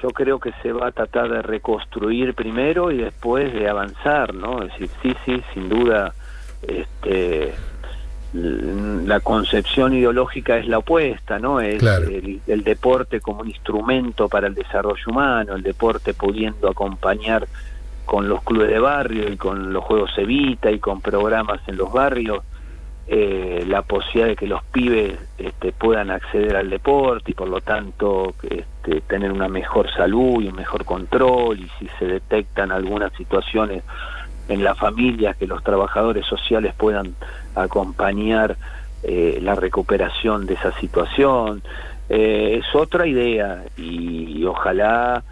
[0.00, 4.62] yo creo que se va a tratar de reconstruir primero y después de avanzar, ¿no?
[4.62, 6.14] Es decir, sí, sí, sin duda,
[6.68, 7.54] este,
[9.06, 11.60] la concepción ideológica es la opuesta, ¿no?
[11.60, 12.08] Es Claro.
[12.08, 17.46] el, el deporte como un instrumento para el desarrollo humano, el deporte pudiendo acompañar
[18.04, 21.92] con los clubes de barrio y con los juegos Evita y con programas en los
[21.92, 22.40] barrios
[23.08, 27.60] eh, la posibilidad de que los pibes este, puedan acceder al deporte y por lo
[27.60, 33.12] tanto este, tener una mejor salud y un mejor control y si se detectan algunas
[33.12, 33.84] situaciones
[34.48, 37.14] en la familia que los trabajadores sociales puedan
[37.54, 38.56] acompañar
[39.02, 41.62] eh, la recuperación de esa situación
[42.08, 45.24] Eh, es otra idea y, ojalá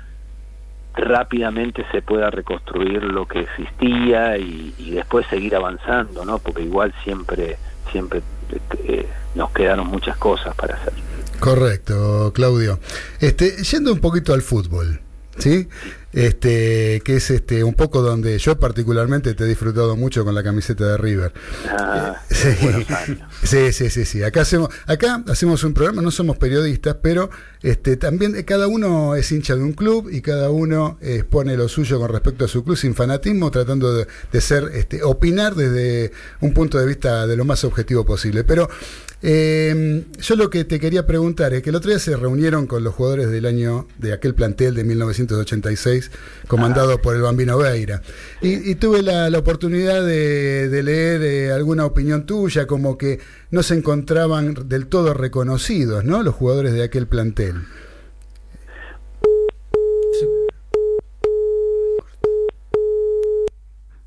[0.96, 6.38] rápidamente se pueda reconstruir lo que existía y, y después seguir avanzando, ¿no?
[6.38, 7.58] Porque igual siempre,
[7.92, 8.22] siempre
[8.88, 10.92] eh, nos quedaron muchas cosas para hacer.
[11.38, 12.80] Correcto, Claudio.
[13.20, 15.00] Este, yendo un poquito al fútbol,
[15.38, 15.68] ¿sí?
[16.14, 20.42] Este, que es este un poco donde yo particularmente te he disfrutado mucho con la
[20.42, 21.32] camiseta de River.
[21.68, 22.48] Ah, Sí.
[22.68, 23.18] años.
[23.42, 24.22] Sí, sí, sí, sí.
[24.22, 27.30] Acá hacemos, acá hacemos un programa, no somos periodistas, pero
[27.62, 31.56] este también eh, cada uno es hincha de un club y cada uno eh, expone
[31.56, 35.54] lo suyo con respecto a su club sin fanatismo, tratando de, de ser, este, opinar
[35.54, 38.44] desde un punto de vista de lo más objetivo posible.
[38.44, 38.68] Pero
[39.26, 42.84] eh, yo lo que te quería preguntar es que el otro día se reunieron con
[42.84, 46.10] los jugadores del año de aquel plantel de 1986,
[46.46, 48.02] comandado por el Bambino Veira.
[48.42, 53.18] Y, y tuve la, la oportunidad de, de leer eh, alguna opinión tuya, como que
[53.50, 56.22] no se encontraban del todo reconocidos, ¿no?
[56.22, 57.62] Los jugadores de aquel plantel.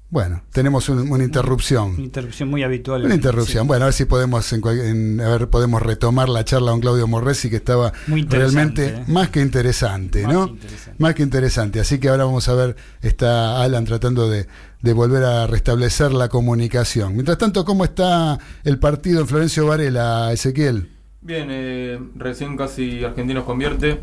[0.10, 1.96] Bueno, tenemos un- una interrupción.
[1.96, 3.04] Una interrupción muy habitual.
[3.04, 3.68] Una interrupción.
[3.68, 7.08] Bueno, a ver si podemos en en- a ver podemos retomar la charla con Claudio
[7.08, 9.14] Morresi que estaba Muy interesante, realmente ¿eh?
[9.14, 10.48] más que interesante, Más ¿no?
[10.48, 10.96] interesante.
[10.98, 11.80] Más que interesante.
[11.82, 14.48] Así que ahora vamos a ver, está Alan tratando de,
[14.82, 17.14] de volver a restablecer la comunicación.
[17.14, 20.90] Mientras tanto, ¿cómo está el partido en Florencio Varela, Ezequiel?
[21.20, 24.00] Bien, eh, recién casi Argentinos convierte.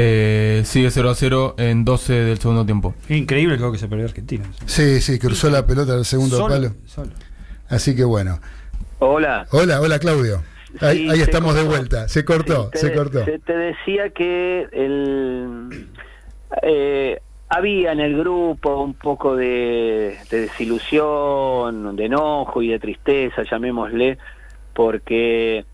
[0.00, 2.94] Eh, sigue 0 a 0 en 12 del segundo tiempo.
[3.08, 4.44] Increíble juego que se perdió Argentina.
[4.66, 6.70] Sí, sí, cruzó la pelota al segundo Solo, palo.
[6.86, 7.10] solo.
[7.68, 8.38] Así que bueno.
[9.00, 9.46] Hola.
[9.50, 10.42] Hola, hola Claudio.
[10.80, 12.08] Ahí, Sí, ahí se estamos de vuelta.
[12.08, 13.24] Se cortó, te, se cortó.
[13.24, 15.88] se- te decía que el,
[16.62, 17.18] eh,
[17.48, 24.18] había en el grupo un poco de, de desilusión, de enojo y de tristeza, llamémosle,
[24.74, 25.64] porque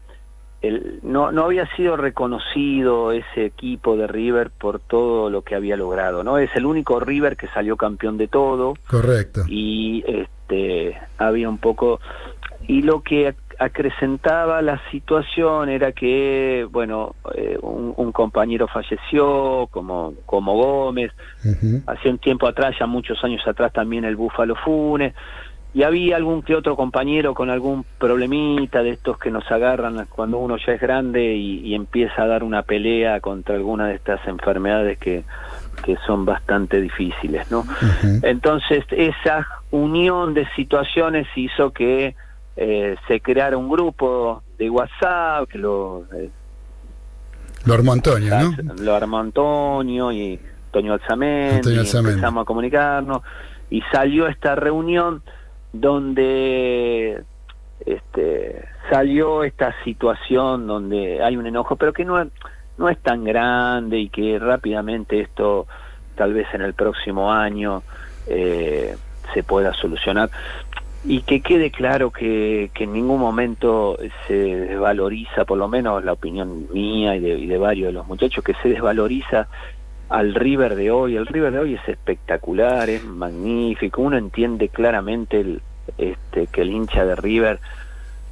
[0.69, 5.77] el- no, no había sido reconocido ese equipo de River por todo lo que había
[5.77, 6.39] logrado, ¿no?
[6.39, 9.43] Es el único River que salió campeón de todo Correcto.
[9.49, 12.01] y este había un poco
[12.67, 19.69] y lo que ac- acrecentaba la situación era que bueno eh, un, un compañero falleció
[19.71, 21.13] como como Gómez
[21.87, 25.15] hace un tiempo atrás ya muchos años atrás también el Búfalo Funes
[25.75, 30.39] y había algún que otro compañero con algún problemita de estos que nos agarran cuando
[30.39, 34.27] uno ya es grande y, y empieza a dar una pelea contra alguna de estas
[34.29, 35.25] enfermedades que,
[35.85, 37.67] que son bastante difíciles, ¿no?
[38.23, 42.15] Entonces esa unión de situaciones hizo que
[42.57, 46.31] eh, se creara un grupo de WhatsApp, que lo, eh,
[47.65, 48.75] Lo armó Antonio, ¿no?
[48.75, 52.11] lo armó Antonio y Antonio Alzamendi, Antonio y Alzamendi.
[52.13, 53.23] empezamos a comunicarnos
[53.71, 55.23] y salió esta reunión
[55.75, 57.25] donde
[57.85, 62.25] este salió esta situación donde hay un enojo, pero que no
[62.79, 65.67] no es tan grande y que rápidamente esto
[66.15, 67.83] tal vez en el próximo año
[68.27, 68.97] eh,
[69.33, 70.31] se pueda solucionar.
[71.05, 76.13] Y que quede claro que, que en ningún momento se desvaloriza, por lo menos la
[76.13, 79.49] opinión mía y de, y de varios de los muchachos, que se desvaloriza
[80.19, 81.17] al River de hoy.
[81.17, 84.03] El River de hoy es espectacular, es magnífico.
[84.03, 85.63] Uno entiende claramente el,
[85.99, 87.59] este, que el hincha de River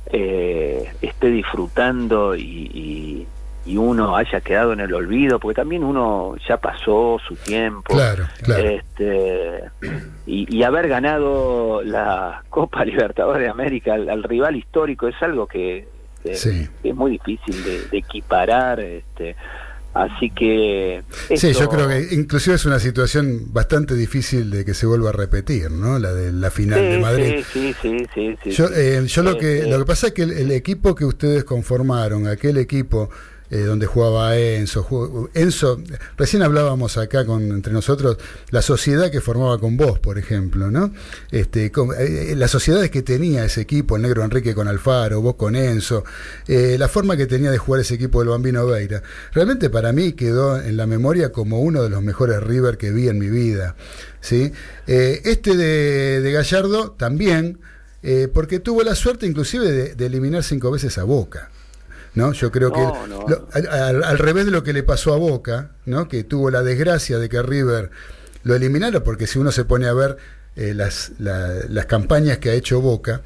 [0.06, 2.42] eh, esté disfrutando y,
[2.74, 3.26] y-
[3.64, 7.94] y uno haya quedado en el olvido, porque también uno ya pasó su tiempo.
[7.94, 8.68] Claro, claro.
[8.68, 9.60] Este,
[10.26, 15.46] y, y haber ganado la Copa Libertadores de América al, al rival histórico es algo
[15.46, 15.86] que,
[16.24, 16.68] que- Sí.
[16.82, 18.80] que es muy difícil de, de equiparar.
[18.80, 19.36] Este,
[19.94, 21.02] así que...
[21.36, 25.12] Sí, yo creo que inclusive es una situación bastante difícil de que se vuelva a
[25.12, 25.98] repetir, ¿no?
[25.98, 27.44] La de la final Sí, de Madrid.
[27.52, 30.32] Sí, sí, sí, Yo, eh, yo lo que Este, lo que pasa es que el,
[30.32, 33.10] el equipo que ustedes conformaron, aquel equipo
[33.54, 35.78] eh, donde jugaba Enzo, jugó- Enzo,
[36.16, 38.16] recién hablábamos acá con entre nosotros
[38.50, 40.90] la sociedad que formaba con vos, por ejemplo, ¿no?
[41.30, 45.20] Este, con- eh, eh, las sociedades que tenía ese equipo, el negro Enrique con Alfaro,
[45.20, 46.02] vos con Enzo,
[46.48, 49.02] la forma que tenía de jugar ese equipo del Bambino Veira,
[49.34, 53.08] realmente para mí quedó en la memoria como uno de los mejores River que vi
[53.08, 53.76] en mi vida,
[54.22, 54.50] ¿sí?
[54.86, 57.58] Este de, Gallardo también,
[58.32, 61.50] porque tuvo la suerte inclusive de eliminar cinco veces a Boca.
[62.14, 62.32] ¿No?
[62.32, 63.24] Yo creo que No, no.
[63.28, 66.08] lo- al, al- al revés de lo que le pasó a Boca, ¿no?
[66.08, 67.90] que tuvo la desgracia de que River
[68.44, 70.16] lo eliminara, porque si uno se pone a ver
[70.56, 73.22] eh, las, la- las campañas que ha hecho Boca,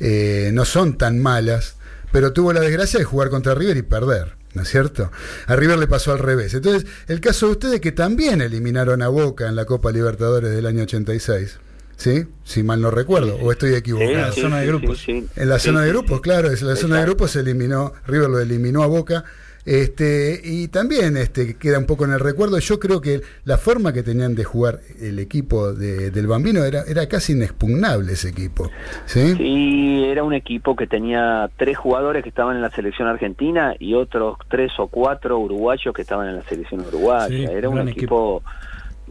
[0.00, 1.74] eh, no son tan malas,
[2.12, 4.36] pero tuvo la desgracia de jugar contra River y perder.
[4.54, 5.12] ¿No es cierto?
[5.46, 6.54] A River le pasó al revés.
[6.54, 10.64] Entonces, el caso de ustedes que también eliminaron a Boca en la Copa Libertadores del
[10.66, 11.58] año 86,
[11.98, 12.24] ¿sí?
[12.44, 14.32] Si mal no recuerdo, o estoy equivocado.
[14.32, 15.28] Sí, sí, sí, sí, sí.
[15.36, 16.22] En la Sí, zona de grupos, sí.
[16.22, 19.22] claro, es la zona de grupos se eliminó, River lo eliminó a Boca.
[19.66, 22.58] Este, y también este, queda un poco en el recuerdo.
[22.58, 26.84] Yo creo que la forma que tenían de jugar el equipo de- del Bambino era,
[26.88, 28.70] era casi inexpugnable ese equipo.
[29.04, 29.34] ¿sí?
[29.36, 33.92] Sí, era un equipo que tenía tres jugadores que estaban en la selección argentina y
[33.92, 37.28] otros tres o cuatro uruguayos que estaban en la selección uruguaya.
[37.28, 38.42] Sí, era un equipo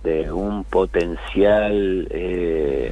[0.04, 2.92] de un potencial eh,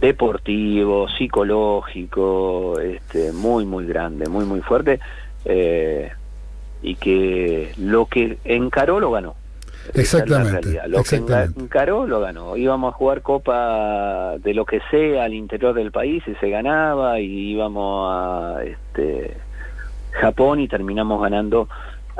[0.00, 5.00] deportivo, psicológico, este, muy, muy grande, muy, muy fuerte.
[5.44, 6.10] eh,
[6.82, 9.34] y que lo que encaró lo ganó.
[9.94, 10.78] Exactamente.
[10.88, 11.16] Lo que
[11.56, 12.56] encaró lo ganó.
[12.56, 17.18] Íbamos a jugar copa de lo que sea al interior del país y se ganaba
[17.18, 19.36] y íbamos a este
[20.12, 21.68] Japón y terminamos ganando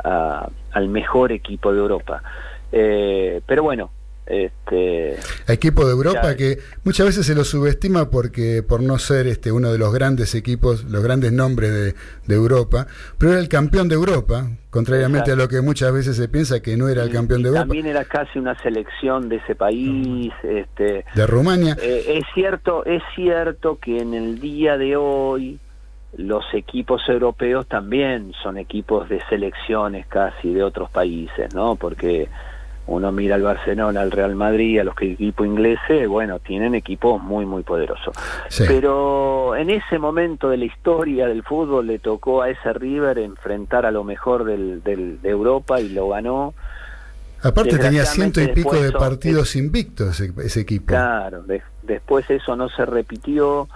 [0.03, 2.23] a- al mejor equipo de Europa.
[2.71, 3.91] Eh, pero bueno,
[4.25, 5.15] este
[5.47, 6.35] Equipo de Europa Ya.
[6.35, 10.35] que muchas veces se lo subestima porque por no ser este uno de los grandes
[10.35, 11.95] equipos, los grandes nombres de,
[12.27, 12.87] de Europa,
[13.17, 15.41] pero era el campeón de Europa, contrariamente Exacto.
[15.41, 17.85] a lo que muchas veces se piensa que no era el campeón de Europa, también
[17.85, 21.77] era casi una selección de ese país, este de Rumania.
[21.81, 25.57] Eh, es cierto, es cierto que en el día de hoy
[26.17, 31.75] los equipos europeos también son equipos de selecciones casi de otros países, ¿no?
[31.75, 32.27] Porque
[32.87, 37.21] uno mira al Barcelona, al Real Madrid, a los que- equipos ingleses, bueno, tienen equipos
[37.21, 38.15] muy, muy poderosos.
[38.49, 38.63] Sí.
[38.67, 43.85] Pero en ese momento de la historia del fútbol le tocó a ese River enfrentar
[43.85, 46.53] a lo mejor del, del- de Europa y lo ganó.
[47.43, 50.87] Aparte tenía ciento y pico de eso- partidos invictos ese, ese equipo.
[50.87, 53.67] Claro, de- después eso no se repitió,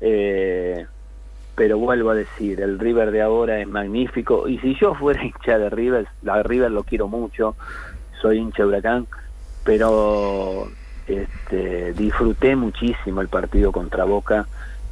[0.00, 0.86] eh,
[1.54, 5.58] pero vuelvo a decir, el River de ahora es magnífico y si yo fuera hincha
[5.58, 7.56] de River, la River lo quiero mucho,
[8.26, 9.06] soy hincha Huracán,
[9.62, 10.68] pero
[11.06, 14.46] este, disfruté muchísimo el partido contra Boca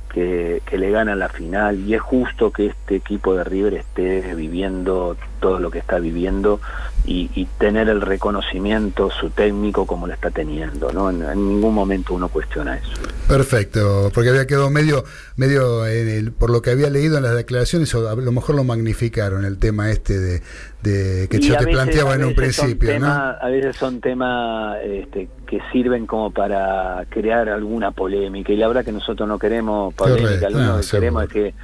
[0.09, 4.37] que, que le gana la final y es justo que este equipo de River esté
[4.37, 6.61] viviendo todo lo que está viviendo
[7.07, 11.75] y, y tener el reconocimiento su técnico como lo está teniendo no en, en ningún
[11.75, 12.91] momento uno cuestiona eso
[13.29, 15.03] Perfecto, porque había quedado medio,
[15.37, 18.55] medio en el- por lo que había leído en las declaraciones, o a lo mejor
[18.55, 20.43] lo magnificaron el tema este de,
[20.83, 23.07] de que Y yo te veces- planteaba en un principio, ¿no?
[23.07, 28.85] a veces son temas este, que sirven como para crear alguna polémica y la verdad
[28.85, 31.01] que nosotros no queremos polémica Correcto, lo único no, que seguro.
[31.01, 31.55] queremos es que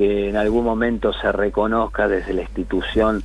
[0.00, 3.22] que en algún momento se reconozca desde la institución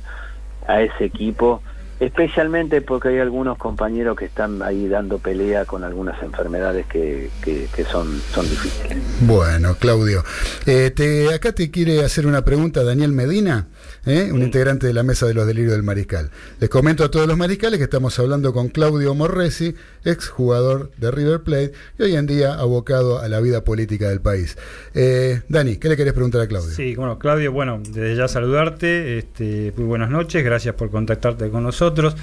[0.68, 1.62] a ese equipo,
[2.00, 7.84] especialmente porque hay algunos compañeros que están ahí dando pelea con algunas enfermedades que, que,
[7.84, 8.98] son, son difíciles.
[9.22, 10.22] Bueno, Claudio,
[10.66, 13.68] eh, te- acá te quiere hacer una pregunta Daniel Medina,
[14.06, 14.30] ¿eh?
[14.32, 16.30] un integrante de la Mesa de los Delirios del Mariscal.
[16.60, 19.74] Les comento a todos los mariscales que estamos hablando con Claudio Morresi,
[20.04, 24.20] ex jugador de River Plate y hoy en día abocado a la vida política del
[24.20, 24.56] país.
[24.94, 26.70] Eh, Dani, ¿qué le querés preguntar a Claudio?
[26.70, 31.64] Sí, bueno, Claudio, bueno, desde ya saludarte, este, muy buenas noches, gracias por contactarte con
[31.64, 32.16] nosotros.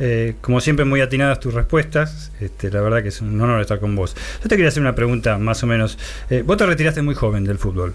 [0.00, 2.32] Eh, como siempre, muy atinadas tus respuestas.
[2.40, 4.14] Este, la verdad que es un honor estar con vos.
[4.42, 5.98] Yo te quería hacer una pregunta más o menos.
[6.44, 7.94] Vos te retiraste muy joven del fútbol,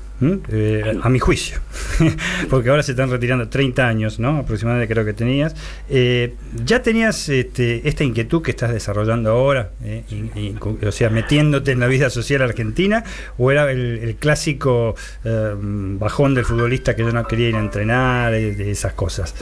[1.02, 1.60] a mi juicio,
[2.50, 4.38] porque ahora se están retirando 30 años, ¿no?
[4.38, 5.56] Aproximadamente creo que tenías.
[5.90, 6.34] Eh,
[6.66, 10.56] ¿Ya tenías este, esta inquietud que estás desarrollando ahora, eh, y- y-
[10.86, 13.04] o sea, metiéndote en la vida social argentina,
[13.38, 17.60] o era el, el clásico eh, bajón del futbolista que yo no quería ir a
[17.60, 19.34] entrenar, de esas cosas?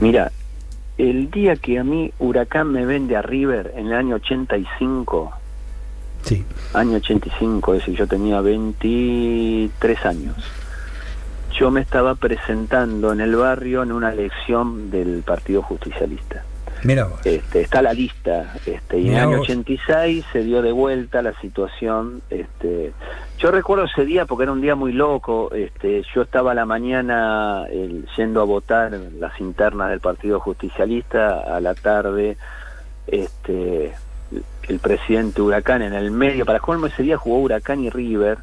[0.00, 0.30] Mira,
[0.98, 5.32] el día que a mí Huracán me vende a River en el año 85,
[6.22, 6.44] Sí.
[6.74, 10.34] año 85, es decir, yo tenía 23 años.
[11.58, 16.44] Yo me estaba presentando en el barrio en una elección del Partido Justicialista.
[16.84, 17.24] Mira vos.
[17.24, 19.48] Este, está la lista, este, y en el año vos.
[19.48, 22.20] 86 se dio de vuelta la situación.
[22.28, 22.92] Este,
[23.38, 25.50] yo recuerdo ese día porque era un día muy loco.
[25.54, 30.38] Este, yo estaba a la mañana el- yendo a votar en las internas del Partido
[30.40, 32.36] Justicialista, a la tarde
[33.06, 33.94] este,
[34.68, 36.44] el presidente Huracán en el medio.
[36.44, 38.38] Para colmo ese día jugó Huracán y River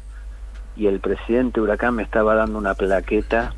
[0.76, 3.52] y el presidente Huracán me estaba dando una plaqueta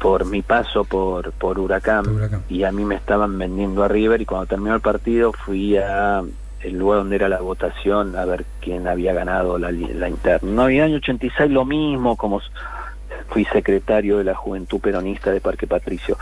[0.00, 2.04] por mi paso por, por Huracán,
[2.48, 6.22] y a mí me estaban vendiendo a River y cuando terminó el partido fui a
[6.60, 10.50] el lugar donde era la votación a ver quién había ganado la, la interna.
[10.50, 12.40] No, y en el año 86 lo mismo, como
[13.28, 16.16] fui secretario de la Juventud Peronista de Parque Patricio.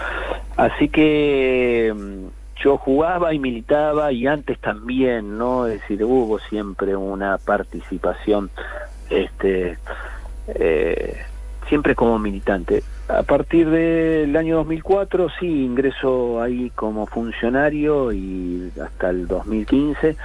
[0.56, 5.66] Así que mm, yo jugaba y militaba y antes también, ¿no?
[5.66, 8.50] Es decir, hubo siempre una participación
[9.10, 9.76] este
[10.48, 11.16] eh,
[11.68, 12.82] siempre como militante.
[13.08, 20.16] A partir del año 2004 sí ingreso ahí como funcionario y hasta el 2015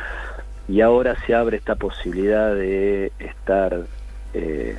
[0.68, 3.86] y ahora se abre esta posibilidad de estar
[4.34, 4.78] eh,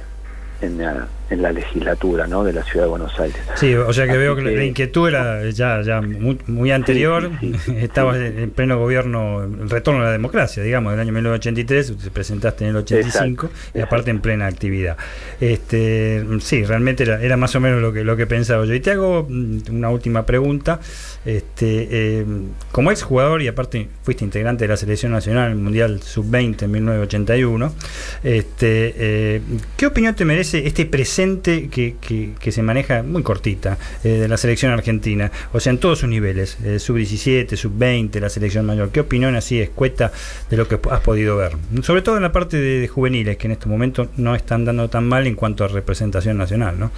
[0.60, 2.44] en, la, en la legislatura ¿no?
[2.44, 3.36] de la ciudad de Buenos Aires.
[3.56, 7.30] Sí, o sea que Así veo que, la- inquietud era ya, ya muy, muy anterior.
[7.76, 12.64] Estabas en pleno gobierno, el retorno a la democracia, digamos, del año 1983, te presentaste
[12.64, 14.96] en el 85 y aparte en plena actividad.
[15.40, 18.74] Este, sí, realmente era, era más o menos lo que, lo que pensaba yo.
[18.74, 20.78] Y te hago mm, una última pregunta.
[21.24, 22.24] Este, eh,
[22.70, 26.62] como ex jugador y aparte fuiste integrante de la selección nacional en el Mundial Sub-20
[26.62, 27.74] en 1981,
[28.22, 29.40] este, eh,
[29.76, 34.36] ¿qué opinión te merece este presente que, que- se maneja muy cortita eh, de la
[34.36, 35.30] selección argentina?
[35.52, 38.90] O sea, en todos sus niveles, eh, Sub-17, Sub-20, la selección mayor.
[38.90, 40.12] ¿Qué opinión así escueta
[40.50, 41.52] de lo que has podido ver?
[41.82, 45.08] Sobre todo en la parte de, juveniles, que en este momento no están dando tan
[45.08, 46.90] mal en cuanto a representación nacional, ¿no?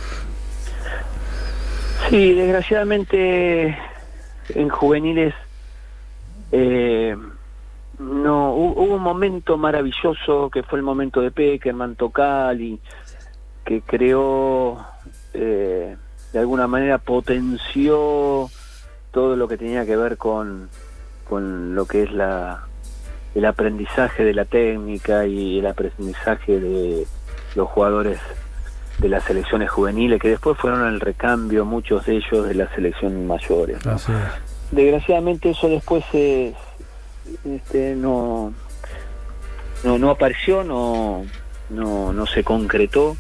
[2.11, 3.77] Sí, desgraciadamente
[4.55, 5.35] en juveniles
[6.53, 7.15] eh,
[7.99, 12.79] no hu- hubo un momento maravilloso que fue el momento de Peckerman, Tocali,
[13.69, 14.83] que creó
[15.35, 15.95] eh,
[16.33, 18.49] de alguna manera potenció
[19.11, 20.71] todo lo que tenía que ver con,
[21.29, 22.65] con lo que es la
[23.35, 27.07] el aprendizaje de la técnica y el aprendizaje de
[27.57, 28.19] los jugadores
[29.01, 33.23] de las selecciones juveniles que después fueron el recambio muchos de ellos de las selecciones
[33.23, 33.97] mayores ¿no?
[34.71, 36.55] desgraciadamente eso después se
[37.45, 38.51] este, no,
[39.85, 41.27] no no apareció no
[41.69, 43.15] no no se concretó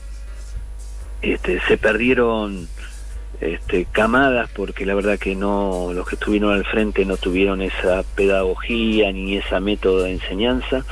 [1.22, 2.68] este se perdieron
[3.40, 8.02] este camadas porque la verdad que no los que estuvieron al frente no tuvieron esa
[8.14, 10.84] pedagogía ni esa método de enseñanza.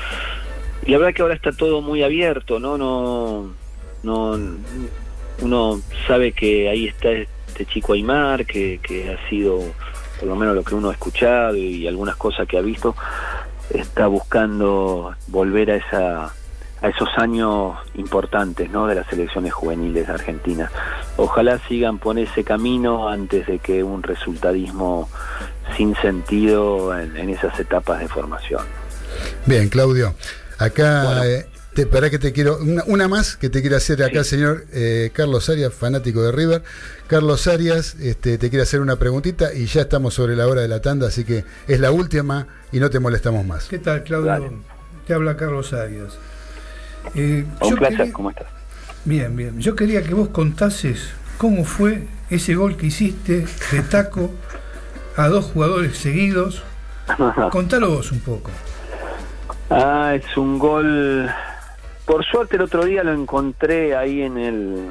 [0.84, 3.52] Y la verdad que ahora está todo muy abierto no no
[4.02, 4.38] no
[5.42, 9.60] uno sabe que ahí está este chico Aymar que, que ha sido
[10.18, 12.94] por lo menos lo que uno ha escuchado y algunas cosas que ha visto
[13.70, 16.34] está buscando volver a esa
[16.82, 18.86] a esos años importantes ¿no?
[18.86, 20.70] de las selecciones juveniles argentinas.
[21.16, 25.08] Ojalá sigan por ese camino antes de que un resultadismo
[25.76, 28.62] sin sentido en, en esas etapas de formación.
[29.46, 30.14] Bien, Claudio.
[30.58, 32.58] Acá, eh, te, para que te quiero.
[32.58, 36.32] Una, una más que te quiere hacer acá el señor eh, Carlos Arias, fanático de
[36.32, 36.62] River.
[37.06, 40.68] Carlos Arias, este, te quiere hacer una preguntita y ya estamos sobre la hora de
[40.68, 43.66] la tanda, así que es la última y no te molestamos más.
[43.66, 44.52] ¿Qué tal, Claudio?
[45.06, 46.18] Te habla Carlos Arias.
[47.14, 48.46] Eh, Un placer, quería- ¿cómo estás?
[49.04, 49.60] Bien, bien.
[49.60, 54.30] Yo quería que vos contases cómo fue ese gol que hiciste de taco
[55.16, 56.62] a dos jugadores seguidos.
[57.50, 58.50] Contalo vos un poco.
[59.70, 61.30] Ah, es un gol.
[62.04, 64.88] Por suerte el otro día lo encontré ahí en el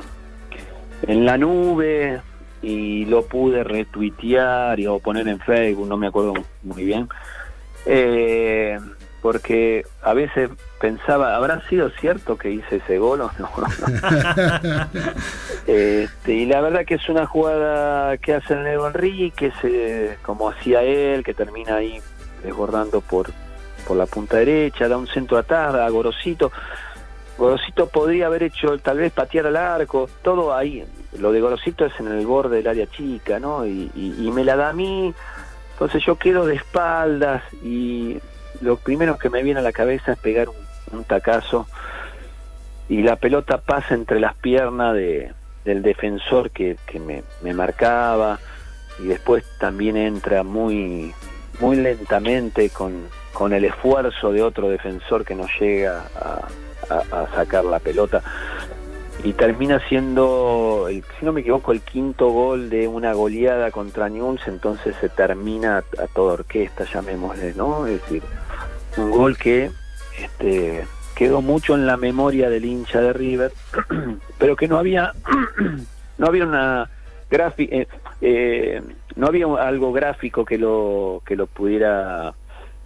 [1.08, 2.22] en la nube
[2.62, 6.34] y lo pude retuitear y o poner en Facebook, no me acuerdo
[6.64, 7.08] muy bien.
[7.86, 8.80] Eh,
[9.22, 10.50] porque a veces
[10.86, 13.50] pensaba, ¿habrá sido cierto que hice ese gol o no?
[15.68, 20.50] Este, y la verdad que es una jugada que hace el Leo Enrique, se, como
[20.52, 22.00] hacía él, que termina ahí
[22.44, 23.32] desbordando por,
[23.88, 26.52] por la punta derecha, da un centro atrás a Gorosito.
[27.40, 30.86] Gorosito podría haber hecho tal vez patear al arco, todo ahí.
[31.18, 33.66] Lo de Gorosito es en el borde del área chica, ¿no?
[33.66, 35.16] Y, y- y me la da a mí,
[35.74, 38.20] entonces yo quedo de espaldas y
[38.62, 40.56] lo primero que me viene a la cabeza es pegar un,
[40.92, 41.68] un tacazo
[42.88, 45.34] y la pelota pasa entre las piernas de,
[45.64, 48.40] del defensor que, que me, marcaba
[49.00, 51.14] y después también entra muy
[51.60, 56.48] muy lentamente con, con el esfuerzo de otro defensor que no llega a,
[57.34, 58.22] sacar la pelota
[59.24, 64.48] y termina siendo, si no me equivoco, el quinto gol de una goleada contra Newell's,
[64.48, 67.88] entonces se termina a toda orquesta, llamémosle, ¿no?
[67.88, 68.22] Es decir,
[68.98, 69.72] un gol que
[70.20, 70.86] este,
[71.16, 73.52] quedó mucho en la memoria del hincha de River,
[74.38, 75.14] pero que no había,
[76.18, 76.90] no había una
[77.30, 77.76] gráfica,
[79.16, 82.34] no había algo gráfico que lo que lo pudiera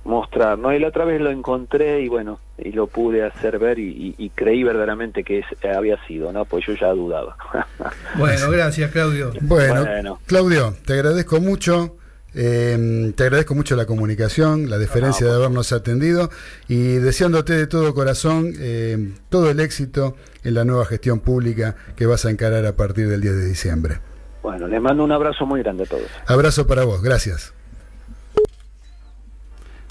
[0.06, 0.74] mostrar, ¿no?
[0.74, 4.16] Y la otra vez lo encontré y bueno, y lo pude hacer ver y, y-
[4.26, 6.46] y creí verdaderamente que es- había sido, ¿no?
[6.46, 7.36] Pues yo ya dudaba.
[8.18, 9.32] Bueno, gracias, Claudio.
[9.42, 10.20] Bueno, Bueno.
[10.26, 11.96] Claudio, te agradezco mucho.
[12.36, 16.30] Eh, te agradezco mucho la comunicación, la deferencia de habernos atendido
[16.68, 22.06] y deseándote de todo corazón eh, todo el éxito en la nueva gestión pública que
[22.06, 24.00] vas a encarar a partir del 10 de diciembre.
[24.42, 26.08] Bueno, les mando un abrazo muy grande a todos.
[26.28, 27.54] Abrazo para vos, gracias.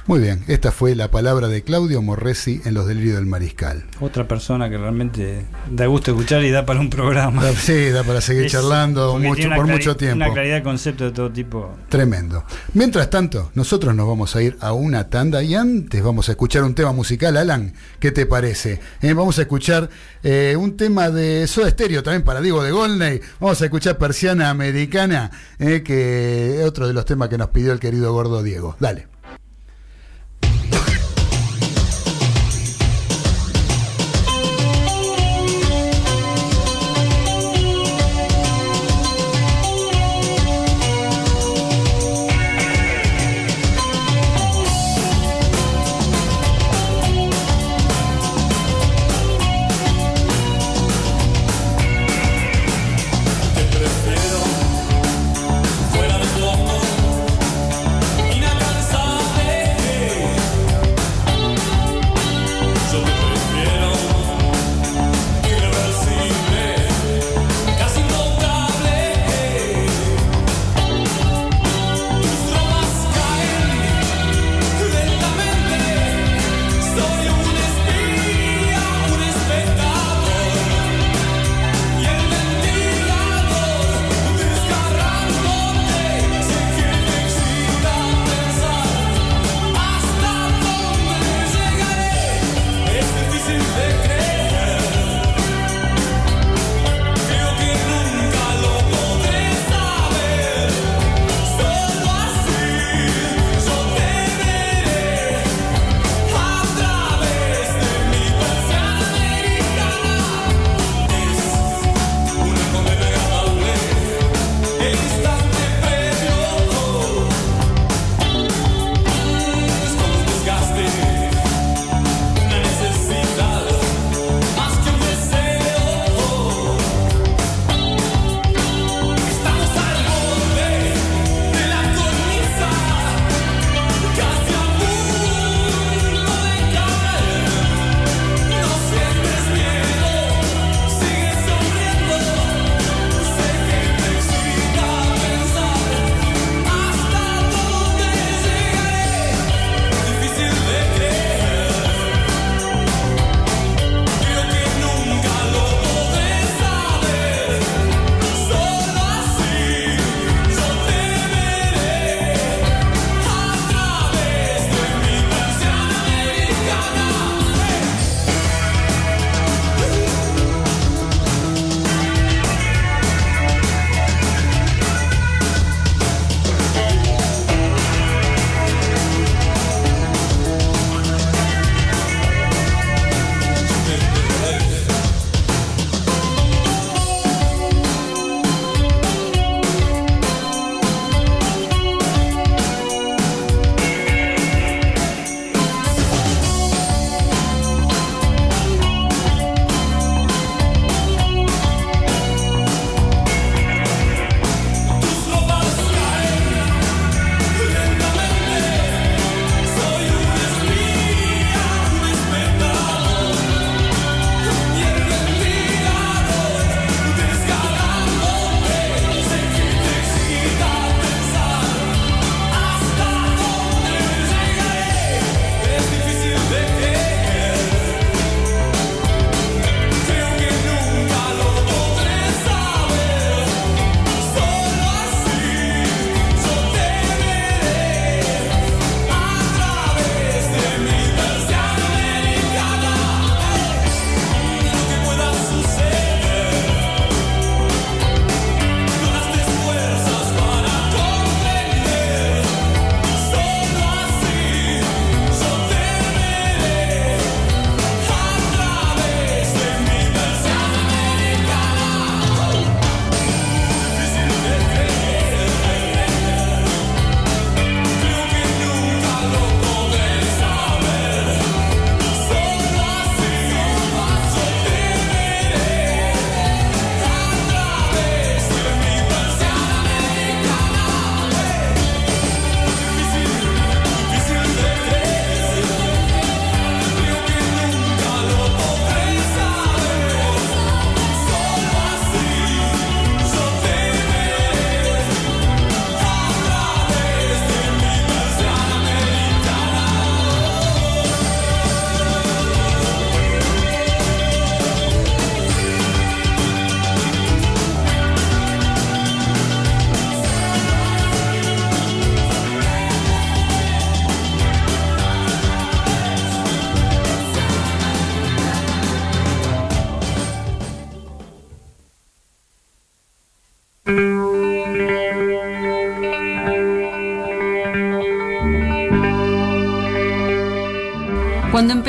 [0.09, 3.85] Muy bien, esta fue la palabra de Claudio Morresi en Los Delirios del Mariscal.
[4.01, 7.45] Otra persona que realmente da gusto escuchar y da para un programa.
[7.45, 10.17] Da- sí, da para seguir charlando mucho- por mucho tiempo.
[10.25, 11.77] Una claridad de concepto de todo tipo.
[11.91, 12.43] Tremendo.
[12.73, 16.63] Mientras tanto, nosotros nos vamos a ir a una tanda y antes vamos a escuchar
[16.65, 17.37] un tema musical.
[17.37, 18.81] Alan, ¿qué te parece?
[19.03, 19.91] Eh, vamos a escuchar
[20.23, 23.21] eh, un tema de Soda Stereo también para Diego de Golney.
[23.41, 27.75] Vamos a escuchar Persiana Americana, eh, que es otro de los temas que nos pidió
[27.75, 28.75] el querido gordo Diego.
[28.81, 29.07] Dale.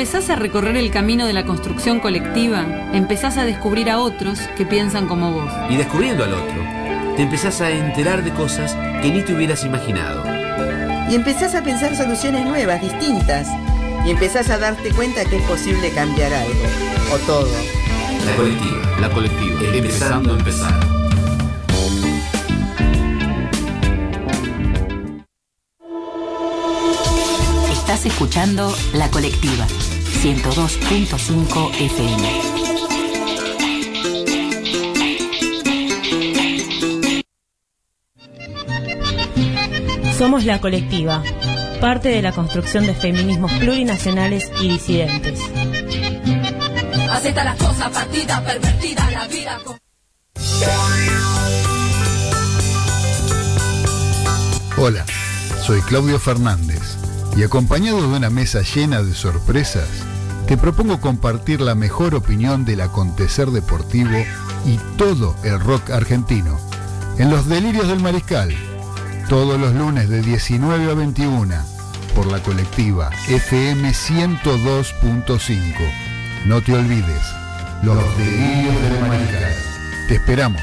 [0.00, 2.64] Empezás a recorrer el camino de la construcción colectiva,
[2.94, 5.52] empezás a descubrir a otros que piensan como vos.
[5.68, 6.64] Y descubriendo al otro,
[7.16, 10.24] te empezás a enterar de cosas que ni te hubieras imaginado.
[11.10, 13.46] Y empezás a pensar soluciones nuevas, distintas.
[14.06, 16.62] Y empezás a darte cuenta que es posible cambiar algo.
[17.12, 17.52] O todo.
[18.24, 19.00] La colectiva.
[19.02, 19.60] La colectiva.
[19.74, 21.00] Empezando a empezar.
[27.90, 29.66] Estás escuchando La Colectiva,
[30.22, 33.40] 102.5 FM.
[40.18, 41.22] Somos la colectiva,
[41.80, 45.40] parte de la construcción de feminismos plurinacionales y disidentes.
[47.10, 49.58] Acepta las cosas partidas, pervertida la vida.
[49.64, 49.78] con-
[54.76, 55.04] Hola,
[55.66, 56.80] soy Claudio Fernández
[57.36, 59.88] y acompañado de una mesa llena de sorpresas,
[60.50, 64.18] te propongo compartir la mejor opinión del acontecer deportivo
[64.66, 66.58] y todo el rock argentino
[67.18, 68.52] en los delirios del mariscal,
[69.28, 71.54] todos los lunes de 19 a 21
[72.16, 75.72] por la colectiva FM 102.5.
[76.46, 77.22] No te olvides,
[77.84, 79.54] los delirios del mariscal.
[80.08, 80.62] Te esperamos.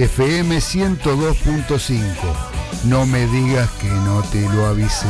[0.00, 2.00] FM 102.5.
[2.86, 5.06] No me digas que no te lo avisé.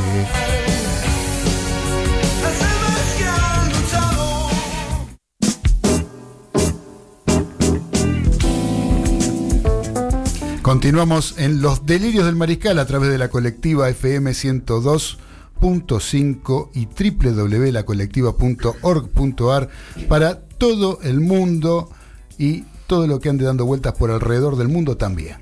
[10.60, 19.68] Continuamos en los delirios del mariscal a través de la colectiva FM 102.5 y www.lacolectiva.org.ar
[20.08, 21.90] para todo el mundo
[22.38, 25.36] y todo lo que ande dando vueltas por alrededor del mundo también.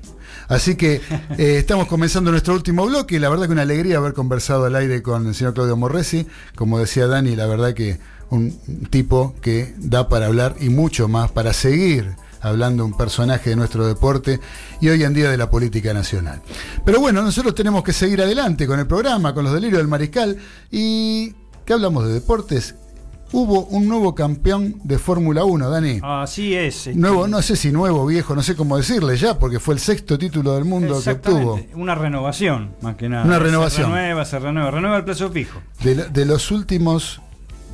[0.49, 1.01] Así que
[1.39, 4.75] eh, estamos comenzando nuestro último bloque y la verdad que una alegría haber conversado al
[4.75, 6.27] aire con el señor Claudio Morresi.
[6.53, 7.99] Como decía Dani, la verdad que
[8.29, 8.51] un
[8.91, 13.87] tipo que da para hablar y mucho más para seguir hablando un personaje de nuestro
[13.87, 14.39] deporte
[14.79, 16.43] y hoy en día de la política nacional.
[16.85, 20.37] Pero bueno, nosotros tenemos que seguir adelante con el programa, con los delirios del mariscal
[20.69, 21.33] y
[21.65, 22.75] ¿qué hablamos de deportes?
[23.31, 25.99] Hubo un nuevo campeón de Fórmula 1, Dani.
[26.01, 26.87] Así es.
[26.87, 29.79] este, Nuevo, no sé si nuevo, viejo, no sé cómo decirle ya, porque fue el
[29.79, 31.59] sexto título del mundo que obtuvo.
[31.75, 33.25] Una renovación, más que nada.
[33.25, 33.87] Una renovación.
[33.87, 35.61] Se renueva, se renueva, renueva el plazo fijo.
[35.83, 37.21] De los últimos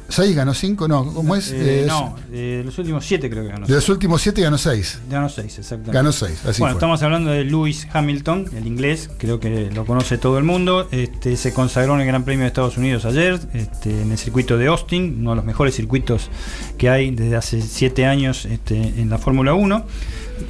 [0.07, 0.87] ¿Seis ganó cinco?
[0.87, 1.51] No, ¿cómo es?
[1.51, 3.65] Eh, Eh, no, de los últimos siete creo que ganó.
[3.65, 4.99] De los últimos siete ganó seis.
[5.09, 5.91] Ganó seis, exactamente.
[5.91, 6.79] Ganó seis, así bueno, fue.
[6.79, 10.87] estamos hablando de Lewis Hamilton, el inglés, creo que lo conoce todo el mundo.
[10.91, 14.57] Este, se consagró en el Gran Premio de Estados Unidos ayer, este, en el circuito
[14.57, 16.29] de Austin, uno de los mejores circuitos
[16.77, 19.85] que hay desde hace siete años este, en la Fórmula 1.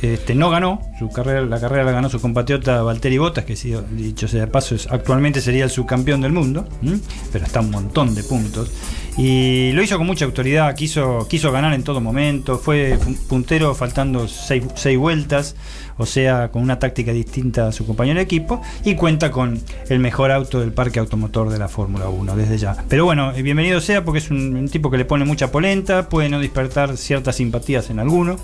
[0.01, 3.73] Este, no ganó, su carrera, la carrera la ganó su compatriota Valtteri Bottas, que sí,
[3.91, 6.99] dicho sea de paso, es, actualmente sería el subcampeón del mundo, ¿m?
[7.31, 8.71] pero está a un montón de puntos.
[9.17, 13.73] Y lo hizo con mucha autoridad, quiso, quiso ganar en todo momento, fue pu- puntero
[13.73, 15.55] faltando seis, seis vueltas,
[15.97, 19.99] o sea, con una táctica distinta a su compañero de equipo, y cuenta con el
[19.99, 22.75] mejor auto del parque automotor de la Fórmula 1 desde ya.
[22.89, 26.09] Pero bueno, eh, bienvenido sea porque es un, un tipo que le pone mucha polenta,
[26.09, 28.35] puede no despertar ciertas simpatías en alguno,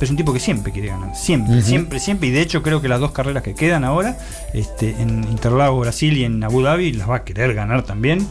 [0.00, 2.80] pero es un tipo que siempre quiere ganar, siempre, siempre, siempre, y de hecho creo
[2.80, 4.16] que las dos carreras que quedan ahora,
[4.54, 8.26] este, en Interlagos, Brasil y en Abu Dhabi, las va a querer ganar también,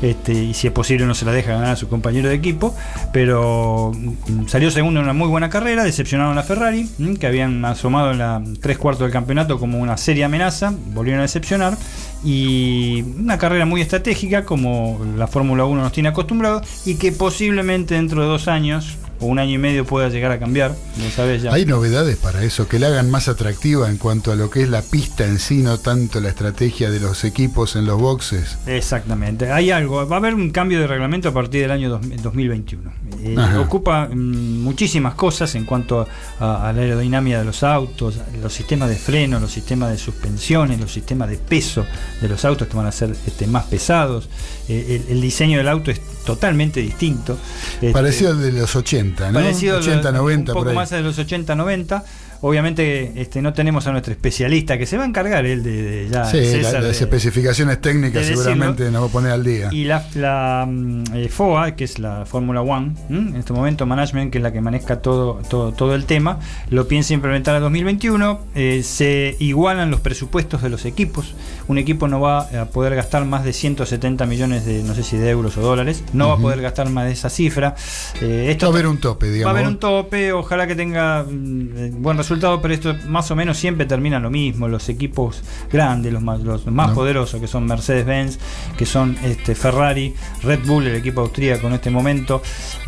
[0.00, 2.74] este, y si es posible no se la deja ganar a su compañero de equipo,
[3.12, 7.62] pero mm, salió segundo en una muy buena carrera, decepcionaron a Ferrari, mm, que habían
[7.66, 11.76] asomado en la tres cuartos del campeonato como una seria amenaza, volvieron a decepcionar,
[12.24, 17.94] y una carrera muy estratégica como la Fórmula 1 nos tiene acostumbrados, y que posiblemente
[17.94, 21.42] dentro de dos años o un año y medio pueda llegar a cambiar, lo sabes
[21.42, 21.52] ya.
[21.52, 24.68] Hay novedades para eso, que la hagan más atractiva en cuanto a lo que es
[24.68, 28.58] la pista en sí, no tanto la estrategia de los equipos en los boxes.
[28.66, 32.00] Exactamente, hay algo, va a haber un cambio de reglamento a partir del año dos-
[32.22, 32.90] 2021.
[33.22, 33.60] Eh, Ajá.
[33.60, 36.06] ocupa mm, muchísimas cosas en cuanto
[36.40, 40.80] a, a la aerodinámica de los autos, los sistemas de freno, los sistemas de suspensiones,
[40.80, 41.84] los sistemas de peso
[42.20, 44.28] de los autos que van a ser este, más pesados.
[44.68, 46.00] Eh, el, el diseño del auto es
[46.34, 47.38] totalmente distinto.
[47.74, 49.34] Este, Parecido al de los 80, ¿no?
[49.40, 50.74] Parecido a lo- 80, 90, un poco por ahí.
[50.76, 52.04] más de los 80, 90.
[52.42, 56.08] Obviamente este, no tenemos a nuestro especialista que se va a encargar él de, de
[56.08, 58.42] ya Sí, la- César, las especificaciones técnicas de decirlo.
[58.44, 59.68] seguramente nos va a poner al día.
[59.72, 64.32] y la, la, mm, eh, FOA, que es la Fórmula One, en este momento Management,
[64.32, 66.38] que es la que maneja todo, todo, todo el tema,
[66.70, 68.40] lo piensa implementar a 2021.
[68.54, 71.34] eh, se igualan los presupuestos de los equipos.
[71.68, 75.16] Un equipo no va a poder gastar más de 170 millones de, no sé si
[75.16, 77.74] de euros o dólares, no va a poder gastar más de esa cifra.
[78.20, 79.56] Eh, esto Va a haber un tope, Va a digamos.
[79.56, 83.86] haber un tope, ojalá que tenga mm, buen resultado, pero esto más o menos siempre
[83.86, 84.68] termina lo mismo.
[84.68, 85.42] Los equipos
[85.72, 86.94] grandes, los más, los más No.
[86.94, 88.38] poderosos, que son Mercedes-Benz,
[88.76, 92.42] que son este, Ferrari, Red Bull, el equipo austríaco en este momento.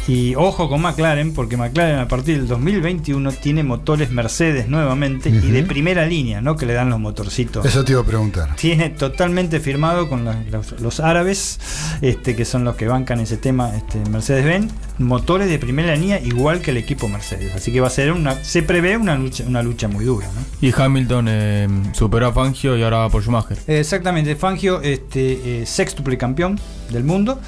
[0.08, 5.50] Y ojo con McLaren, porque McLaren a partir del 2021 tiene motores Mercedes nuevamente y
[5.52, 7.64] de primera línea, no que le dan los motorcitos.
[7.64, 8.56] Eso te iba a preguntar.
[8.56, 11.60] Tiene totalmente firmado con la- los, los árabes,
[12.00, 16.60] este, que son los que bancan ese tema, este, Mercedes-Benz, motores de primera línea igual
[16.62, 17.54] que el equipo Mercedes.
[17.54, 20.26] Así que va a ser una, se prevé una lucha, una lucha muy dura.
[20.34, 20.40] ¿no?
[20.66, 23.56] Y Hamilton eh, superó a Fangio y ahora va por Schumacher.
[23.68, 26.58] Exactamente, Fangio, este, eh, sextuple campeón
[26.90, 27.40] del mundo,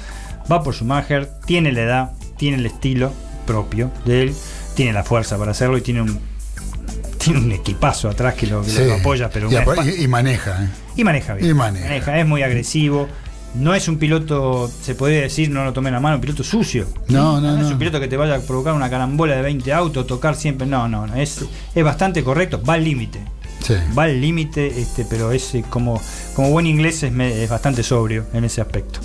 [0.49, 3.11] va por Schumacher, tiene la edad, tiene el estilo
[3.45, 4.35] propio de él,
[4.75, 6.19] tiene la fuerza para hacerlo y tiene un,
[7.17, 8.85] tiene un equipazo atrás que lo, que Sí.
[8.85, 10.63] lo apoya, pero y, maneja.
[10.63, 10.69] ¿eh?
[10.95, 11.49] y maneja bien.
[11.49, 12.19] Y maneja.
[12.19, 13.07] es muy agresivo.
[13.55, 16.43] No es un piloto, se podría decir, no lo tomé en la mano, un piloto
[16.43, 16.87] sucio.
[17.07, 17.69] No, no, es no.
[17.69, 20.67] un piloto que te vaya a provocar una carambola de 20 autos, tocar siempre.
[20.67, 21.15] No, no, no.
[21.15, 21.39] Es,
[21.73, 23.21] es bastante correcto, va al límite.
[23.65, 23.73] Sí.
[23.97, 25.99] Va al límite, este, pero es eh, como,
[26.35, 28.99] como buen inglés es, me- es bastante sobrio en ese aspecto.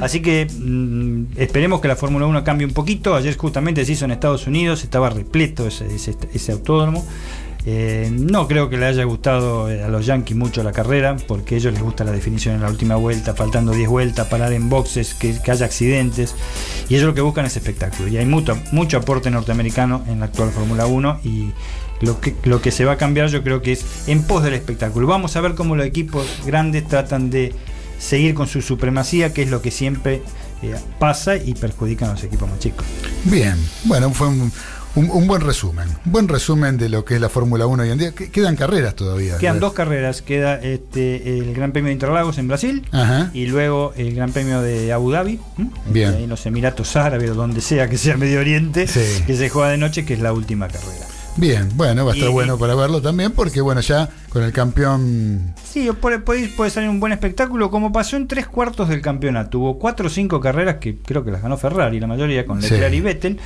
[0.00, 3.14] Así que mm, esperemos que la Fórmula 1 cambie un poquito.
[3.14, 7.04] Ayer justamente se hizo en Estados Unidos, estaba repleto ese, ese, ese autódromo.
[7.68, 11.56] Eh, no creo que le haya gustado eh, a los Yankees mucho la carrera, porque
[11.56, 14.68] a ellos les gusta la definición en la última vuelta, faltando 10 vueltas, parar en
[14.68, 16.36] boxes, que, que haya accidentes.
[16.88, 18.08] Y ellos lo que buscan es espectáculo.
[18.08, 21.50] Y hay mucho, mucho aporte norteamericano en la actual Fórmula 1 y
[22.00, 24.54] lo que, lo que se va a cambiar yo creo que es en pos del
[24.54, 25.06] espectáculo.
[25.06, 27.54] Vamos a ver cómo los equipos grandes tratan de
[27.98, 30.22] seguir con su supremacía, que es lo que siempre
[30.62, 32.84] eh, pasa y perjudican a los equipos más chicos.
[33.24, 34.52] Bien, bueno, fue un,
[34.96, 35.88] un- un buen resumen.
[36.06, 38.12] Un buen resumen de lo que es la Fórmula 1 hoy en día.
[38.12, 39.38] Que- Quedan carreras todavía.
[39.38, 43.30] Quedan dos carreras, queda este, el Gran Premio de Interlagos en Brasil Ajá.
[43.34, 45.40] y luego el Gran Premio de Abu Dhabi.
[45.90, 46.10] Bien.
[46.10, 49.00] Este, en los Emiratos Árabes o donde sea que sea Medio Oriente, Sí.
[49.26, 51.06] que se juega de noche, que es la última carrera.
[51.38, 54.52] Bien, bueno, va a estar Y- bueno para verlo también, porque bueno, ya con el
[54.52, 55.52] campeón.
[55.62, 59.58] Sí, puede, puede, puede salir un buen espectáculo, como pasó en tres cuartos del campeonato.
[59.58, 62.70] Hubo cuatro o cinco carreras que creo que las ganó Ferrari, la mayoría con Sí.
[62.70, 63.38] Leclerc y Vettel,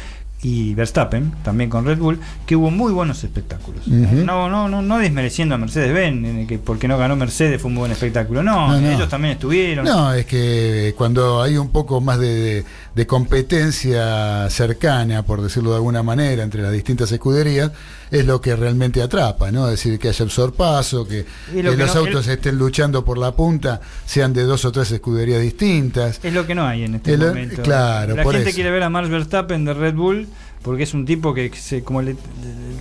[0.43, 3.87] y Verstappen, también con Red Bull, que hubo muy buenos espectáculos.
[3.87, 7.93] No, no, no, no desmereciendo a Mercedes-Benz, que porque no ganó Mercedes fue un buen
[7.93, 8.43] espectáculo.
[8.43, 8.91] No, No, no.
[8.91, 9.85] ellos también estuvieron.
[9.85, 12.65] No, es que cuando hay un poco más de, de-
[12.95, 17.71] de competencia cercana, por decirlo de alguna manera, entre las distintas escuderías,
[18.11, 19.67] es lo que realmente atrapa, ¿no?
[19.67, 21.25] Es decir, que haya el sorpaso, que,
[21.55, 24.65] Y lo que que los no- autos estén luchando por la punta, sean de dos
[24.65, 26.21] o tres escuderías distintas.
[26.23, 27.63] Es lo que no hay en este Es lo- momento.
[27.63, 28.55] claro, la por gente eso.
[28.57, 30.29] quiere ver a Max Verstappen de Red Bull
[30.63, 32.17] porque es un tipo que, se- como le-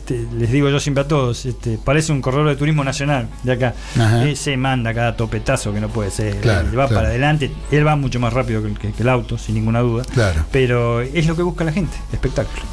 [0.06, 3.52] te- les digo yo siempre a todos, este, parece un corredor de turismo nacional de
[3.54, 3.74] acá.
[3.96, 4.28] Ajá.
[4.28, 6.36] Eh, se manda cada topetazo que no puede ser.
[6.42, 6.96] Claro, Él va claro.
[6.96, 7.52] para adelante.
[7.72, 10.04] Él va mucho más rápido que- que el auto, sin ninguna duda.
[10.14, 10.44] Claro.
[10.52, 12.64] Pero es lo que busca la gente, espectáculo.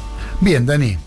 [0.41, 0.97] Bien, Dani.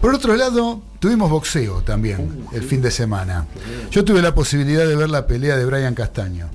[0.00, 3.46] Por otro lado, tuvimos boxeo también el fin de semana.
[3.90, 6.48] Yo tuve la posibilidad de ver la pelea de Brian Castaño.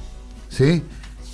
[0.49, 0.83] ¿Sí?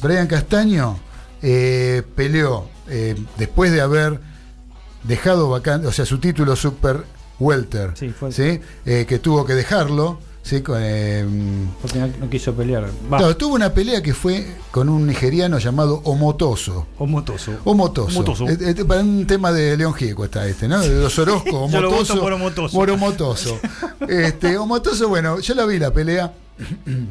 [0.01, 0.99] Brian Castaño
[1.41, 4.19] eh, peleó eh, después de haber
[5.03, 7.03] dejado vacante, o sea, su título Super
[7.39, 8.59] Welter, Sí, fue- ¿sí?
[8.85, 10.19] Eh, que tuvo que dejarlo.
[10.43, 10.63] ¿Sí?
[10.75, 11.25] Eh,
[11.81, 12.89] Porque no, no quiso pelear.
[13.11, 13.17] Va.
[13.19, 16.87] claro, tuvo una pelea que fue con un nigeriano llamado Omotoso.
[16.97, 17.51] Omotoso.
[17.63, 18.19] Omotoso.
[18.19, 18.47] Omotoso.
[18.49, 20.79] Eh, eh, para un tema de León Gieco está este, ¿no?
[20.81, 22.13] De los Orozco, Yo lo Omotoso.
[22.15, 22.77] voto por Omotoso.
[22.77, 23.59] por Omotoso.
[24.07, 26.33] Este, Omotoso, bueno, yo la vi la pelea.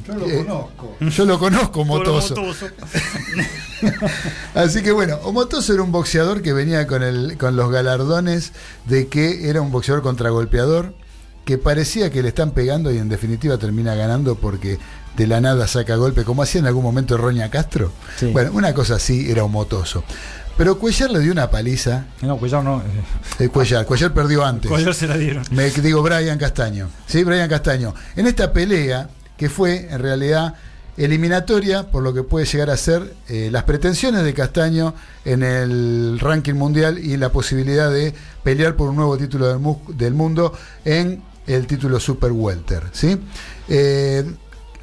[0.06, 0.96] Yo lo Eh, conozco.
[1.00, 2.34] Yo lo conozco, Omotoso.
[2.34, 2.66] Omotoso.
[4.54, 8.52] Así que bueno, Omotoso era un boxeador que venía con, el, con los galardones
[8.86, 10.94] de que era un boxeador contragolpeador,
[11.44, 14.78] que parecía que le están pegando y en definitiva termina ganando porque
[15.16, 17.92] de la nada saca golpe, como hacía en algún momento Roña Castro.
[18.16, 18.26] Sí.
[18.26, 20.04] Bueno, una cosa así era Omotoso.
[20.56, 22.06] Pero Cuellar le dio una paliza.
[22.22, 22.82] No, Cuellar no.
[23.38, 24.70] Eh, Cuellar, Cuellar perdió antes.
[24.70, 25.42] Cuellar se la dieron.
[25.50, 26.88] Me digo Brian Castaño.
[27.06, 27.94] Sí, Brian Castaño.
[28.14, 30.54] En esta pelea, que fue en realidad
[30.96, 34.94] eliminatoria por lo que puede llegar a ser eh, las pretensiones de Castaño
[35.24, 38.12] en el ranking mundial y la posibilidad de
[38.42, 39.58] pelear por un nuevo título
[39.88, 40.52] del mundo
[40.84, 42.84] en el título Super Welter.
[42.92, 43.18] ¿sí?
[43.68, 44.24] Eh,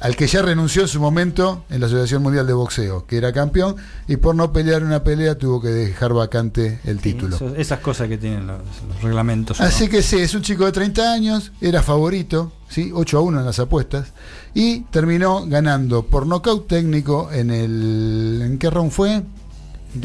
[0.00, 3.32] al que ya renunció en su momento en la Asociación Mundial de Boxeo, que era
[3.32, 3.76] campeón,
[4.06, 7.36] y por no pelear una pelea tuvo que dejar vacante el título.
[7.56, 9.60] Esas cosas que tienen los, los reglamentos.
[9.60, 9.90] Así ¿no?
[9.90, 12.92] que sí, es un chico de 30 años, era favorito, ¿sí?
[12.94, 14.12] 8 a 1 en las apuestas,
[14.54, 18.40] y terminó ganando por nocaut técnico en el.
[18.44, 19.22] ¿En qué round fue?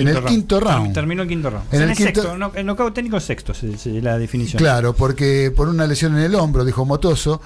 [0.01, 0.27] En el round.
[0.29, 0.87] quinto round.
[0.87, 1.65] Term- Terminó el quinto round.
[1.71, 4.17] En En el el, quinto- sexto, no, el knockout técnico es sexto, se- se- la
[4.17, 4.57] definición.
[4.59, 7.41] Claro, porque por una lesión en el hombro, dijo Motoso.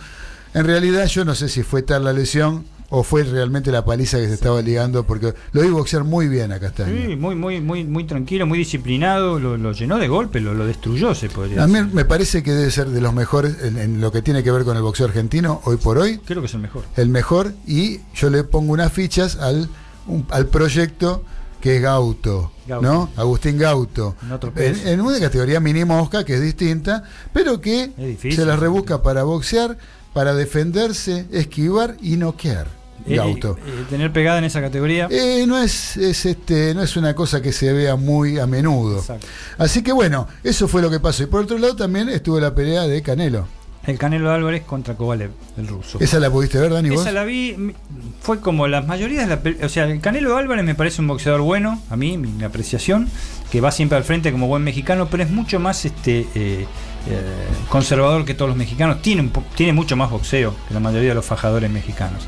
[0.54, 4.18] En realidad, yo no sé si fue tal la lesión o fue realmente la paliza
[4.18, 6.96] que se estaba ligando, porque lo vi boxear muy bien a Castaño.
[6.96, 10.66] Sí, muy, muy, muy, muy tranquilo, muy disciplinado, lo, lo llenó de golpe, lo, lo
[10.66, 11.94] destruyó, se podría A mí decir.
[11.94, 14.64] me parece que debe ser de los mejores en, en lo que tiene que ver
[14.64, 16.20] con el boxeo argentino hoy por hoy.
[16.20, 16.84] Creo que es el mejor.
[16.96, 19.68] el mejor y yo le pongo unas fichas al,
[20.08, 21.26] un- al proyecto
[21.62, 22.88] que es Gauto, Gauto.
[22.88, 23.10] ¿no?
[23.16, 24.16] Agustín Gauto.
[24.24, 27.04] En otro En, una categoría mini mosca que es distinta,
[27.34, 28.34] pero que difícil.
[28.36, 29.78] se la rebusca para boxear,
[30.14, 32.68] para defenderse, esquivar y noquear.
[33.06, 33.58] Eh, Gauto.
[33.66, 35.08] eh, tener pegada en esa categoría.
[35.10, 39.00] Eh, no es, es, este no es una cosa que se vea muy a menudo.
[39.00, 39.28] Exacto.
[39.58, 41.24] Así que bueno, eso fue lo que pasó.
[41.24, 43.48] Y por otro lado también estuvo la pelea de Canelo.
[43.88, 45.98] El Canelo Álvarez contra Kovalev, el ruso.
[46.02, 46.90] ¿Esa la pudiste ver, Dani?
[46.90, 47.02] vos?
[47.02, 47.74] Esa la vi,
[48.22, 51.42] fue como las mayorías de la O sea, el Canelo Álvarez me parece un boxeador
[51.42, 53.08] bueno, a mí, mi, mi apreciación,
[53.50, 56.66] que va siempre al frente como buen mexicano, pero es mucho más este eh,
[57.10, 57.22] eh,
[57.70, 59.02] conservador que todos los mexicanos.
[59.02, 62.28] Tiene, un tiene mucho más boxeo que la mayoría de los fajadores mexicanos.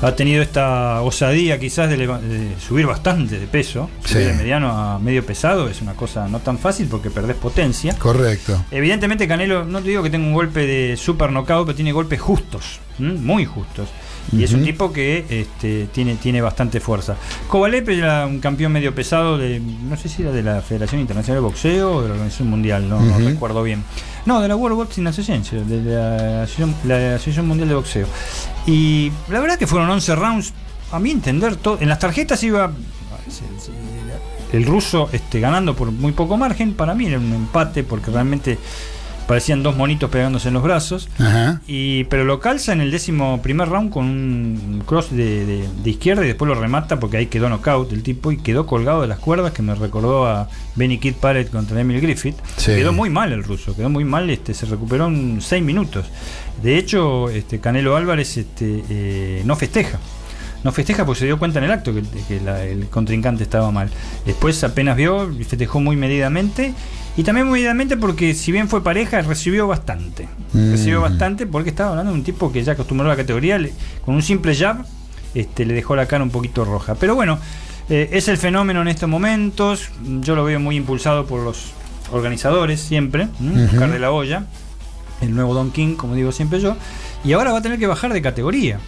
[0.00, 4.28] Ha tenido esta osadía quizás de, de subir bastante de peso, subir Sí.
[4.30, 7.94] de mediano a medio pesado, es una cosa no tan fácil porque perdés potencia.
[7.98, 8.64] Correcto.
[8.70, 12.20] Evidentemente Canelo, no te digo que tenga un golpe de super knockout, pero tiene golpes
[12.20, 13.14] justos, ¿m?
[13.14, 13.88] muy justos.
[14.32, 17.16] Y es un tipo que este, tiene, tiene bastante fuerza.
[17.48, 21.42] Kovalev era un campeón medio pesado de, no sé si era de la Federación Internacional
[21.42, 23.82] de Boxeo o de la Organización Mundial, no, recuerdo bien.
[24.26, 28.06] No, de la World Boxing Association, de la Asociación, la Asociación Mundial de Boxeo.
[28.66, 30.52] Y la verdad que fueron 11 rounds,
[30.92, 32.70] a mi entender, to- en las tarjetas iba
[34.52, 36.74] el ruso este, ganando por muy poco margen.
[36.74, 38.58] Para mí era un empate porque realmente
[39.28, 41.08] parecían dos monitos pegándose en los brazos.
[41.18, 41.60] Ajá.
[41.68, 45.90] Y, pero lo calza en el décimo primer round con un cross de, de- de
[45.90, 49.06] izquierda y después lo remata porque ahí quedó knockout el tipo y quedó colgado de
[49.08, 52.36] las cuerdas que me recordó a Benny Kid Parrott contra Emil Griffith.
[52.56, 52.72] Sí.
[52.74, 56.06] Quedó muy mal el ruso, quedó muy mal, este, se recuperó en 6 minutos.
[56.62, 59.98] De hecho, este, Canelo Álvarez este, eh, no festeja.
[60.64, 63.70] No festeja porque se dio cuenta en el acto que, que la- el contrincante estaba
[63.70, 63.90] mal.
[64.26, 66.72] Después apenas vio y festejó muy medidamente.
[67.18, 70.28] Y también muy medidamente porque si bien fue pareja, recibió bastante.
[70.54, 70.70] Mm.
[70.70, 73.72] Recibió bastante porque estaba hablando de un tipo que ya acostumbró a la categoría, le-
[74.04, 74.86] con un simple jab
[75.34, 76.94] este, le dejó la cara un poquito roja.
[76.94, 77.38] Pero bueno,
[77.90, 79.90] eh, es el fenómeno en estos momentos.
[80.22, 81.72] Yo lo veo muy impulsado por los
[82.12, 83.28] organizadores siempre.
[83.66, 84.44] Oscar de la Hoya,
[85.20, 86.76] el nuevo Don King, como digo siempre yo.
[87.24, 88.78] Y ahora va a tener que bajar de categoría.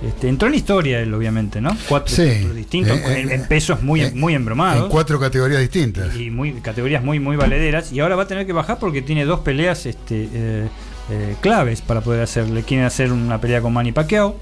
[0.00, 1.76] Este, entró en la historia él, obviamente, ¿no?
[1.88, 2.22] Cuatro Sí.
[2.54, 6.14] distintos, Eh, en, eh, en pesos muy, eh, muy embromados En cuatro categorías distintas.
[6.16, 9.24] y muy categorías muy muy valederas y ahora va a tener que bajar porque tiene
[9.24, 14.38] dos peleas este eh, claves para poder hacerle quieren hacer una pelea con Manny Pacquiao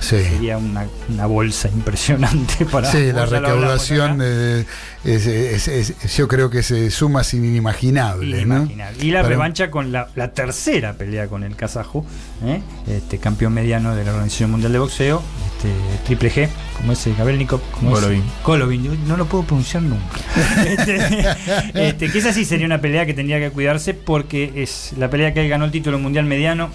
[0.00, 4.64] sería una, una bolsa impresionante para Sí, la recaudación eh,
[5.04, 8.26] es- es- es- yo creo que se suma sin inimaginable.
[9.00, 12.04] Y la Para- revancha con la, la tercera pelea con el kazajo,
[12.44, 12.60] ¿eh?
[12.88, 15.22] este campeón mediano de la Organización Mundial de Boxeo,
[15.56, 15.70] este
[16.06, 18.06] triple G, como ese Gabelnikov, como ese-
[18.44, 19.08] Golovin.
[19.08, 20.18] No lo puedo pronunciar nunca.
[20.66, 25.10] este, este, que esa sí sería una pelea que tendría que cuidarse porque es la
[25.10, 26.70] pelea que él ganó el título mundial mediano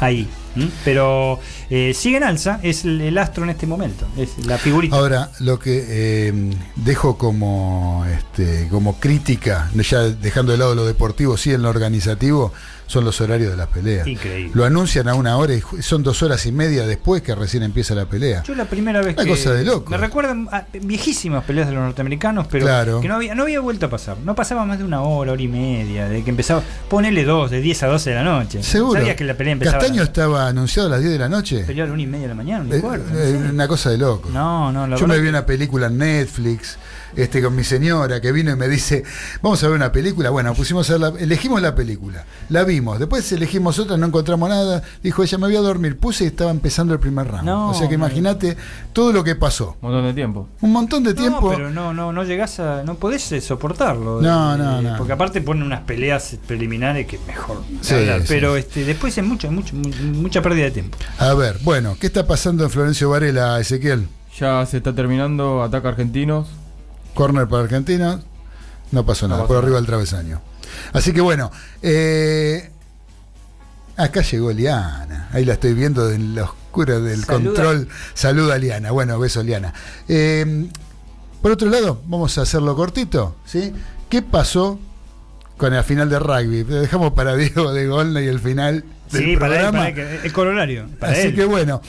[0.00, 0.26] ahí.
[0.56, 0.68] ¿M?
[0.84, 1.38] Pero
[1.70, 4.96] eh, sigue en alza, es el, el astro en este momento, es la figurita.
[4.96, 6.32] Ahora, lo que eh,
[6.76, 12.52] dejo como, este, como crítica, ya dejando de lado lo deportivo, sí en lo organizativo,
[12.86, 14.06] son los horarios de las peleas.
[14.06, 14.50] Increíble.
[14.54, 17.94] Lo anuncian a una hora y son dos horas y media después que recién empieza
[17.94, 18.42] la pelea.
[18.42, 19.88] Yo la primera vez Una que cosa de loco.
[19.90, 23.00] me recuerdan a viejísimas peleas de los norteamericanos, pero Claro.
[23.00, 24.18] que no había no había vuelto a pasar.
[24.18, 27.62] No pasaba más de una hora, hora y media, de que empezaba, ponele dos, de
[27.62, 28.62] 10 a 12 de la noche.
[28.62, 29.00] Seguro.
[29.00, 29.78] Sabías que la pelea empezaba.
[29.78, 31.64] Castaño estaba estaba anunciado a las 10 de la noche.
[31.64, 33.36] Pelear a la una y media de la mañana, un Eh, cuarto, no eh, sé.
[33.50, 34.28] una cosa de loco.
[34.30, 36.76] No, no, la Yo me vi una película en Netflix
[37.16, 39.04] este, con mi señora que vino y me dice,
[39.42, 40.30] vamos a ver una película.
[40.30, 44.82] Bueno, pusimos a la, elegimos la película, la vimos, después elegimos otra, no encontramos nada.
[45.02, 45.98] Dijo ella, me voy a dormir.
[45.98, 47.44] Puse y estaba empezando el primer round.
[47.44, 48.06] No, o sea que no.
[48.06, 48.56] imagínate
[48.92, 49.76] todo lo que pasó.
[49.80, 50.48] Un montón de tiempo.
[50.60, 51.50] Un montón de tiempo.
[51.50, 52.82] No, pero no, no, no llegás a.
[52.84, 54.20] No podés eh, soportarlo.
[54.20, 54.96] No, Eh, no, no.
[54.98, 57.62] Porque aparte ponen unas peleas preliminares que mejor.
[57.80, 58.60] Sí, hablar, sí, pero sí.
[58.60, 59.90] este después es mucha, mucha, mu-
[60.20, 60.98] mucha pérdida de tiempo.
[61.18, 64.08] A ver, bueno, ¿qué está pasando en Florencio Varela, Ezequiel?
[64.38, 66.48] Ya se está terminando ataque argentinos.
[67.14, 68.20] Corner para Argentina.
[68.90, 69.64] No pasó nada, pasó por nada.
[69.64, 70.40] arriba del travesaño.
[70.92, 71.50] Así que bueno,
[71.82, 72.70] eh,
[73.96, 75.28] acá llegó Liana.
[75.32, 77.44] Ahí la estoy viendo en la oscura del Saluda.
[77.54, 77.88] control.
[78.14, 78.90] Saluda a Liana.
[78.90, 79.72] Bueno, beso Liana.
[80.08, 80.68] Eh,
[81.40, 83.36] por otro lado, vamos a hacerlo cortito.
[83.44, 83.72] ¿sí?
[84.08, 84.78] ¿Qué pasó
[85.56, 86.62] con la final de rugby?
[86.62, 89.78] Dejamos para Diego de Golna y el final del Sí, para él, programa.
[89.78, 90.86] para él, el corolario.
[90.98, 91.34] Para Así él.
[91.34, 91.82] que bueno,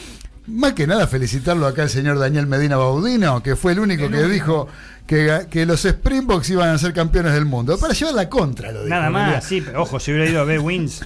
[0.47, 4.23] más que nada felicitarlo acá al señor Daniel Medina Baudino, que fue el único que
[4.23, 4.67] dijo
[5.07, 7.77] que, que los Springboks iban a ser campeones del mundo.
[7.77, 8.89] Para llevar la contra, lo dijo.
[8.89, 11.01] Nada más, sí, pero ojo, si hubiera ido a ver Wins,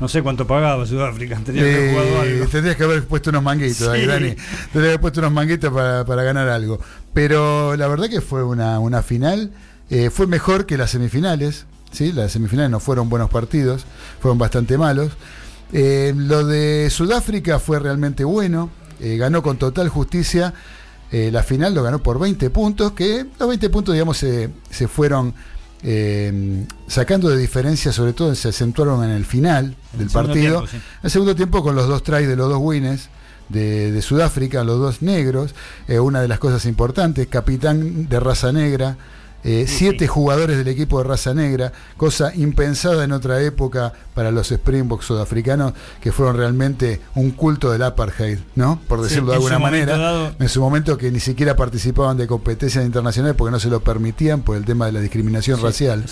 [0.00, 1.36] no sé cuánto pagaba Sudáfrica.
[1.44, 2.46] Tendría que haber Eh, jugado algo.
[2.46, 4.06] tendrías que haber puesto unos manguitos ahí.
[4.06, 4.30] Dani.
[4.30, 6.80] Tendrías que haber puesto unos manguitos para, para ganar algo.
[7.12, 9.50] Pero la verdad que fue una, una final.
[9.90, 11.66] eh, fue mejor que las semifinales.
[11.92, 12.12] ¿sí?
[12.12, 13.84] Las semifinales no fueron buenos partidos,
[14.20, 15.12] fueron bastante malos.
[15.72, 18.70] Eh, lo de Sudáfrica fue realmente bueno.
[19.00, 20.52] eh, ganó con total justicia.
[21.12, 24.88] Eh, la final lo ganó por 20 puntos, que los 20 puntos, digamos, se, se
[24.88, 25.34] fueron
[26.86, 30.58] sacando de diferencia, sobre todo se acentuaron en el final del partido.
[30.58, 30.76] tiempo, sí.
[31.02, 33.08] El segundo tiempo con los dos tries de los dos winners
[33.48, 35.54] de, de Sudáfrica, los dos negros,
[35.88, 38.98] una de las cosas importantes, capitán de raza negra,
[39.42, 44.48] eh, siete jugadores del equipo de raza negra, cosa impensada en otra época para los
[44.52, 48.80] Springboks sudafricanos, que fueron realmente un culto del apartheid, ¿no?
[48.86, 49.96] Por Sí, decirlo de alguna manera.
[49.96, 53.80] dado- En su momento que ni siquiera participaban de competencias internacionales porque no se lo
[53.80, 56.04] permitían por el tema de la discriminación Sí, racial.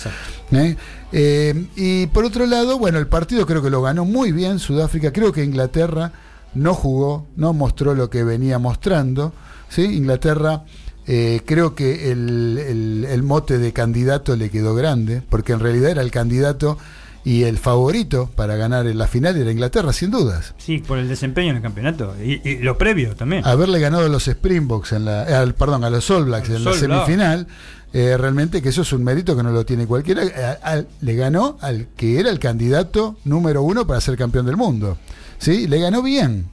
[0.51, 0.75] ¿eh?
[1.11, 5.11] Eh, y por otro lado, bueno, el partido creo que lo ganó muy bien Sudáfrica.
[5.13, 6.11] Creo que Inglaterra
[6.55, 9.33] no jugó, no mostró lo que venía mostrando.
[9.69, 9.83] ¿sí?
[9.83, 10.63] Inglaterra,
[11.11, 15.89] eh, creo que el, el- el mote de candidato le quedó grande, porque en realidad
[15.89, 16.77] era el candidato
[17.25, 20.53] y el favorito para ganar en la final era Inglaterra, sin dudas.
[20.59, 22.15] Sí, por el desempeño en el campeonato.
[22.23, 23.45] Y, y lo previo también.
[23.45, 26.59] Haberle ganado a los Springboks, en la, eh, al- perdón, a los All Blacks los
[26.81, 27.47] en la semifinal,
[27.91, 30.21] eh, realmente que eso es un mérito que no lo tiene cualquiera.
[30.23, 34.97] Eh, le ganó al que era el candidato número uno para ser campeón del mundo.
[35.39, 35.67] ¿Sí?
[35.67, 36.45] Le ganó bien,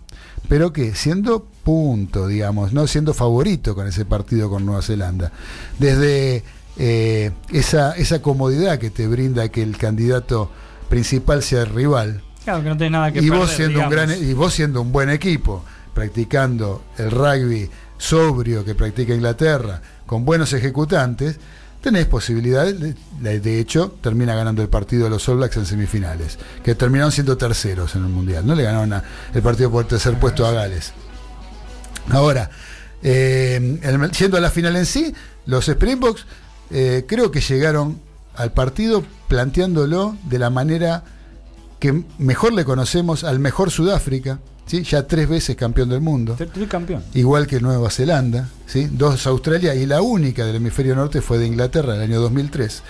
[0.48, 5.32] pero que siendo punto, digamos, no siendo favorito con ese partido con Nueva Zelanda.
[5.80, 6.44] Desde
[6.78, 10.48] eh, esa, esa comodidad que te brinda que el candidato
[10.88, 13.90] principal sea el rival, Claro, que no tenés nada que y perder, vos siendo un
[13.90, 17.68] gran e- y vos siendo un buen equipo practicando el rugby
[17.98, 21.40] sobrio que practica Inglaterra con buenos ejecutantes
[21.80, 25.66] tenés posibilidades de, de- de hecho termina ganando el partido de los All Blacks en
[25.66, 28.46] semifinales que terminaron siendo terceros en el mundial.
[28.46, 29.02] No le ganaron a-
[29.34, 30.92] el partido por tercer puesto a Gales
[32.10, 32.50] ahora
[33.02, 33.78] eh,
[34.18, 35.14] yendo a la final en sí
[35.46, 36.26] los Springboks
[36.70, 38.00] eh, creo que llegaron
[38.34, 41.04] al partido planteándolo de la manera
[41.78, 44.82] que mejor le conocemos al mejor Sudáfrica, ¿sí?
[44.82, 47.04] ya tres veces campeón del mundo, Tricampeón.
[47.14, 48.88] igual que Nueva Zelanda, ¿sí?
[48.90, 52.82] dos Australia y la única del hemisferio norte fue de Inglaterra en el año 2003.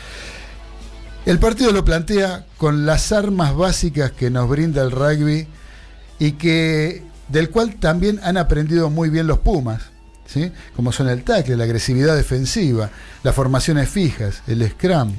[1.27, 5.49] El partido lo plantea con las armas básicas que nos brinda el rugby
[6.21, 9.83] y que del cual también han aprendido muy bien los Pumas,
[10.27, 10.53] ¿sí?
[10.75, 12.91] como son el tackle, la agresividad defensiva,
[13.23, 15.13] las formaciones fijas, el scrum.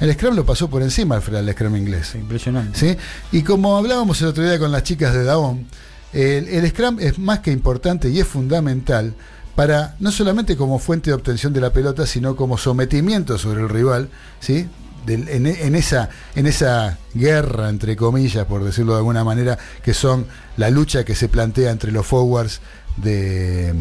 [0.00, 2.14] El scrum lo pasó por encima al el scrum inglés.
[2.14, 2.78] Impresionante.
[2.78, 2.96] ¿sí?
[3.32, 5.66] Y como hablábamos el otro día con las chicas de Daon,
[6.12, 9.14] el, el Scrum es más que importante y es fundamental
[9.54, 13.68] para no solamente como fuente de obtención de la pelota, sino como sometimiento sobre el
[13.68, 14.08] rival,
[14.38, 14.68] ¿sí?
[15.06, 19.94] Del- en, en esa, en esa guerra, entre comillas, por decirlo de alguna manera, que
[19.94, 20.26] son
[20.56, 22.60] la lucha que se plantea entre los forwards
[22.96, 23.72] de,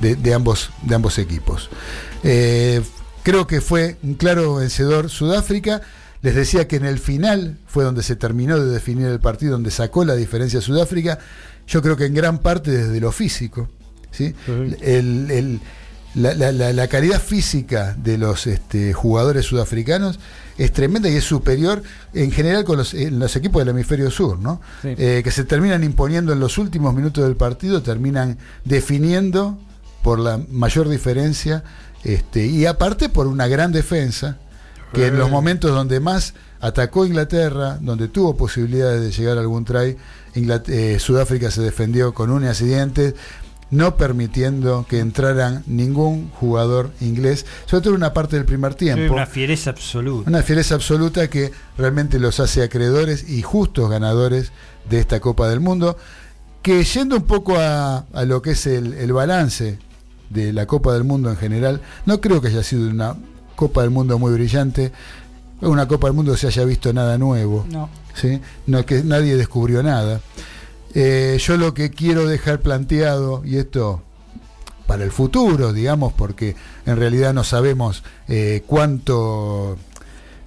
[0.00, 1.68] de- de ambos, de ambos equipos.
[2.22, 2.80] Eh,
[3.22, 5.80] creo que fue un claro vencedor Sudáfrica.
[6.22, 9.70] Les decía que en el final fue donde se terminó de definir el partido, donde
[9.70, 11.18] sacó la diferencia Sudáfrica.
[11.66, 13.68] Yo creo que en gran parte desde lo físico.
[14.10, 14.34] ¿sí?
[14.82, 15.60] El- el-
[16.14, 20.18] la, la- la- la calidad física de los este, jugadores sudafricanos
[20.64, 21.82] es tremenda y es superior
[22.12, 24.60] en general con los, en los equipos del hemisferio sur, ¿no?
[24.82, 24.94] Sí.
[24.96, 29.58] Eh, que se terminan imponiendo en los últimos minutos del partido, terminan definiendo
[30.02, 31.62] por la mayor diferencia
[32.04, 34.38] este, y aparte por una gran defensa
[34.92, 35.30] que en los Eh.
[35.30, 39.96] momentos donde más atacó Inglaterra, donde tuvo posibilidades de llegar a algún try,
[40.34, 43.14] eh, Sudáfrica se defendió con uñas y dientes,
[43.70, 49.14] no permitiendo que entraran ningún jugador inglés, sobre todo en una parte del primer tiempo.
[49.14, 50.28] una fiereza absoluta.
[50.28, 54.52] Una fiereza absoluta que realmente los hace acreedores y justos ganadores
[54.88, 55.96] de esta Copa del Mundo.
[56.62, 59.78] Que yendo un poco a, a lo que es el, el balance
[60.28, 63.16] de la Copa del Mundo en general, no creo que haya sido una
[63.56, 64.92] Copa del Mundo muy brillante.
[65.60, 67.66] Una Copa del Mundo que se haya visto nada nuevo.
[67.70, 67.88] No.
[68.14, 68.40] ¿sí?
[68.66, 70.20] No, que nadie descubrió nada.
[70.94, 74.02] Eh, yo lo que quiero dejar planteado, y esto
[74.86, 79.76] para el futuro, digamos, porque en realidad no sabemos eh, cuánto,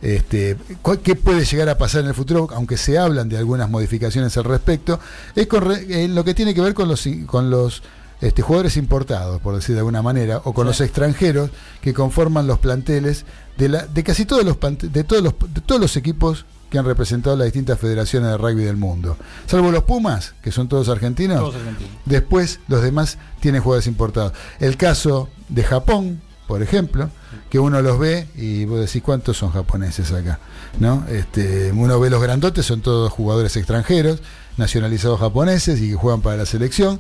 [0.02, 0.58] este,
[1.02, 4.44] qué puede llegar a pasar en el futuro, aunque se hablan de algunas modificaciones al
[4.44, 5.00] respecto,
[5.34, 7.84] es con re- en lo que tiene que ver con los, con los
[8.20, 10.68] este, jugadores importados, por decir de alguna manera, o con Sí.
[10.72, 11.50] los extranjeros
[11.82, 13.24] que conforman los planteles
[13.58, 16.86] de, la, de casi todos los, de todos los, de todos los equipos que han
[16.86, 19.16] representado las distintas federaciones de rugby del mundo.
[19.46, 21.38] Salvo los Pumas, que son todos argentinos.
[21.38, 21.92] Todos argentinos.
[22.06, 24.34] Después los demás tienen jugadores importados.
[24.60, 27.12] El caso de Japón, por ejemplo,
[27.52, 30.40] que uno los ve y vos decís cuántos son japoneses acá,
[30.80, 31.06] ¿no?
[31.10, 34.24] Este, uno ve los grandotes, son todos jugadores extranjeros,
[34.58, 37.00] nacionalizados japoneses y que juegan para la selección.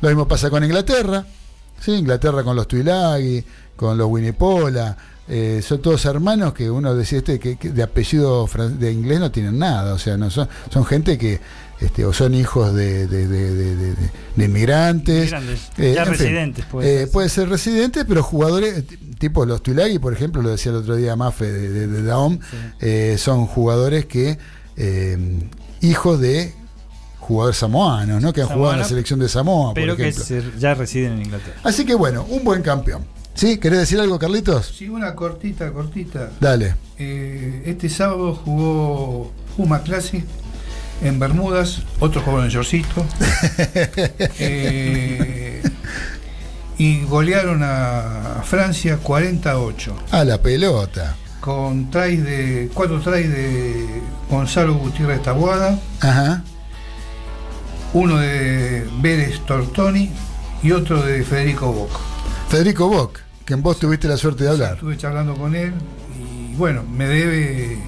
[0.00, 1.24] Lo mismo pasa con Inglaterra,
[1.78, 1.92] ¿sí?
[1.92, 3.44] Inglaterra con los Tuilagi,
[3.76, 4.96] con los Winnipola,
[5.28, 9.30] eh, son todos hermanos que uno decía este que, que de apellido de inglés no
[9.30, 11.40] tienen nada, o sea, no son, son gente que
[11.80, 13.74] este, o son hijos de, de- de-
[14.36, 15.32] de- inmigrantes,
[15.78, 18.84] eh, ya en fin, residentes, puede eh, puede ser residentes, pero jugadores
[19.18, 22.38] tipo los Tulagi, por ejemplo, lo decía el otro día Mafe de, Daom,
[22.80, 24.38] eh, son jugadores que
[25.80, 26.54] hijos de
[27.18, 28.32] jugadores samoanos, ¿no?
[28.32, 31.22] que han jugado en la selección de Samoa, Pero por que se- ya residen en
[31.22, 31.56] Inglaterra.
[31.62, 33.04] Así que bueno, un buen campeón.
[33.34, 33.58] ¿Sí?
[33.58, 34.74] ¿Querés decir algo, Carlitos?
[34.76, 36.30] Sí, una cortita, cortita.
[36.40, 36.74] Dale.
[36.98, 40.24] Eh, este sábado jugó Puma Classic
[41.02, 43.04] en Bermudas, otro jugó en Yorcito.
[44.38, 45.62] Eh,
[46.78, 49.96] y golearon a Francia 48.
[50.10, 51.16] A la pelota.
[51.40, 52.70] Con tries de.
[52.72, 54.00] cuatro tries de
[54.30, 56.42] Gonzalo Gutiérrez Tabuada, Ajá.
[57.92, 60.10] uno de Vélez Tortoni
[60.62, 61.98] y otro de Federico Boca.
[62.52, 64.74] Federico Bock, que en vos tuviste la suerte de hablar.
[64.74, 65.72] Estuve charlando con él
[66.20, 67.78] y bueno, me debe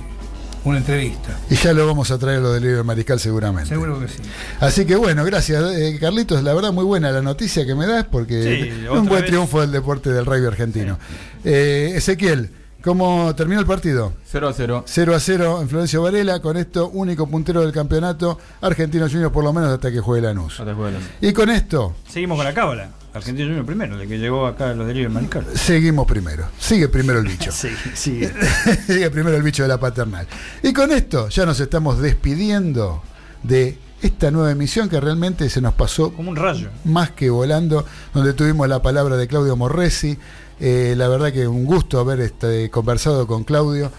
[0.65, 1.39] una entrevista.
[1.51, 3.69] Y ya lo vamos a traer a lo del libro del Mariscal seguramente.
[3.69, 4.23] Seguro que sí.
[4.61, 8.07] Así que bueno, gracias eh, Carlitos, la verdad muy buena la noticia que me das
[8.11, 9.27] porque Sí, es un buen vez.
[9.27, 10.99] triunfo del deporte del rugby argentino.
[11.45, 12.49] Eh, Ezequiel,
[12.85, 14.13] ¿cómo terminó el partido?
[14.31, 14.85] 0 a 0.
[14.87, 19.43] 0 a 0 en Florencio Varela, con esto único puntero del campeonato, Argentino Juniors por
[19.43, 20.63] lo menos hasta que juegue Lanús.
[21.21, 22.91] Y con esto Seguimos con la cábala.
[23.15, 25.47] Argentino Junior primero, el que llegó acá a los delirios Mariscal.
[25.55, 26.47] seguimos primero.
[26.59, 27.51] Sigue primero el bicho.
[27.53, 28.33] Sí, sigue.
[28.87, 30.27] Sigue primero el bicho de la paternal.
[30.63, 33.03] Y con esto ya nos estamos despidiendo
[33.45, 36.69] de esta nueva emisión que realmente se nos pasó Como un rayo.
[36.85, 40.19] más que volando, donde tuvimos la palabra de Claudio Morresi.
[40.61, 43.91] Eh, la verdad que un gusto haber este, conversado con Claudio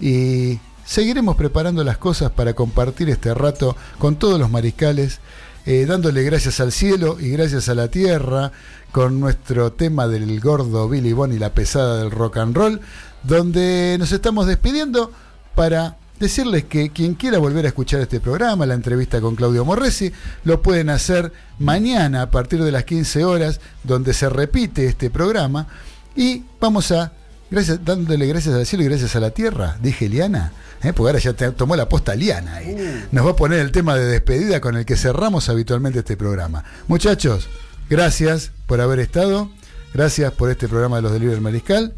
[0.00, 5.20] y seguiremos preparando las cosas para compartir este rato con todos los mariscales,
[5.66, 8.50] eh, dándole gracias al cielo y gracias a la tierra
[8.90, 12.80] con nuestro tema del gordo Billy Bond y la pesada del rock and roll,
[13.22, 15.12] donde nos estamos despidiendo
[15.54, 20.12] para decirles que quien quiera volver a escuchar este programa, la entrevista con Claudio Morresi,
[20.44, 25.66] lo pueden hacer mañana a partir de las 15 horas, donde se repite este programa.
[26.16, 27.12] Y vamos a,
[27.50, 30.92] gracias, dándole gracias al cielo y gracias a la tierra, dije Liana, ¿eh?
[30.92, 32.56] porque ahora ya te- tomó la posta Liana.
[32.56, 32.76] ahí.
[33.12, 36.64] Nos va a poner el tema de despedida con el que cerramos habitualmente este programa.
[36.88, 37.48] Muchachos,
[37.88, 39.50] gracias por haber estado,
[39.94, 41.94] gracias por este programa de los del Mariscal.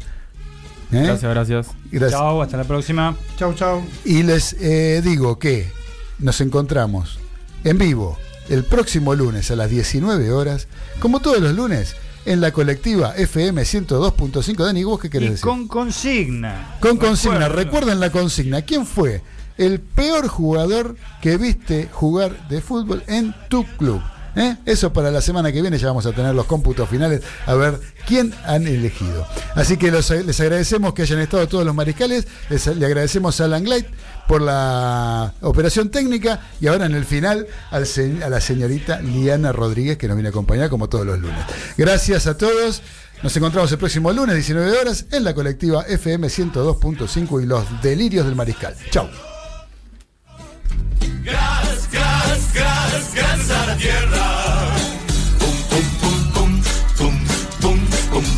[0.91, 1.03] ¿eh?
[1.03, 1.67] Gracias, gracias.
[1.91, 2.19] Gracias.
[2.19, 3.15] Chao, hasta la próxima.
[3.37, 3.83] Chau, chau.
[4.05, 5.71] Y les eh, digo que
[6.19, 7.19] nos encontramos
[7.63, 8.17] en vivo
[8.49, 10.67] el próximo lunes a las 19 horas,
[10.99, 11.95] como todos los lunes,
[12.25, 14.55] en la colectiva FM 102.5.
[14.65, 15.43] Dani, ¿vos qué querés Y decir?
[15.45, 16.77] con consigna.
[16.79, 17.55] Con consigna, Recuerdo.
[17.63, 18.61] recuerden la consigna.
[18.61, 19.21] ¿Quién fue
[19.57, 24.01] el peor jugador que viste jugar de fútbol en tu club?
[24.35, 24.55] ¿Eh?
[24.65, 27.79] Eso para la semana que viene ya vamos a tener los cómputos finales a ver
[28.07, 29.27] quién han elegido.
[29.55, 33.63] Así que les agradecemos que hayan estado todos los mariscales, les- le agradecemos a Alan
[33.63, 33.85] Glide
[34.27, 40.07] por la operación técnica y ahora en el final a la señorita Liana Rodríguez que
[40.07, 41.39] nos viene a acompañar como todos los lunes.
[41.77, 42.81] Gracias a todos.
[43.21, 48.25] Nos encontramos el próximo lunes, 19 horas, en la colectiva FM 102.5 y los delirios
[48.25, 48.75] del mariscal.
[48.91, 49.07] Chau.